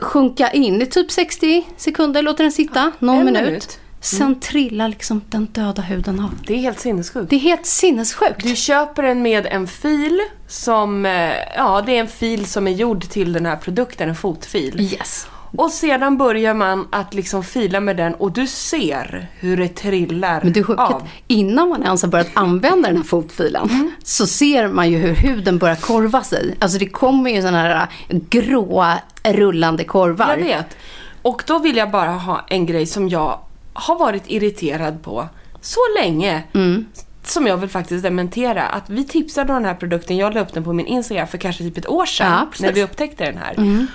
sjunka 0.00 0.50
in 0.50 0.82
i 0.82 0.86
typ 0.86 1.10
60 1.10 1.66
sekunder. 1.76 2.22
Låter 2.22 2.44
den 2.44 2.52
sitta 2.52 2.92
någon 2.98 3.18
en 3.18 3.24
minut. 3.24 3.44
minut. 3.44 3.80
Sen 4.06 4.40
trillar 4.40 4.88
liksom 4.88 5.20
den 5.30 5.46
döda 5.52 5.82
huden 5.82 6.20
av. 6.20 6.30
Det 6.46 6.54
är 6.54 6.58
helt 6.58 6.80
sinnessjukt. 6.80 7.30
Det 7.30 7.36
är 7.36 7.40
helt 7.40 7.66
sinnessjukt. 7.66 8.42
Du 8.42 8.56
köper 8.56 9.02
den 9.02 9.22
med 9.22 9.46
en 9.46 9.66
fil 9.66 10.20
som, 10.48 11.06
eh, 11.06 11.32
ja 11.56 11.82
det 11.86 11.96
är 11.96 12.00
en 12.00 12.08
fil 12.08 12.46
som 12.46 12.66
är 12.68 12.72
gjord 12.72 13.02
till 13.08 13.32
den 13.32 13.46
här 13.46 13.56
produkten, 13.56 14.08
en 14.08 14.14
fotfil. 14.16 14.80
Yes. 14.80 15.26
Och 15.56 15.70
sedan 15.70 16.18
börjar 16.18 16.54
man 16.54 16.88
att 16.92 17.14
liksom 17.14 17.44
fila 17.44 17.80
med 17.80 17.96
den 17.96 18.14
och 18.14 18.32
du 18.32 18.46
ser 18.46 19.28
hur 19.38 19.56
det 19.56 19.68
trillar 19.68 20.40
Men 20.44 20.52
det 20.52 20.60
är 20.60 20.64
sjukt 20.64 20.80
av. 20.80 21.08
innan 21.26 21.68
man 21.68 21.82
ens 21.82 22.02
har 22.02 22.08
börjat 22.08 22.30
använda 22.34 22.88
den 22.88 22.96
här 22.96 23.04
fotfilen 23.04 23.68
Mm. 23.70 23.90
så 24.04 24.26
ser 24.26 24.68
man 24.68 24.90
ju 24.90 24.98
hur 24.98 25.14
huden 25.14 25.58
börjar 25.58 25.76
korva 25.76 26.22
sig. 26.22 26.54
Alltså 26.58 26.78
det 26.78 26.86
kommer 26.88 27.30
ju 27.30 27.40
sådana 27.40 27.58
här 27.62 27.86
gråa 28.08 28.98
rullande 29.24 29.84
korvar. 29.84 30.28
Jag 30.28 30.44
vet. 30.44 30.76
Och 31.22 31.42
då 31.46 31.58
vill 31.58 31.76
jag 31.76 31.90
bara 31.90 32.10
ha 32.10 32.44
en 32.48 32.66
grej 32.66 32.86
som 32.86 33.08
jag 33.08 33.38
har 33.76 33.98
varit 33.98 34.22
irriterad 34.26 35.02
på 35.02 35.28
så 35.60 35.80
länge. 36.00 36.42
Mm. 36.54 36.86
Som 37.22 37.46
jag 37.46 37.56
vill 37.56 37.70
faktiskt 37.70 38.02
dementera. 38.02 38.62
Att 38.62 38.90
vi 38.90 39.04
tipsade 39.04 39.52
om 39.52 39.56
den 39.58 39.64
här 39.64 39.74
produkten, 39.74 40.16
jag 40.16 40.34
la 40.34 40.40
upp 40.40 40.52
den 40.52 40.64
på 40.64 40.72
min 40.72 40.86
Instagram 40.86 41.26
för 41.26 41.38
kanske 41.38 41.62
typ 41.62 41.78
ett 41.78 41.88
år 41.88 42.06
sedan. 42.06 42.30
Ja. 42.30 42.36
Mm. 42.36 42.48
när 42.58 42.72
vi 42.72 42.82
upptäckte 42.82 43.24
den 43.24 43.38
här. 43.38 43.86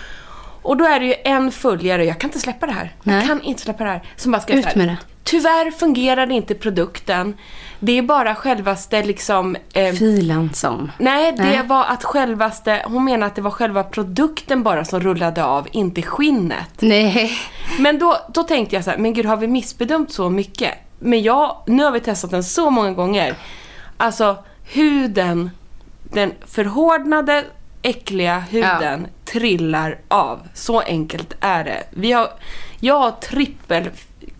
Och 0.61 0.77
då 0.77 0.85
är 0.85 0.99
det 0.99 1.05
ju 1.05 1.15
en 1.23 1.51
följare, 1.51 2.05
jag 2.05 2.19
kan 2.19 2.29
inte 2.29 2.39
släppa 2.39 2.65
det 2.65 2.71
här. 2.71 2.95
Jag 3.03 3.13
Nej. 3.13 3.27
kan 3.27 3.41
inte 3.41 3.61
släppa 3.61 3.83
det 3.83 3.89
här. 3.89 4.01
Som 4.15 4.31
bara 4.31 4.41
ska 4.41 4.53
Ut 4.53 4.75
med 4.75 4.87
det. 4.87 4.97
Tyvärr 5.23 5.71
fungerade 5.71 6.33
inte 6.33 6.55
produkten. 6.55 7.37
Det 7.79 7.97
är 7.97 8.01
bara 8.01 8.35
självaste 8.35 9.03
liksom... 9.03 9.57
Eh, 9.73 9.93
Filen 9.93 10.53
som. 10.53 10.91
Nej, 10.97 11.31
det 11.31 11.43
Nej. 11.43 11.67
var 11.67 11.85
att 11.85 12.03
självaste, 12.03 12.81
hon 12.85 13.05
menar 13.05 13.27
att 13.27 13.35
det 13.35 13.41
var 13.41 13.51
själva 13.51 13.83
produkten 13.83 14.63
bara 14.63 14.85
som 14.85 14.99
rullade 14.99 15.43
av, 15.43 15.67
inte 15.71 16.01
skinnet. 16.01 16.69
Nej. 16.79 17.31
Men 17.79 17.99
då, 17.99 18.17
då 18.33 18.43
tänkte 18.43 18.75
jag 18.75 18.83
så 18.83 18.89
här, 18.89 18.97
men 18.97 19.13
gud 19.13 19.25
har 19.25 19.37
vi 19.37 19.47
missbedömt 19.47 20.11
så 20.11 20.29
mycket? 20.29 20.73
Men 20.99 21.21
jag, 21.21 21.57
nu 21.67 21.83
har 21.83 21.91
vi 21.91 21.99
testat 21.99 22.31
den 22.31 22.43
så 22.43 22.69
många 22.69 22.91
gånger. 22.91 23.35
Alltså 23.97 24.37
huden, 24.63 25.51
den 26.03 26.33
förhårdnade, 26.45 27.43
äckliga 27.81 28.39
huden 28.39 29.07
trillar 29.25 29.99
av. 30.07 30.39
Så 30.53 30.79
enkelt 30.79 31.33
är 31.39 31.63
det. 31.63 31.83
Vi 31.89 32.11
har, 32.11 32.29
jag 32.79 32.99
har 32.99 33.11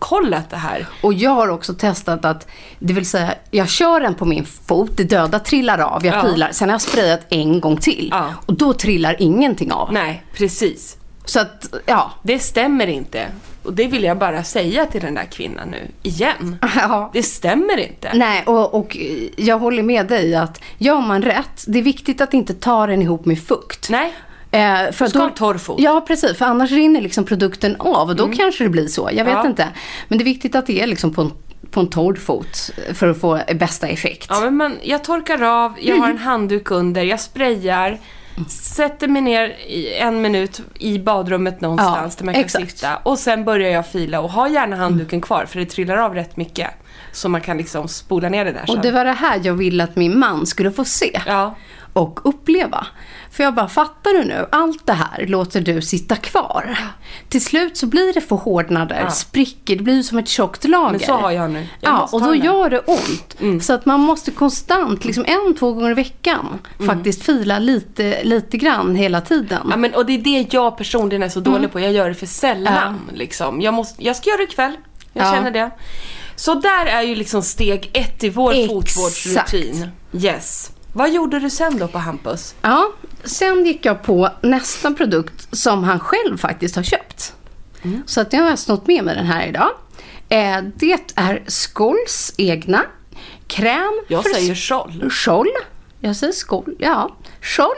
trippelkollat 0.02 0.50
det 0.50 0.56
här. 0.56 0.86
Och 1.02 1.12
jag 1.14 1.30
har 1.30 1.48
också 1.48 1.74
testat 1.74 2.24
att, 2.24 2.46
det 2.78 2.92
vill 2.92 3.06
säga, 3.06 3.34
jag 3.50 3.68
kör 3.68 4.00
den 4.00 4.14
på 4.14 4.24
min 4.24 4.44
fot, 4.44 4.90
det 4.96 5.04
döda 5.04 5.38
trillar 5.38 5.78
av, 5.78 6.06
jag 6.06 6.14
Ja. 6.16 6.22
pilar. 6.22 6.48
Sen 6.52 6.68
har 6.68 6.74
jag 6.74 6.80
sprayat 6.80 7.20
en 7.28 7.60
gång 7.60 7.76
till. 7.76 8.08
Ja. 8.10 8.34
Och 8.46 8.54
då 8.54 8.72
trillar 8.72 9.16
ingenting 9.18 9.72
av. 9.72 9.92
Nej, 9.92 10.22
precis. 10.34 10.96
Så 11.24 11.40
att, 11.40 11.74
ja. 11.86 12.10
Det 12.22 12.38
stämmer 12.38 12.86
inte. 12.86 13.26
Och 13.62 13.72
det 13.72 13.86
vill 13.86 14.04
jag 14.04 14.18
bara 14.18 14.44
säga 14.44 14.86
till 14.86 15.00
den 15.00 15.14
där 15.14 15.24
kvinnan 15.24 15.68
nu, 15.68 15.90
igen. 16.02 16.56
ja. 16.76 17.10
Det 17.12 17.22
stämmer 17.22 17.76
inte. 17.76 18.10
Nej, 18.14 18.42
och, 18.46 18.74
och 18.74 18.96
jag 19.36 19.58
håller 19.58 19.82
med 19.82 20.06
dig 20.06 20.34
att 20.34 20.60
gör 20.78 21.00
man 21.00 21.22
rätt, 21.22 21.64
det 21.66 21.78
är 21.78 21.82
viktigt 21.82 22.20
att 22.20 22.34
inte 22.34 22.54
ta 22.54 22.86
den 22.86 23.02
ihop 23.02 23.24
med 23.26 23.42
fukt. 23.42 23.90
Nej. 23.90 24.14
Eh, 24.52 24.92
för 24.92 25.04
Du 25.04 25.10
ska 25.10 25.18
då- 25.18 25.24
ha 25.24 25.28
en 25.28 25.34
torr 25.34 25.58
fot. 25.58 25.80
Ja, 25.80 26.04
precis. 26.06 26.38
För 26.38 26.44
annars 26.44 26.70
rinner 26.70 27.00
liksom 27.00 27.24
produkten 27.24 27.76
av 27.78 28.08
och 28.08 28.16
då 28.16 28.28
kanske 28.28 28.64
det 28.64 28.70
blir 28.70 28.86
så. 28.88 29.10
Jag 29.12 29.24
vet 29.24 29.34
Ja. 29.34 29.46
inte. 29.46 29.68
Men 30.08 30.18
det 30.18 30.22
är 30.22 30.24
viktigt 30.24 30.54
att 30.54 30.66
det 30.66 30.80
är 30.82 30.86
liksom 30.86 31.14
på 31.14 31.20
en, 31.22 31.32
på 31.70 31.80
en 31.80 31.86
torr 31.90 32.14
fot 32.14 32.70
för 32.94 33.08
att 33.08 33.20
få 33.20 33.40
bästa 33.54 33.88
effekt. 33.88 34.26
Ja, 34.30 34.40
men 34.40 34.56
man, 34.56 34.76
jag 34.82 35.04
torkar 35.04 35.42
av, 35.42 35.72
jag 35.80 35.96
har 35.96 36.10
en 36.10 36.18
handduk 36.18 36.70
under, 36.70 37.02
jag 37.02 37.20
sprayar, 37.20 37.98
sätter 38.48 39.08
mig 39.08 39.22
ner 39.22 39.48
i 39.48 39.94
en 39.98 40.20
minut 40.22 40.60
i 40.78 40.98
badrummet 40.98 41.60
någonstans 41.60 42.14
Ja, 42.14 42.18
där 42.18 42.24
man 42.24 42.34
kan 42.34 42.44
exakt. 42.44 42.70
sitta. 42.78 42.96
Och 42.96 43.18
sen 43.18 43.44
börjar 43.44 43.70
jag 43.70 43.86
fila 43.86 44.20
och 44.20 44.30
ha 44.30 44.48
gärna 44.48 44.76
handduken 44.76 45.20
kvar 45.20 45.44
för 45.48 45.58
det 45.60 45.66
trillar 45.66 45.96
av 45.96 46.14
rätt 46.14 46.36
mycket. 46.36 46.70
Så 47.12 47.28
man 47.28 47.40
kan 47.40 47.56
liksom 47.56 47.88
spola 47.88 48.28
ner 48.28 48.44
det 48.44 48.52
där 48.52 48.66
sen. 48.66 48.76
Och 48.76 48.82
det 48.82 48.90
var 48.90 49.04
det 49.04 49.12
här 49.12 49.40
jag 49.42 49.54
ville 49.54 49.84
att 49.84 49.96
min 49.96 50.18
man 50.18 50.46
skulle 50.46 50.70
få 50.72 50.84
se. 50.84 51.20
Ja. 51.26 51.54
och 51.92 52.20
uppleva. 52.28 52.86
För 53.32 53.44
jag 53.44 53.54
bara, 53.54 53.68
fattar 53.68 54.10
du 54.12 54.24
nu? 54.24 54.46
Allt 54.52 54.86
det 54.86 54.92
här 54.92 55.26
låter 55.26 55.60
du 55.60 55.82
sitta 55.82 56.16
kvar. 56.16 56.78
Till 57.28 57.44
slut 57.44 57.76
så 57.76 57.86
blir 57.86 58.12
det 58.12 58.20
förhårdnader, 58.20 59.00
Ja. 59.00 59.10
spricker, 59.10 59.76
det 59.76 59.82
blir 59.82 60.02
som 60.02 60.18
ett 60.18 60.28
tjockt 60.28 60.64
lager. 60.64 60.90
Men 60.90 61.00
så 61.00 61.12
har 61.12 61.30
jag 61.30 61.50
nu. 61.50 61.66
Jag 61.80 61.92
ja, 61.92 62.08
och 62.12 62.22
då 62.22 62.34
gör 62.34 62.70
det 62.70 62.78
ont. 62.80 63.64
Så 63.64 63.72
att 63.72 63.86
man 63.86 64.00
måste 64.00 64.30
konstant, 64.30 65.04
liksom 65.04 65.24
en, 65.28 65.54
två 65.58 65.72
gånger 65.72 65.90
i 65.90 65.94
veckan, 65.94 66.58
faktiskt 66.86 67.22
fila 67.22 67.58
lite, 67.58 68.24
lite 68.24 68.56
grann 68.56 68.94
hela 68.96 69.20
tiden. 69.20 69.66
Ja, 69.70 69.76
men, 69.76 69.94
och 69.94 70.06
det 70.06 70.12
är 70.12 70.18
det 70.18 70.54
jag 70.54 70.76
personligen 70.78 71.22
är 71.22 71.28
så 71.28 71.40
dålig 71.40 71.72
på. 71.72 71.80
Jag 71.80 71.92
gör 71.92 72.08
det 72.08 72.14
för 72.14 72.26
sällan. 72.26 73.00
Liksom. 73.14 73.60
Jag, 73.60 73.74
måste, 73.74 74.04
jag 74.04 74.16
ska 74.16 74.30
göra 74.30 74.38
det 74.38 74.44
ikväll. 74.44 74.76
Jag 75.12 75.26
Ja. 75.26 75.32
känner 75.32 75.50
det. 75.50 75.70
Så 76.36 76.54
där 76.54 76.86
är 76.86 77.02
ju 77.02 77.14
liksom 77.14 77.42
steg 77.42 77.90
ett 77.94 78.24
i 78.24 78.28
vår 78.28 78.52
Exakt. 78.52 78.72
fotvårdsrutin. 78.72 79.88
Yes. 80.12 80.70
Vad 80.92 81.12
gjorde 81.12 81.38
du 81.38 81.50
sen 81.50 81.78
då 81.78 81.88
på 81.88 81.98
Hampus? 81.98 82.54
Ja, 82.62 82.92
sen 83.24 83.66
gick 83.66 83.86
jag 83.86 84.02
på 84.02 84.30
nästa 84.42 84.92
produkt 84.92 85.56
som 85.56 85.84
han 85.84 86.00
själv 86.00 86.36
faktiskt 86.36 86.76
har 86.76 86.82
köpt. 86.82 87.34
Mm. 87.82 88.02
Så 88.06 88.20
att 88.20 88.32
jag 88.32 88.42
har 88.42 88.56
snott 88.56 88.86
med 88.86 89.04
mig 89.04 89.14
den 89.14 89.26
här 89.26 89.46
idag. 89.46 89.70
Eh, 90.28 90.62
det 90.76 91.12
är 91.16 91.42
Schols 91.74 92.34
egna 92.36 92.84
kräm 93.46 94.00
Jag 94.08 94.24
säger 94.24 94.54
Scholl. 94.54 95.10
Scholl. 95.10 95.50
Jag 96.00 96.16
säger 96.16 96.32
skol, 96.32 96.76
ja. 96.78 97.16
Scholl. 97.40 97.76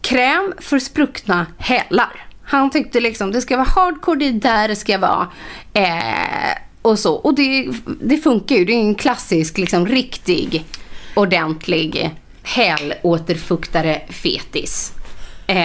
Kräm 0.00 0.52
för 0.58 0.78
spruckna 0.78 1.46
hälar. 1.58 2.26
Han 2.44 2.70
tyckte 2.70 3.00
liksom 3.00 3.32
det 3.32 3.40
ska 3.40 3.56
vara 3.56 3.68
hardcore, 3.68 4.18
det 4.18 4.28
är 4.28 4.32
där 4.32 4.68
det 4.68 4.76
ska 4.76 4.98
vara. 4.98 5.28
Eh, 5.72 6.58
och 6.82 6.98
så. 6.98 7.14
Och 7.14 7.34
det, 7.34 7.68
det 8.00 8.16
funkar 8.16 8.56
ju. 8.56 8.64
Det 8.64 8.72
är 8.72 8.80
en 8.80 8.94
klassisk, 8.94 9.58
liksom 9.58 9.86
riktig, 9.86 10.64
ordentlig 11.14 12.14
hälåterfuktare 12.46 14.00
fetis. 14.08 14.92
Eh, 15.48 15.56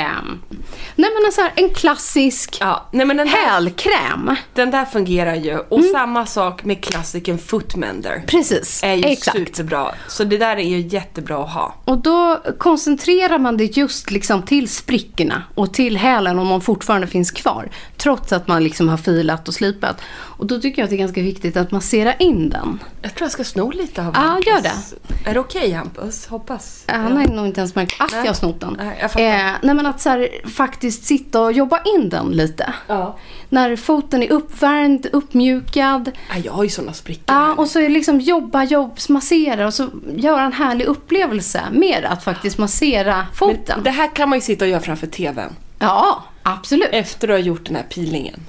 nej 0.96 1.10
men 1.16 1.26
alltså 1.26 1.42
en 1.56 1.70
klassisk 1.70 2.58
Ja, 2.60 2.88
nej 2.92 3.06
men 3.06 3.18
den 3.18 3.28
där, 3.28 3.34
hälkräm. 3.50 4.36
den 4.54 4.72
där 4.72 4.86
fungerar 4.86 5.36
ju. 5.36 5.58
Och 5.58 5.84
samma 5.84 6.26
sak 6.26 6.64
med 6.64 6.84
klassiken 6.84 7.38
Footmender. 7.38 8.24
Precis, 8.28 8.84
Är 8.84 8.94
ju 8.94 9.04
exakt. 9.06 9.38
superbra. 9.38 9.92
Så 10.08 10.24
det 10.24 10.38
där 10.38 10.58
är 10.58 10.64
ju 10.70 10.80
jättebra 10.88 11.44
att 11.44 11.50
ha. 11.54 11.76
Och 11.86 11.98
då 11.98 12.42
koncentrerar 12.58 13.38
man 13.40 13.58
det 13.58 13.78
just 13.78 14.12
liksom 14.12 14.42
till 14.44 14.70
sprickorna 14.70 15.44
och 15.56 15.74
till 15.74 15.98
hälen 15.98 16.40
om 16.40 16.50
de 16.50 16.62
fortfarande 16.62 17.08
finns 17.08 17.32
kvar. 17.32 17.70
Trots 17.98 18.34
att 18.34 18.48
man 18.48 18.64
liksom 18.64 18.90
har 18.90 18.98
filat 18.98 19.48
och 19.48 19.54
slipat. 19.54 19.98
Och 20.42 20.48
då 20.48 20.60
tycker 20.62 20.82
jag 20.82 20.84
att 20.84 20.90
det 20.90 20.96
är 20.96 20.98
ganska 20.98 21.22
viktigt 21.22 21.58
att 21.58 21.72
massera 21.72 22.14
in 22.14 22.50
den. 22.50 22.80
Jag 23.02 23.16
tror 23.16 23.26
jag 23.26 23.32
ska 23.32 23.44
sno 23.44 23.72
lite 23.72 24.02
av 24.02 24.12
Ja, 24.14 24.20
Hampus. 24.20 24.48
gör 24.48 24.62
det. 24.62 25.30
Är 25.30 25.34
det 25.34 25.40
okej 25.40 25.72
Hampus? 25.72 26.28
Hoppas. 26.28 26.84
Han 26.88 27.18
har 27.18 27.26
nog 27.28 27.46
inte 27.48 27.60
ens 27.60 27.76
märkt 27.76 28.02
att 28.02 28.12
Nej. 28.12 28.20
jag 28.20 28.28
har 28.28 28.34
snott 28.34 28.60
den. 28.60 28.76
Nej, 28.80 28.98
jag 29.02 29.12
fattar. 29.12 29.26
eh, 29.26 29.52
nej 29.62 29.76
men 29.76 29.86
att 29.86 30.02
så 30.02 30.10
här, 30.10 30.30
faktiskt 30.50 31.04
sitta 31.06 31.42
och 31.42 31.52
jobba 31.52 31.80
in 31.96 32.10
den 32.10 32.28
lite. 32.32 32.74
Ja. 32.88 33.18
När 33.50 33.76
foten 33.76 34.24
är 34.24 34.32
uppvärmd, 34.32 35.08
uppmjukad. 35.14 36.12
Ja, 36.30 36.36
jag 36.46 36.54
har 36.54 36.64
ju 36.64 36.70
såna 36.70 36.94
sprickor. 36.94 37.36
Ja, 37.36 37.54
och 37.54 37.68
så 37.68 37.80
är 37.80 37.90
liksom 37.90 38.20
jobba, 38.20 38.64
jobb, 38.64 38.98
massera 39.10 39.68
och 39.68 39.74
så 39.74 39.88
göra 40.16 40.42
en 40.42 40.54
härlig 40.54 40.86
upplevelse 40.86 41.62
med 41.72 42.06
att 42.06 42.24
faktiskt 42.24 42.58
massera 42.58 43.28
foten. 43.36 43.76
Men 43.76 43.84
det 43.84 43.92
här 43.92 44.16
kan 44.16 44.30
man 44.30 44.38
ju 44.38 44.42
sitta 44.42 44.66
och 44.66 44.72
göra 44.72 44.82
framför 44.82 45.08
TVn. 45.08 45.56
Ja, 45.80 46.24
absolut. 46.44 46.90
Efter 46.92 47.28
du 47.28 47.34
har 47.34 47.40
gjort 47.40 47.66
den 47.66 47.76
här 47.76 47.84
peelingen. 47.84 48.40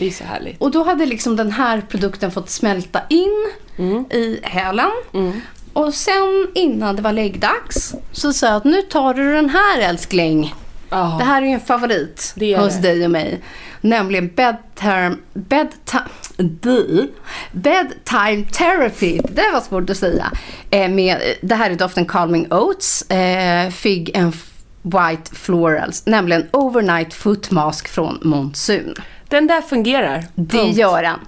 Det 0.00 0.06
är 0.06 0.10
så 0.10 0.24
härligt. 0.24 0.60
Och 0.60 0.70
då 0.70 0.82
hade 0.84 1.06
liksom 1.06 1.36
den 1.36 1.52
här 1.52 1.80
produkten 1.88 2.30
fått 2.30 2.50
smälta 2.50 3.00
in 3.08 3.46
Mm. 3.78 4.04
i 4.10 4.40
hälen. 4.42 4.90
Och 5.72 5.94
sen 5.94 6.48
innan 6.54 6.96
det 6.96 7.02
var 7.02 7.12
läggdags 7.12 7.94
så 8.12 8.32
sa 8.32 8.46
jag 8.46 8.56
att 8.56 8.64
nu 8.64 8.82
tar 8.82 9.14
du 9.14 9.32
den 9.34 9.50
här 9.50 9.78
älskling. 9.80 10.54
Ja. 10.90 11.16
Det 11.18 11.24
här 11.24 11.42
är 11.42 11.46
ju 11.46 11.52
en 11.52 11.60
favorit 11.60 12.32
Det 12.36 12.56
hos 12.56 12.74
det. 12.74 12.80
dig 12.82 13.04
och 13.04 13.10
mig. 13.10 13.40
Nämligen 13.80 14.28
bedtime, 14.34 15.16
bedtime, 15.34 17.08
bedtime 17.52 18.44
therapy. 18.52 19.20
Det 19.32 19.50
var 19.52 19.60
svårt 19.60 19.90
att 19.90 19.96
säga. 19.96 20.32
Eh, 20.70 20.88
med, 20.88 21.18
det 21.40 21.54
här 21.54 21.70
är 21.70 21.74
doften 21.74 22.06
Calming 22.06 22.52
Oats, 22.52 23.10
eh, 23.10 23.70
Fig 23.70 24.16
and 24.18 24.34
White 24.82 25.34
Florals. 25.34 26.06
Nämligen 26.06 26.46
Overnight 26.52 27.14
Foot 27.14 27.50
Mask 27.50 27.88
från 27.88 28.18
Monsoon. 28.22 28.94
Den 29.30 29.46
där 29.46 29.60
fungerar. 29.60 30.24
Det 30.34 30.58
Punkt. 30.58 30.76
gör 30.78 31.02
den. 31.02 31.18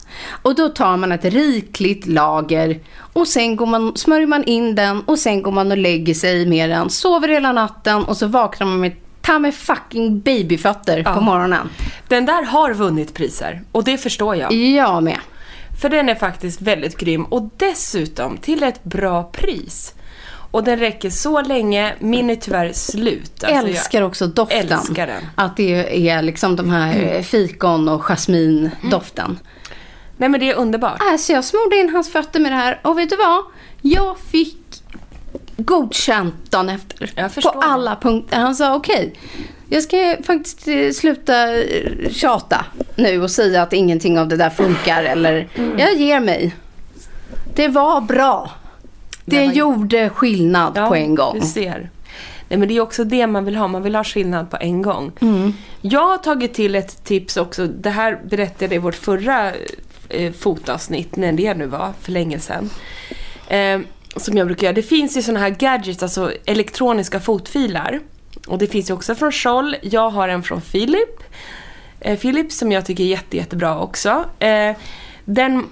Och 0.43 0.55
då 0.55 0.69
tar 0.69 0.97
man 0.97 1.13
ett 1.13 1.25
rikligt 1.25 2.07
lager 2.07 2.81
och 3.13 3.29
sen 3.29 3.57
går 3.57 3.67
man, 3.67 3.97
smörjer 3.97 4.27
man 4.27 4.45
in 4.45 4.75
den 4.75 5.01
och 5.01 5.19
sen 5.19 5.43
går 5.43 5.53
man 5.53 5.71
och 5.71 5.79
lägger 5.79 6.15
sig 6.15 6.47
med 6.47 6.71
den. 6.71 6.91
Sover 6.91 7.29
hela 7.29 7.53
natten 7.53 8.05
och 8.05 8.17
så 8.17 8.27
vaknar 8.27 8.67
man 8.67 8.81
med 8.81 8.93
ta 9.21 9.39
med 9.39 9.55
fucking 9.55 10.21
babyfötter 10.21 11.03
på 11.03 11.21
morgonen. 11.21 11.69
Den 12.09 12.27
där 12.27 12.45
har 12.45 12.75
vunnit 12.75 13.15
priser. 13.15 13.63
Och 13.73 13.85
det 13.85 13.99
förstår 13.99 14.37
jag. 14.37 14.53
Jag 14.53 15.03
med. 15.03 15.19
För 15.81 15.89
den 15.89 16.09
är 16.09 16.15
faktiskt 16.15 16.63
väldigt 16.63 16.97
grym. 16.97 17.25
Och 17.25 17.51
dessutom 17.57 18.37
till 18.37 18.63
ett 18.63 18.85
bra 18.85 19.23
pris. 19.23 19.95
Och 20.53 20.65
den 20.65 20.79
räcker 20.79 21.11
så 21.11 21.43
länge. 21.43 21.95
Min 21.99 22.31
är 22.31 22.37
tyvärr 22.37 22.73
slut. 22.73 23.45
Alltså, 23.45 23.57
jag 23.57 23.69
älskar 23.69 24.03
också 24.03 24.27
doften. 24.27 24.73
älskar 24.73 25.07
den. 25.07 25.23
Att 25.35 25.57
det 25.57 26.09
är 26.09 26.23
liksom 26.23 26.57
de 26.57 26.71
här 26.71 26.99
mm. 26.99 27.25
fikon 27.25 27.89
och 27.89 28.03
jasmindoften. 28.03 29.39
Nej 30.17 30.29
men 30.29 30.41
det 30.41 30.51
är 30.51 30.55
underbart. 30.55 30.99
Alltså 31.01 31.33
jag 31.33 31.45
smorde 31.45 31.77
in 31.77 31.91
hans 31.91 32.13
fötter 32.13 32.41
med 32.41 32.53
det 32.53 32.57
här 32.57 32.81
och 32.83 32.99
vet 32.99 33.11
du 33.11 33.17
vad? 33.17 33.45
Jag 33.81 34.19
fick 34.19 34.83
godkänt 35.57 36.51
dagen 36.51 36.69
efter. 36.69 37.13
Jag 37.15 37.33
förstår 37.33 37.51
på 37.51 37.61
alla 37.61 37.97
punkter. 37.97 38.37
Han 38.37 38.55
sa 38.55 38.75
okej. 38.75 39.15
jag 39.69 39.83
ska 39.83 40.17
faktiskt 40.27 40.69
eh, 40.69 40.91
sluta 40.91 41.55
eh, 41.55 42.11
tjata 42.11 42.65
nu 42.97 43.23
och 43.23 43.31
säga 43.31 43.63
att 43.63 43.73
ingenting 43.73 44.19
av 44.19 44.29
det 44.29 44.37
där 44.37 44.51
funkar. 44.51 45.05
Eller 45.05 45.49
jag 45.79 45.95
ger 45.95 46.21
mig. 46.21 46.57
Det 47.55 47.69
var 47.69 48.01
bra. 48.01 48.51
Det 49.25 49.47
var- 49.47 49.53
gjorde 49.53 50.11
skillnad 50.11 50.75
på 50.89 50.95
en 50.95 51.15
gång. 51.15 51.41
Du 51.41 51.47
ser. 51.47 51.91
Nej, 52.49 52.59
men 52.59 52.69
det 52.69 52.77
är 52.77 52.81
också 52.81 53.05
det 53.05 53.27
man 53.27 53.45
vill 53.45 53.57
ha. 53.57 53.69
Man 53.69 53.83
vill 53.83 53.95
ha 53.95 54.05
skillnad 54.05 54.51
på 54.51 54.57
en 54.61 54.83
gång. 54.83 55.13
Mm. 55.21 55.55
Jag 55.81 56.07
har 56.09 56.19
tagit 56.19 56.55
till 56.55 56.75
ett 56.75 57.05
tips 57.05 57.37
också. 57.37 57.67
Det 57.67 57.91
här 57.91 58.21
berättade 58.25 58.65
jag 58.65 58.73
i 58.75 58.79
vårt 58.79 58.95
förra 58.95 59.53
eh, 60.09 60.33
fotavsnitt, 60.33 61.17
när 61.17 61.33
det 61.33 61.55
nu 61.55 61.67
var, 61.67 61.93
för 62.01 62.13
länge 62.13 62.39
sedan. 62.39 62.71
Eh, 63.49 63.81
som 64.17 64.37
jag 64.37 64.47
brukar 64.47 64.63
göra. 64.65 64.75
Det 64.75 64.83
finns 64.83 65.17
ju 65.17 65.23
såna 65.23 65.41
här 65.41 65.51
gadgets, 65.51 66.03
alltså 66.03 66.33
elektroniska 66.45 67.21
fotfilar. 67.21 68.01
Och 68.47 68.59
det 68.59 68.67
finns 68.67 68.91
ju 68.91 68.95
också 68.95 69.15
från 69.15 69.33
Scholl. 69.33 69.77
Jag 69.83 70.11
har 70.11 70.29
en 70.29 70.43
från 70.43 70.61
Philip. 70.61 71.23
Eh, 72.01 72.19
Philips 72.19 72.59
som 72.59 72.73
jag 72.73 72.87
tycker 72.87 73.05
är 73.05 73.09
jätte, 73.09 73.37
jättebra 73.37 73.79
också. 73.81 74.25
Eh, 74.39 74.77
den, 75.25 75.65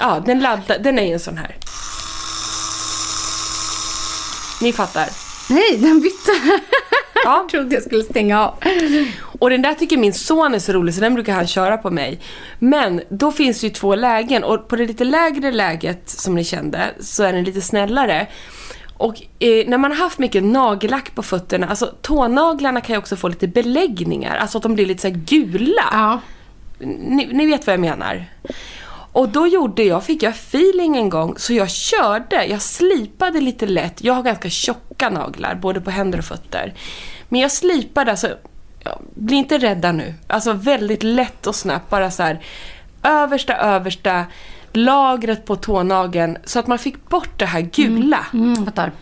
ja, 0.00 0.22
den, 0.26 0.40
laddar, 0.40 0.78
den 0.78 0.98
är 0.98 1.06
ju 1.06 1.12
en 1.12 1.20
sån 1.20 1.38
här. 1.38 1.56
Ni 4.60 4.72
fattar. 4.72 5.08
Nej, 5.50 5.78
den 5.78 6.00
bytte. 6.00 6.30
Ja. 6.44 6.58
jag 7.24 7.48
trodde 7.48 7.74
jag 7.74 7.82
skulle 7.82 8.02
stänga 8.02 8.40
av. 8.40 8.54
Och 9.40 9.50
den 9.50 9.62
där 9.62 9.74
tycker 9.74 9.96
min 9.96 10.14
son 10.14 10.54
är 10.54 10.58
så 10.58 10.72
rolig 10.72 10.94
så 10.94 11.00
den 11.00 11.14
brukar 11.14 11.32
han 11.32 11.46
köra 11.46 11.78
på 11.78 11.90
mig. 11.90 12.20
Men 12.58 13.02
då 13.08 13.32
finns 13.32 13.60
det 13.60 13.66
ju 13.66 13.72
två 13.72 13.94
lägen 13.94 14.44
och 14.44 14.68
på 14.68 14.76
det 14.76 14.86
lite 14.86 15.04
lägre 15.04 15.52
läget 15.52 16.10
som 16.10 16.34
ni 16.34 16.44
kände 16.44 16.94
så 17.00 17.22
är 17.22 17.32
den 17.32 17.44
lite 17.44 17.60
snällare. 17.60 18.26
Och 18.96 19.22
eh, 19.38 19.68
när 19.68 19.78
man 19.78 19.90
har 19.90 19.98
haft 19.98 20.18
mycket 20.18 20.44
nagellack 20.44 21.14
på 21.14 21.22
fötterna, 21.22 21.66
alltså 21.68 21.86
tånaglarna 22.02 22.80
kan 22.80 22.94
ju 22.94 22.98
också 22.98 23.16
få 23.16 23.28
lite 23.28 23.48
beläggningar, 23.48 24.36
alltså 24.36 24.58
att 24.58 24.62
de 24.62 24.74
blir 24.74 24.86
lite 24.86 25.02
så 25.02 25.10
gula. 25.10 25.84
Ja. 25.92 26.20
Ni, 26.78 27.28
ni 27.32 27.46
vet 27.46 27.66
vad 27.66 27.74
jag 27.74 27.80
menar. 27.80 28.24
Och 29.12 29.28
då 29.28 29.46
gjorde 29.46 29.82
jag, 29.82 30.04
fick 30.04 30.22
jag 30.22 30.32
feeling 30.32 30.96
en 30.96 31.08
gång, 31.08 31.34
så 31.38 31.52
jag 31.52 31.70
körde, 31.70 32.44
jag 32.46 32.62
slipade 32.62 33.40
lite 33.40 33.66
lätt. 33.66 34.04
Jag 34.04 34.14
har 34.14 34.22
ganska 34.22 34.50
tjocka 34.50 35.10
naglar, 35.10 35.54
både 35.54 35.80
på 35.80 35.90
händer 35.90 36.18
och 36.18 36.24
fötter. 36.24 36.74
Men 37.28 37.40
jag 37.40 37.52
slipade, 37.52 38.10
alltså, 38.10 38.36
bli 39.14 39.36
inte 39.36 39.58
rädda 39.58 39.92
nu. 39.92 40.14
Alltså 40.26 40.52
väldigt 40.52 41.02
lätt 41.02 41.46
och 41.46 41.54
snabbt, 41.54 41.90
bara 41.90 42.10
så 42.10 42.22
här 42.22 42.40
översta, 43.02 43.56
översta 43.56 44.24
lagret 44.72 45.44
på 45.44 45.56
tånageln 45.56 46.38
så 46.44 46.58
att 46.58 46.66
man 46.66 46.78
fick 46.78 47.08
bort 47.08 47.38
det 47.38 47.46
här 47.46 47.60
gula. 47.60 48.26
Mm, 48.32 48.52
mm, 48.52 48.64
fattar. 48.64 48.92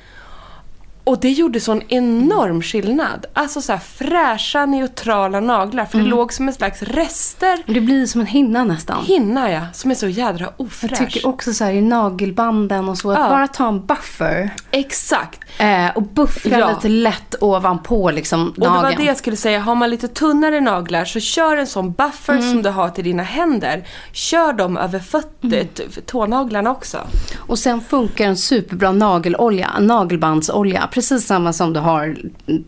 Och 1.09 1.20
det 1.20 1.30
gjorde 1.30 1.61
sån 1.61 1.82
enorm 1.88 2.62
skillnad. 2.62 3.26
Alltså 3.32 3.61
så 3.61 3.72
här 3.72 3.78
fräscha, 3.80 4.66
neutrala 4.66 5.40
naglar. 5.40 5.84
För 5.84 5.98
det 5.98 6.04
låg 6.04 6.32
som 6.32 6.48
en 6.48 6.54
slags 6.54 6.82
rester. 6.82 7.59
Det 7.66 7.80
blir 7.80 8.06
som 8.06 8.20
en 8.20 8.26
hinna 8.26 8.64
nästan. 8.64 9.04
Hinna 9.04 9.50
ja, 9.52 9.61
som 9.72 9.90
är 9.90 9.94
så 9.94 10.09
jädra 10.09 10.48
ofräsch. 10.56 10.90
Jag 11.00 11.11
tycker 11.11 11.28
också 11.28 11.52
så 11.52 11.64
här 11.64 11.72
i 11.72 11.80
nagelbanden 11.80 12.88
och 12.88 12.98
så, 12.98 13.11
att 13.11 13.18
Ja. 13.18 13.28
bara 13.28 13.48
ta 13.48 13.68
en 13.68 13.86
buffer 13.86 14.50
Exakt. 14.70 15.40
eh, 15.59 15.86
och 15.94 16.02
buffra 16.02 16.59
Ja. 16.59 16.68
lite 16.70 16.88
lätt 16.88 17.34
ovanpå 17.40 18.11
liksom 18.11 18.48
Och 18.48 18.54
det 18.61 18.68
var 18.68 18.82
nageln. 18.82 19.00
det 19.00 19.06
jag 19.06 19.16
skulle 19.16 19.36
säga, 19.36 19.61
har 19.61 19.74
man 19.74 19.90
lite 19.90 20.09
tunnare 20.09 20.61
naglar 20.61 21.04
så 21.04 21.20
kör 21.20 21.56
en 21.56 21.66
sån 21.66 21.92
buffer 21.92 22.38
som 22.40 22.62
du 22.62 22.68
har 22.70 22.88
till 22.88 23.04
dina 23.04 23.22
händer. 23.22 23.84
Kör 24.12 24.52
dem 24.52 24.76
över 24.76 24.98
fötter, 24.98 25.64
t- 25.74 25.82
tånaglarna 26.06 26.70
också. 26.70 26.98
Och 27.38 27.59
sen 27.59 27.80
funkar 27.80 28.24
en 28.24 28.36
superbra 28.36 28.92
nagelolja, 28.92 29.70
en 29.78 29.86
nagelbandsolja. 29.86 30.88
Precis 30.99 31.26
samma 31.26 31.53
som 31.53 31.72
du 31.72 31.80
har 31.80 32.16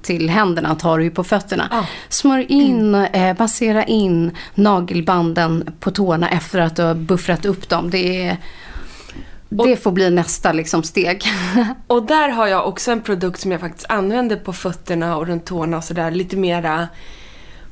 till 0.03 0.31
händerna 0.31 0.75
tar 0.75 0.99
du 0.99 1.05
ju 1.05 1.11
på 1.11 1.25
fötterna. 1.25 1.69
Ja. 1.71 1.87
Smörj 2.09 2.47
in, 2.49 2.95
eh, 2.95 3.37
massera 3.39 3.85
in 3.85 4.37
nagelbanden 4.55 5.75
på 5.81 5.91
tårna 5.91 6.31
efter 6.31 6.59
att 6.59 6.77
du 6.77 6.83
har 6.83 6.95
buffrat 6.95 7.45
upp 7.45 7.69
dem. 7.69 7.91
Det, 7.91 8.27
är, 8.27 8.37
det 9.49 9.77
får 9.77 9.93
bli 9.93 10.11
nästa 10.11 10.53
liksom 10.53 10.83
steg. 10.83 11.25
Och 11.87 12.07
där 12.07 12.29
har 12.29 12.47
jag 12.47 12.69
också 12.69 12.91
en 12.93 13.01
produkt 13.01 13.41
som 13.41 13.53
jag 13.53 13.61
faktiskt 13.61 13.91
använder 13.91 14.37
på 14.37 14.53
fötterna 14.53 15.17
och 15.17 15.27
runt 15.27 15.45
tårna 15.45 15.77
och 15.77 15.85
sådär. 15.85 16.11
Lite 16.11 16.37
mera, 16.37 16.89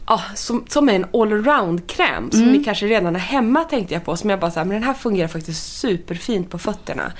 ja, 0.09 0.23
som, 0.35 0.65
som 0.69 0.89
är 0.89 0.93
en 0.95 1.07
allround-kräm. 1.13 2.31
Som 2.31 2.53
ni 2.53 2.65
kanske 2.65 2.87
redan 2.87 3.15
har 3.15 3.21
hemma 3.21 3.65
tänkte 3.65 3.95
jag 3.95 4.05
på. 4.05 4.17
Som 4.17 4.31
jag 4.31 4.41
bara 4.41 4.51
såhär, 4.51 4.65
men 4.65 4.75
den 4.75 4.83
här 4.83 4.95
fungerar 4.95 5.29
faktiskt 5.29 5.79
superfint 5.79 6.51
på 6.51 6.59
fötterna. 6.59 7.13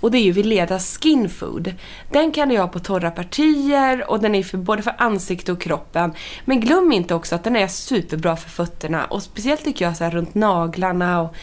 Och 0.00 0.10
det 0.10 0.18
är 0.18 0.22
ju 0.22 0.32
Vileda 0.32 0.78
Skin 0.78 1.30
Food. 1.30 1.74
Den 2.12 2.32
kan 2.32 2.48
du 2.48 2.58
ha 2.58 2.68
på 2.68 2.78
torra 2.78 3.10
partier 3.10 4.10
och 4.10 4.20
den 4.20 4.34
är 4.34 4.42
för, 4.42 4.58
både 4.58 4.82
för 4.82 4.94
ansikte 4.98 5.52
och 5.52 5.60
kroppen. 5.60 6.12
Men 6.44 6.60
glöm 6.60 6.92
inte 6.92 7.14
också 7.14 7.34
att 7.34 7.44
den 7.44 7.56
är 7.56 7.68
superbra 7.68 8.36
för 8.36 8.50
fötterna. 8.50 9.04
Och 9.04 9.22
speciellt 9.22 9.64
tycker 9.64 9.84
jag 9.84 9.96
så 9.96 10.04
här 10.04 10.10
runt 10.10 10.34
naglarna 10.34 11.20
och 11.20 11.34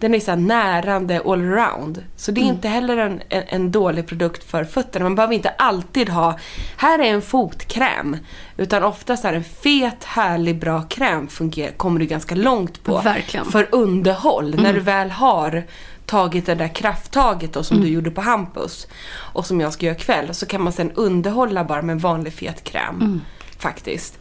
den 0.00 0.14
är 0.14 0.20
så 0.20 0.34
närande 0.34 1.22
allround. 1.26 2.04
Så 2.16 2.32
det 2.32 2.40
är 2.40 2.44
inte 2.44 2.68
heller 2.68 2.96
en, 2.96 3.22
en, 3.28 3.42
en 3.48 3.70
dålig 3.70 4.06
produkt 4.06 4.50
för 4.50 4.64
fötterna. 4.64 5.04
Man 5.04 5.14
behöver 5.14 5.34
inte 5.34 5.48
alltid 5.48 6.08
ha, 6.08 6.38
här 6.76 6.98
är 6.98 7.04
en 7.04 7.22
fotkräm. 7.22 8.16
Utan 8.56 8.82
oftast 8.82 9.24
är 9.24 9.32
en 9.32 9.44
fet, 9.44 10.04
härlig 10.04 10.58
bra 10.58 10.82
kräm 10.82 11.28
fungerar, 11.28 11.72
kommer 11.72 12.00
du 12.00 12.06
ganska 12.06 12.34
långt 12.34 12.84
på. 12.84 13.00
Verkligen. 13.00 13.46
För 13.46 13.68
underhåll, 13.72 14.54
när 14.62 14.72
du 14.72 14.80
väl 14.80 15.10
har 15.10 15.64
tagit 16.06 16.46
det 16.46 16.54
där 16.54 16.68
krafttaget 16.68 17.52
då, 17.52 17.62
som 17.62 17.80
du 17.80 17.88
gjorde 17.88 18.10
på 18.10 18.20
Hampus 18.20 18.86
och 19.12 19.46
som 19.46 19.60
jag 19.60 19.72
ska 19.72 19.86
göra 19.86 19.96
ikväll 19.96 20.34
så 20.34 20.46
kan 20.46 20.62
man 20.62 20.72
sen 20.72 20.90
underhålla 20.94 21.64
bara 21.64 21.82
med 21.82 21.92
en 21.92 21.98
vanlig 21.98 22.32
fet 22.32 22.64
kräm. 22.64 23.20
Faktiskt. 23.58 24.18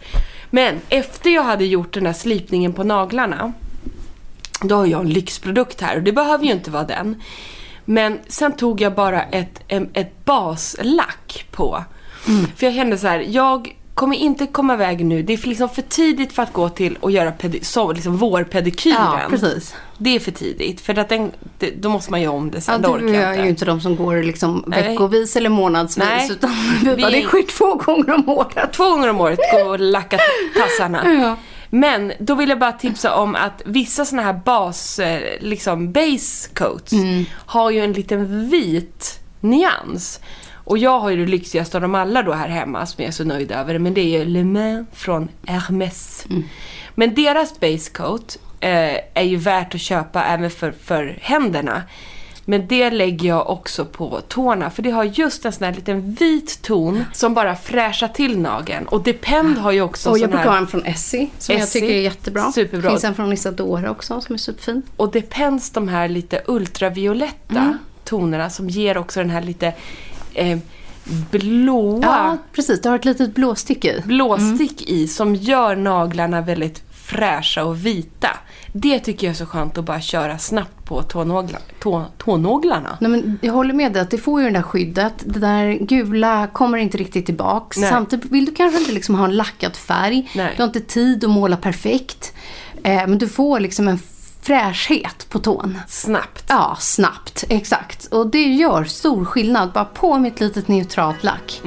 Men 0.50 0.82
efter 0.90 1.30
jag 1.30 1.44
hade 1.44 1.66
gjort 1.66 1.94
den 1.94 2.04
där 2.04 2.14
slipningen 2.14 2.74
på 2.74 2.84
naglarna 2.84 3.54
då 4.64 4.76
har 4.76 4.86
jag 4.86 5.02
en 5.02 5.10
lyxprodukt 5.10 5.82
här 5.82 5.96
och 5.98 6.04
det 6.04 6.12
behöver 6.12 6.46
ju 6.46 6.52
inte 6.52 6.72
vara 6.72 6.84
den. 6.84 7.22
Men 7.86 8.20
sen 8.28 8.52
tog 8.54 8.82
jag 8.82 8.94
bara 8.96 9.24
ett, 9.24 9.62
ett 9.94 10.26
baslack 10.26 11.46
på. 11.52 11.84
För 12.56 12.66
jag 12.66 12.76
kände 12.76 12.98
så 12.98 13.08
här, 13.08 13.26
jag 13.30 13.76
kommer 13.94 14.16
inte 14.16 14.48
komma 14.48 14.74
iväg 14.74 15.06
nu. 15.06 15.24
Det 15.24 15.34
är 15.34 15.38
för- 15.38 15.48
liksom 15.48 15.70
för 15.70 15.82
tidigt 15.82 16.34
för 16.34 16.44
att 16.44 16.54
gå 16.54 16.70
till 16.70 16.96
och 17.00 17.12
göra 17.12 17.32
pedi- 17.32 17.64
så, 17.64 17.92
liksom 17.92 18.18
vårpedikyren. 18.18 18.96
Ja, 19.02 19.20
precis. 19.30 19.76
Det 19.98 20.16
är 20.16 20.20
för 20.20 20.32
tidigt. 20.32 20.82
För 20.82 21.00
att 21.00 21.10
den, 21.10 21.32
det, 21.58 21.72
då 21.82 21.90
måste 21.90 22.12
man 22.12 22.22
göra 22.22 22.34
om 22.34 22.52
det 22.52 22.58
Ja, 22.58 22.62
sen. 22.62 22.82
det 22.82 22.88
orkar 22.88 23.06
du 23.08 23.14
jag 23.14 23.36
är 23.36 23.44
ju 23.44 23.50
inte 23.50 23.66
de 23.66 23.82
som 23.82 23.96
går 23.96 24.24
liksom 24.24 24.64
Nej. 24.68 24.84
veckovis 24.84 25.36
eller 25.36 25.50
månadsvis. 25.50 26.06
Nej. 26.10 26.32
Utan 26.32 26.52
vi 26.96 27.02
bara, 27.02 27.12
det 27.12 27.22
sker 27.22 27.44
två 27.58 27.74
gånger 27.76 28.14
om 28.14 28.30
året. 28.30 28.74
Två 28.74 28.84
gånger 28.90 29.10
om 29.10 29.22
året 29.22 29.40
gå 29.54 29.70
och 29.70 29.80
lacka 29.80 30.20
tassarna. 30.58 31.04
Ja. 31.22 31.36
Men 31.70 32.14
då 32.20 32.36
vill 32.36 32.50
jag 32.50 32.60
bara 32.60 32.72
tipsa 32.72 33.16
om 33.16 33.36
att 33.36 33.62
vissa 33.66 34.06
såna 34.06 34.22
här 34.22 34.34
bas, 34.46 35.00
eh, 35.00 35.22
liksom 35.40 35.92
base 35.92 36.50
coats 36.54 36.94
Mm. 36.94 37.26
har 37.34 37.72
ju 37.72 37.80
en 37.80 37.94
liten 37.94 38.50
vit 38.50 39.20
nyans. 39.40 40.20
Och 40.54 40.78
jag 40.78 41.00
har 41.00 41.10
ju 41.10 41.26
det 41.26 41.32
lyxigaste 41.32 41.78
av 41.78 41.82
dem 41.82 41.96
alla 41.96 42.24
då 42.24 42.34
här 42.34 42.50
hemma 42.50 42.86
som 42.86 43.04
jag 43.04 43.08
är 43.08 43.12
så 43.12 43.24
nöjd 43.24 43.52
över. 43.52 43.80
Men 43.80 43.94
det 43.94 44.02
är 44.02 44.20
ju 44.20 44.26
Le 44.26 44.44
Main 44.44 44.86
från 44.94 45.30
Hermès. 45.46 46.26
Mm. 46.30 46.44
Men 46.96 47.14
deras 47.16 47.60
base 47.60 47.92
coat 47.92 48.38
eh, 48.60 48.98
är 49.14 49.24
ju 49.24 49.36
värt 49.38 49.76
att 49.76 49.82
köpa 49.82 50.24
även 50.24 50.50
för, 50.50 50.72
för 50.72 51.18
händerna. 51.22 51.84
Men 52.50 52.68
det 52.68 52.90
lägger 52.92 53.30
jag 53.30 53.50
också 53.50 53.86
på 53.86 54.22
tårna 54.28 54.70
för 54.70 54.82
det 54.84 54.90
har 54.92 55.04
just 55.04 55.46
en 55.46 55.52
sån 55.52 55.66
här 55.66 55.74
liten 55.74 56.12
vit 56.14 56.62
ton 56.62 57.06
som 57.14 57.34
bara 57.34 57.56
fräschar 57.56 58.08
till 58.08 58.40
nageln. 58.40 58.88
Och 58.88 59.04
Depend 59.04 59.58
har 59.58 59.72
ju 59.72 59.82
också 59.82 60.10
Och 60.10 60.20
jag 60.20 60.30
brukar 60.30 60.50
ha 60.50 60.58
en 60.58 60.68
från 60.68 60.86
Essie 60.86 61.28
som 61.38 61.56
jag 61.56 61.64
Essie. 61.64 61.82
tycker 61.82 61.94
är 61.96 62.02
jättebra. 62.02 62.52
Superbra. 62.52 62.90
finns 62.90 63.04
en 63.04 63.16
från 63.16 63.34
Isadora 63.34 63.92
också 63.92 64.22
som 64.22 64.34
är 64.36 64.38
superfin. 64.40 64.82
Och 64.98 65.12
Depends 65.12 65.70
de 65.70 65.88
här 65.88 66.08
lite 66.08 66.42
ultravioletta 66.48 67.60
Mm. 67.60 67.78
tonerna 68.04 68.50
som 68.50 68.70
ger 68.70 68.98
också 68.98 69.20
den 69.20 69.30
här 69.30 69.42
lite 69.42 69.74
eh, 70.34 70.58
blåa 71.32 72.00
Ja, 72.02 72.38
precis. 72.54 72.82
Det 72.82 72.90
har 72.90 72.96
ett 72.96 73.06
litet 73.06 73.36
blåstick 73.36 73.86
i. 73.86 74.02
blåstick 74.06 74.90
i 74.90 75.08
som 75.08 75.36
gör 75.36 75.76
naglarna 75.76 76.42
väldigt 76.42 76.84
fräscha 76.94 77.64
och 77.64 77.86
vita. 77.86 78.30
Det 78.74 79.00
tycker 79.00 79.28
jag 79.28 79.32
är 79.32 79.38
så 79.38 79.46
skönt 79.46 79.78
att 79.78 79.86
bara 79.86 80.02
köra 80.02 80.38
snabbt 80.38 80.86
på 80.86 81.02
tånagla, 81.04 81.60
tå, 81.80 82.06
tånaglarna. 82.18 82.98
Nej, 83.02 83.12
men 83.12 83.40
jag 83.42 83.54
håller 83.54 83.74
med 83.74 83.94
dig 83.94 84.02
att 84.02 84.10
det 84.10 84.18
får 84.18 84.42
ju 84.42 84.48
det 84.48 84.54
där 84.54 84.62
skyddet. 84.62 85.14
Det 85.26 85.40
där 85.40 85.74
gula 85.74 86.48
kommer 86.48 86.78
inte 86.78 86.98
riktigt 86.98 87.26
tillbaks. 87.26 87.78
Nej. 87.78 87.90
Samtidigt 87.90 88.32
vill 88.32 88.46
du 88.46 88.54
kanske 88.54 88.80
inte 88.80 88.92
liksom 88.92 89.16
ha 89.16 89.26
en 89.26 89.36
lackad 89.36 89.76
färg. 89.76 90.32
Nej. 90.36 90.54
Du 90.56 90.62
har 90.62 90.68
inte 90.68 90.82
tid 90.82 91.24
att 91.24 91.30
måla 91.30 91.58
perfekt. 91.58 92.34
Eh, 92.84 93.08
men 93.08 93.18
du 93.18 93.28
får 93.28 93.60
liksom 93.60 93.88
en 93.88 94.00
fräschhet 94.42 95.28
på 95.30 95.40
tån. 95.40 95.80
Snabbt. 95.88 96.44
Ja, 96.48 96.78
snabbt. 96.80 97.44
Exakt. 97.50 98.06
Och 98.06 98.28
det 98.28 98.44
gör 98.44 98.84
stor 98.84 99.26
skillnad. 99.26 99.72
Bara 99.72 99.86
på 99.86 100.18
med 100.18 100.32
ett 100.32 100.40
litet 100.40 100.68
neutralt 100.68 101.24
lack. 101.24 101.62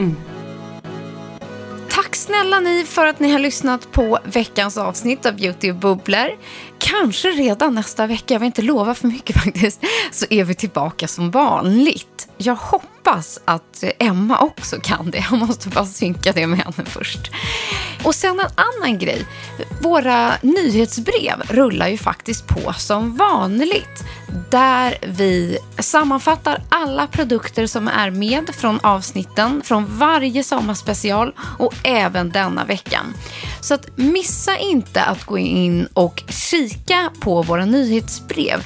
Tack 2.02 2.16
snälla 2.16 2.60
ni 2.60 2.84
för 2.84 3.06
att 3.06 3.20
ni 3.20 3.32
har 3.32 3.38
lyssnat 3.38 3.92
på 3.92 4.18
veckans 4.24 4.76
avsnitt 4.76 5.26
av 5.26 5.36
Beauty 5.36 5.70
och 5.70 5.76
bubblor. 5.76 6.28
Kanske 6.78 7.28
redan 7.28 7.74
nästa 7.74 8.06
vecka, 8.06 8.34
jag 8.34 8.40
vill 8.40 8.46
inte 8.46 8.62
lova 8.62 8.94
för 8.94 9.08
mycket 9.08 9.36
faktiskt, 9.44 9.80
så 10.12 10.26
är 10.30 10.44
vi 10.44 10.54
tillbaka 10.54 11.08
som 11.08 11.30
vanligt. 11.30 12.28
Jag 12.36 12.54
hoppas 12.54 13.40
att 13.44 13.84
Emma 13.98 14.38
också 14.38 14.80
kan 14.80 15.10
det. 15.10 15.24
Jag 15.30 15.38
måste 15.38 15.68
bara 15.68 15.86
synka 15.86 16.32
det 16.32 16.46
med 16.46 16.58
henne 16.58 16.84
först. 16.84 17.30
Och 18.04 18.14
sen 18.14 18.40
en 18.40 18.46
annan 18.54 18.98
grej. 18.98 19.26
Våra 19.80 20.32
nyhetsbrev 20.42 21.42
rullar 21.48 21.88
ju 21.88 21.98
faktiskt 21.98 22.46
på 22.46 22.72
som 22.72 23.16
vanligt. 23.16 24.04
Där 24.50 24.98
vi 25.02 25.58
sammanfattar 25.78 26.62
alla 26.68 27.06
produkter 27.06 27.66
som 27.66 27.88
är 27.88 28.10
med 28.10 28.50
från 28.54 28.80
avsnitten 28.82 29.62
från 29.64 29.98
varje 29.98 30.44
sommarspecial 30.44 31.34
och 31.58 31.74
även 31.84 32.30
denna 32.30 32.64
veckan. 32.64 33.14
Så 33.60 33.74
att 33.74 33.98
missa 33.98 34.58
inte 34.58 35.02
att 35.02 35.24
gå 35.24 35.38
in 35.38 35.88
och 35.94 36.22
kika 36.28 37.10
på 37.20 37.42
våra 37.42 37.64
nyhetsbrev. 37.64 38.64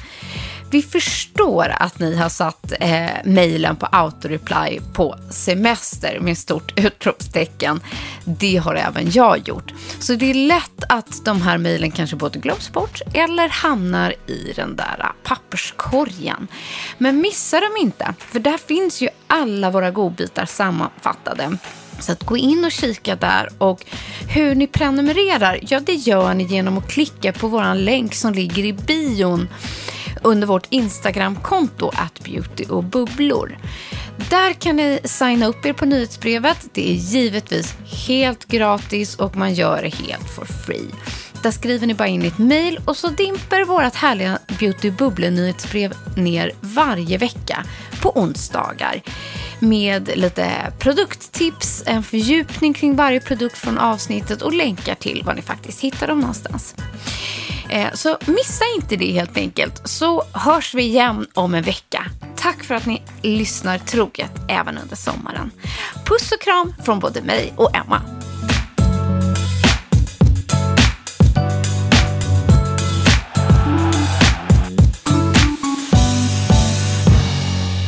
Vi 0.69 0.81
förstår 0.81 1.73
att 1.79 1.99
ni 1.99 2.15
har 2.15 2.29
satt 2.29 2.73
eh, 2.79 3.09
mejlen 3.23 3.75
på 3.75 3.85
autoreply 3.85 4.79
på 4.93 5.15
semester 5.29 6.19
med 6.19 6.37
stort 6.37 6.79
utropstecken. 6.79 7.79
Det 8.25 8.57
har 8.57 8.75
även 8.75 9.11
jag 9.11 9.47
gjort. 9.47 9.73
Så 9.99 10.13
det 10.13 10.29
är 10.29 10.33
lätt 10.33 10.83
att 10.89 11.25
de 11.25 11.41
här 11.41 11.57
mejlen 11.57 11.91
kanske 11.91 12.15
både 12.15 12.39
glöms 12.39 12.71
bort 12.71 13.01
eller 13.13 13.49
hamnar 13.49 14.13
i 14.27 14.53
den 14.55 14.75
där 14.75 15.11
papperskorgen. 15.23 16.47
Men 16.97 17.21
missa 17.21 17.59
dem 17.59 17.77
inte, 17.81 18.13
för 18.19 18.39
där 18.39 18.57
finns 18.57 19.01
ju 19.01 19.09
alla 19.27 19.71
våra 19.71 19.91
godbitar 19.91 20.45
sammanfattade. 20.45 21.57
Så 21.99 22.11
att 22.11 22.23
gå 22.23 22.37
in 22.37 22.65
och 22.65 22.71
kika 22.71 23.15
där 23.15 23.49
och 23.57 23.85
hur 24.29 24.55
ni 24.55 24.67
prenumererar, 24.67 25.59
ja 25.61 25.79
det 25.79 25.93
gör 25.93 26.33
ni 26.33 26.43
genom 26.43 26.77
att 26.77 26.91
klicka 26.91 27.33
på 27.33 27.47
vår 27.47 27.75
länk 27.75 28.15
som 28.15 28.33
ligger 28.33 28.65
i 28.65 28.73
bion 28.73 29.47
under 30.23 30.47
vårt 30.47 30.67
Instagramkonto 30.69 31.91
att 31.93 32.19
beauty 32.23 32.65
och 32.69 32.83
bubblor. 32.83 33.57
Där 34.29 34.53
kan 34.53 34.75
ni 34.75 34.99
signa 35.03 35.45
upp 35.47 35.65
er 35.65 35.73
på 35.73 35.85
nyhetsbrevet. 35.85 36.67
Det 36.73 36.91
är 36.91 36.93
givetvis 36.93 37.75
helt 38.07 38.45
gratis 38.45 39.15
och 39.15 39.35
man 39.35 39.53
gör 39.53 39.81
det 39.81 39.95
helt 39.95 40.29
for 40.29 40.45
free. 40.45 40.89
Där 41.43 41.51
skriver 41.51 41.87
ni 41.87 41.93
bara 41.93 42.07
in 42.07 42.25
ett 42.25 42.37
mejl 42.37 42.79
och 42.85 42.97
så 42.97 43.07
dimper 43.07 43.65
vårt 43.65 43.95
härliga 43.95 44.39
Beauty 44.59 44.91
Bubble 44.91 45.29
nyhetsbrev 45.29 45.93
ner 46.15 46.51
varje 46.61 47.17
vecka 47.17 47.65
på 48.01 48.19
onsdagar 48.19 49.01
med 49.59 50.09
lite 50.15 50.73
produkttips, 50.79 51.83
en 51.85 52.03
fördjupning 52.03 52.73
kring 52.73 52.95
varje 52.95 53.19
produkt 53.19 53.57
från 53.57 53.77
avsnittet 53.77 54.41
och 54.41 54.53
länkar 54.53 54.95
till 54.95 55.23
var 55.25 55.33
ni 55.33 55.41
faktiskt 55.41 55.81
hittar 55.81 56.07
dem 56.07 56.19
någonstans. 56.19 56.75
Eh, 57.69 57.93
så 57.93 58.17
missa 58.25 58.65
inte 58.75 58.95
det 58.95 59.11
helt 59.11 59.37
enkelt, 59.37 59.81
så 59.87 60.23
hörs 60.33 60.73
vi 60.73 60.83
igen 60.83 61.27
om 61.33 61.53
en 61.53 61.63
vecka. 61.63 62.05
Tack 62.35 62.63
för 62.63 62.75
att 62.75 62.85
ni 62.85 63.01
lyssnar 63.21 63.77
troget 63.77 64.31
även 64.49 64.77
under 64.77 64.95
sommaren. 64.95 65.51
Puss 66.05 66.31
och 66.31 66.41
kram 66.41 66.73
från 66.85 66.99
både 66.99 67.21
mig 67.21 67.53
och 67.55 67.75
Emma. 67.75 68.01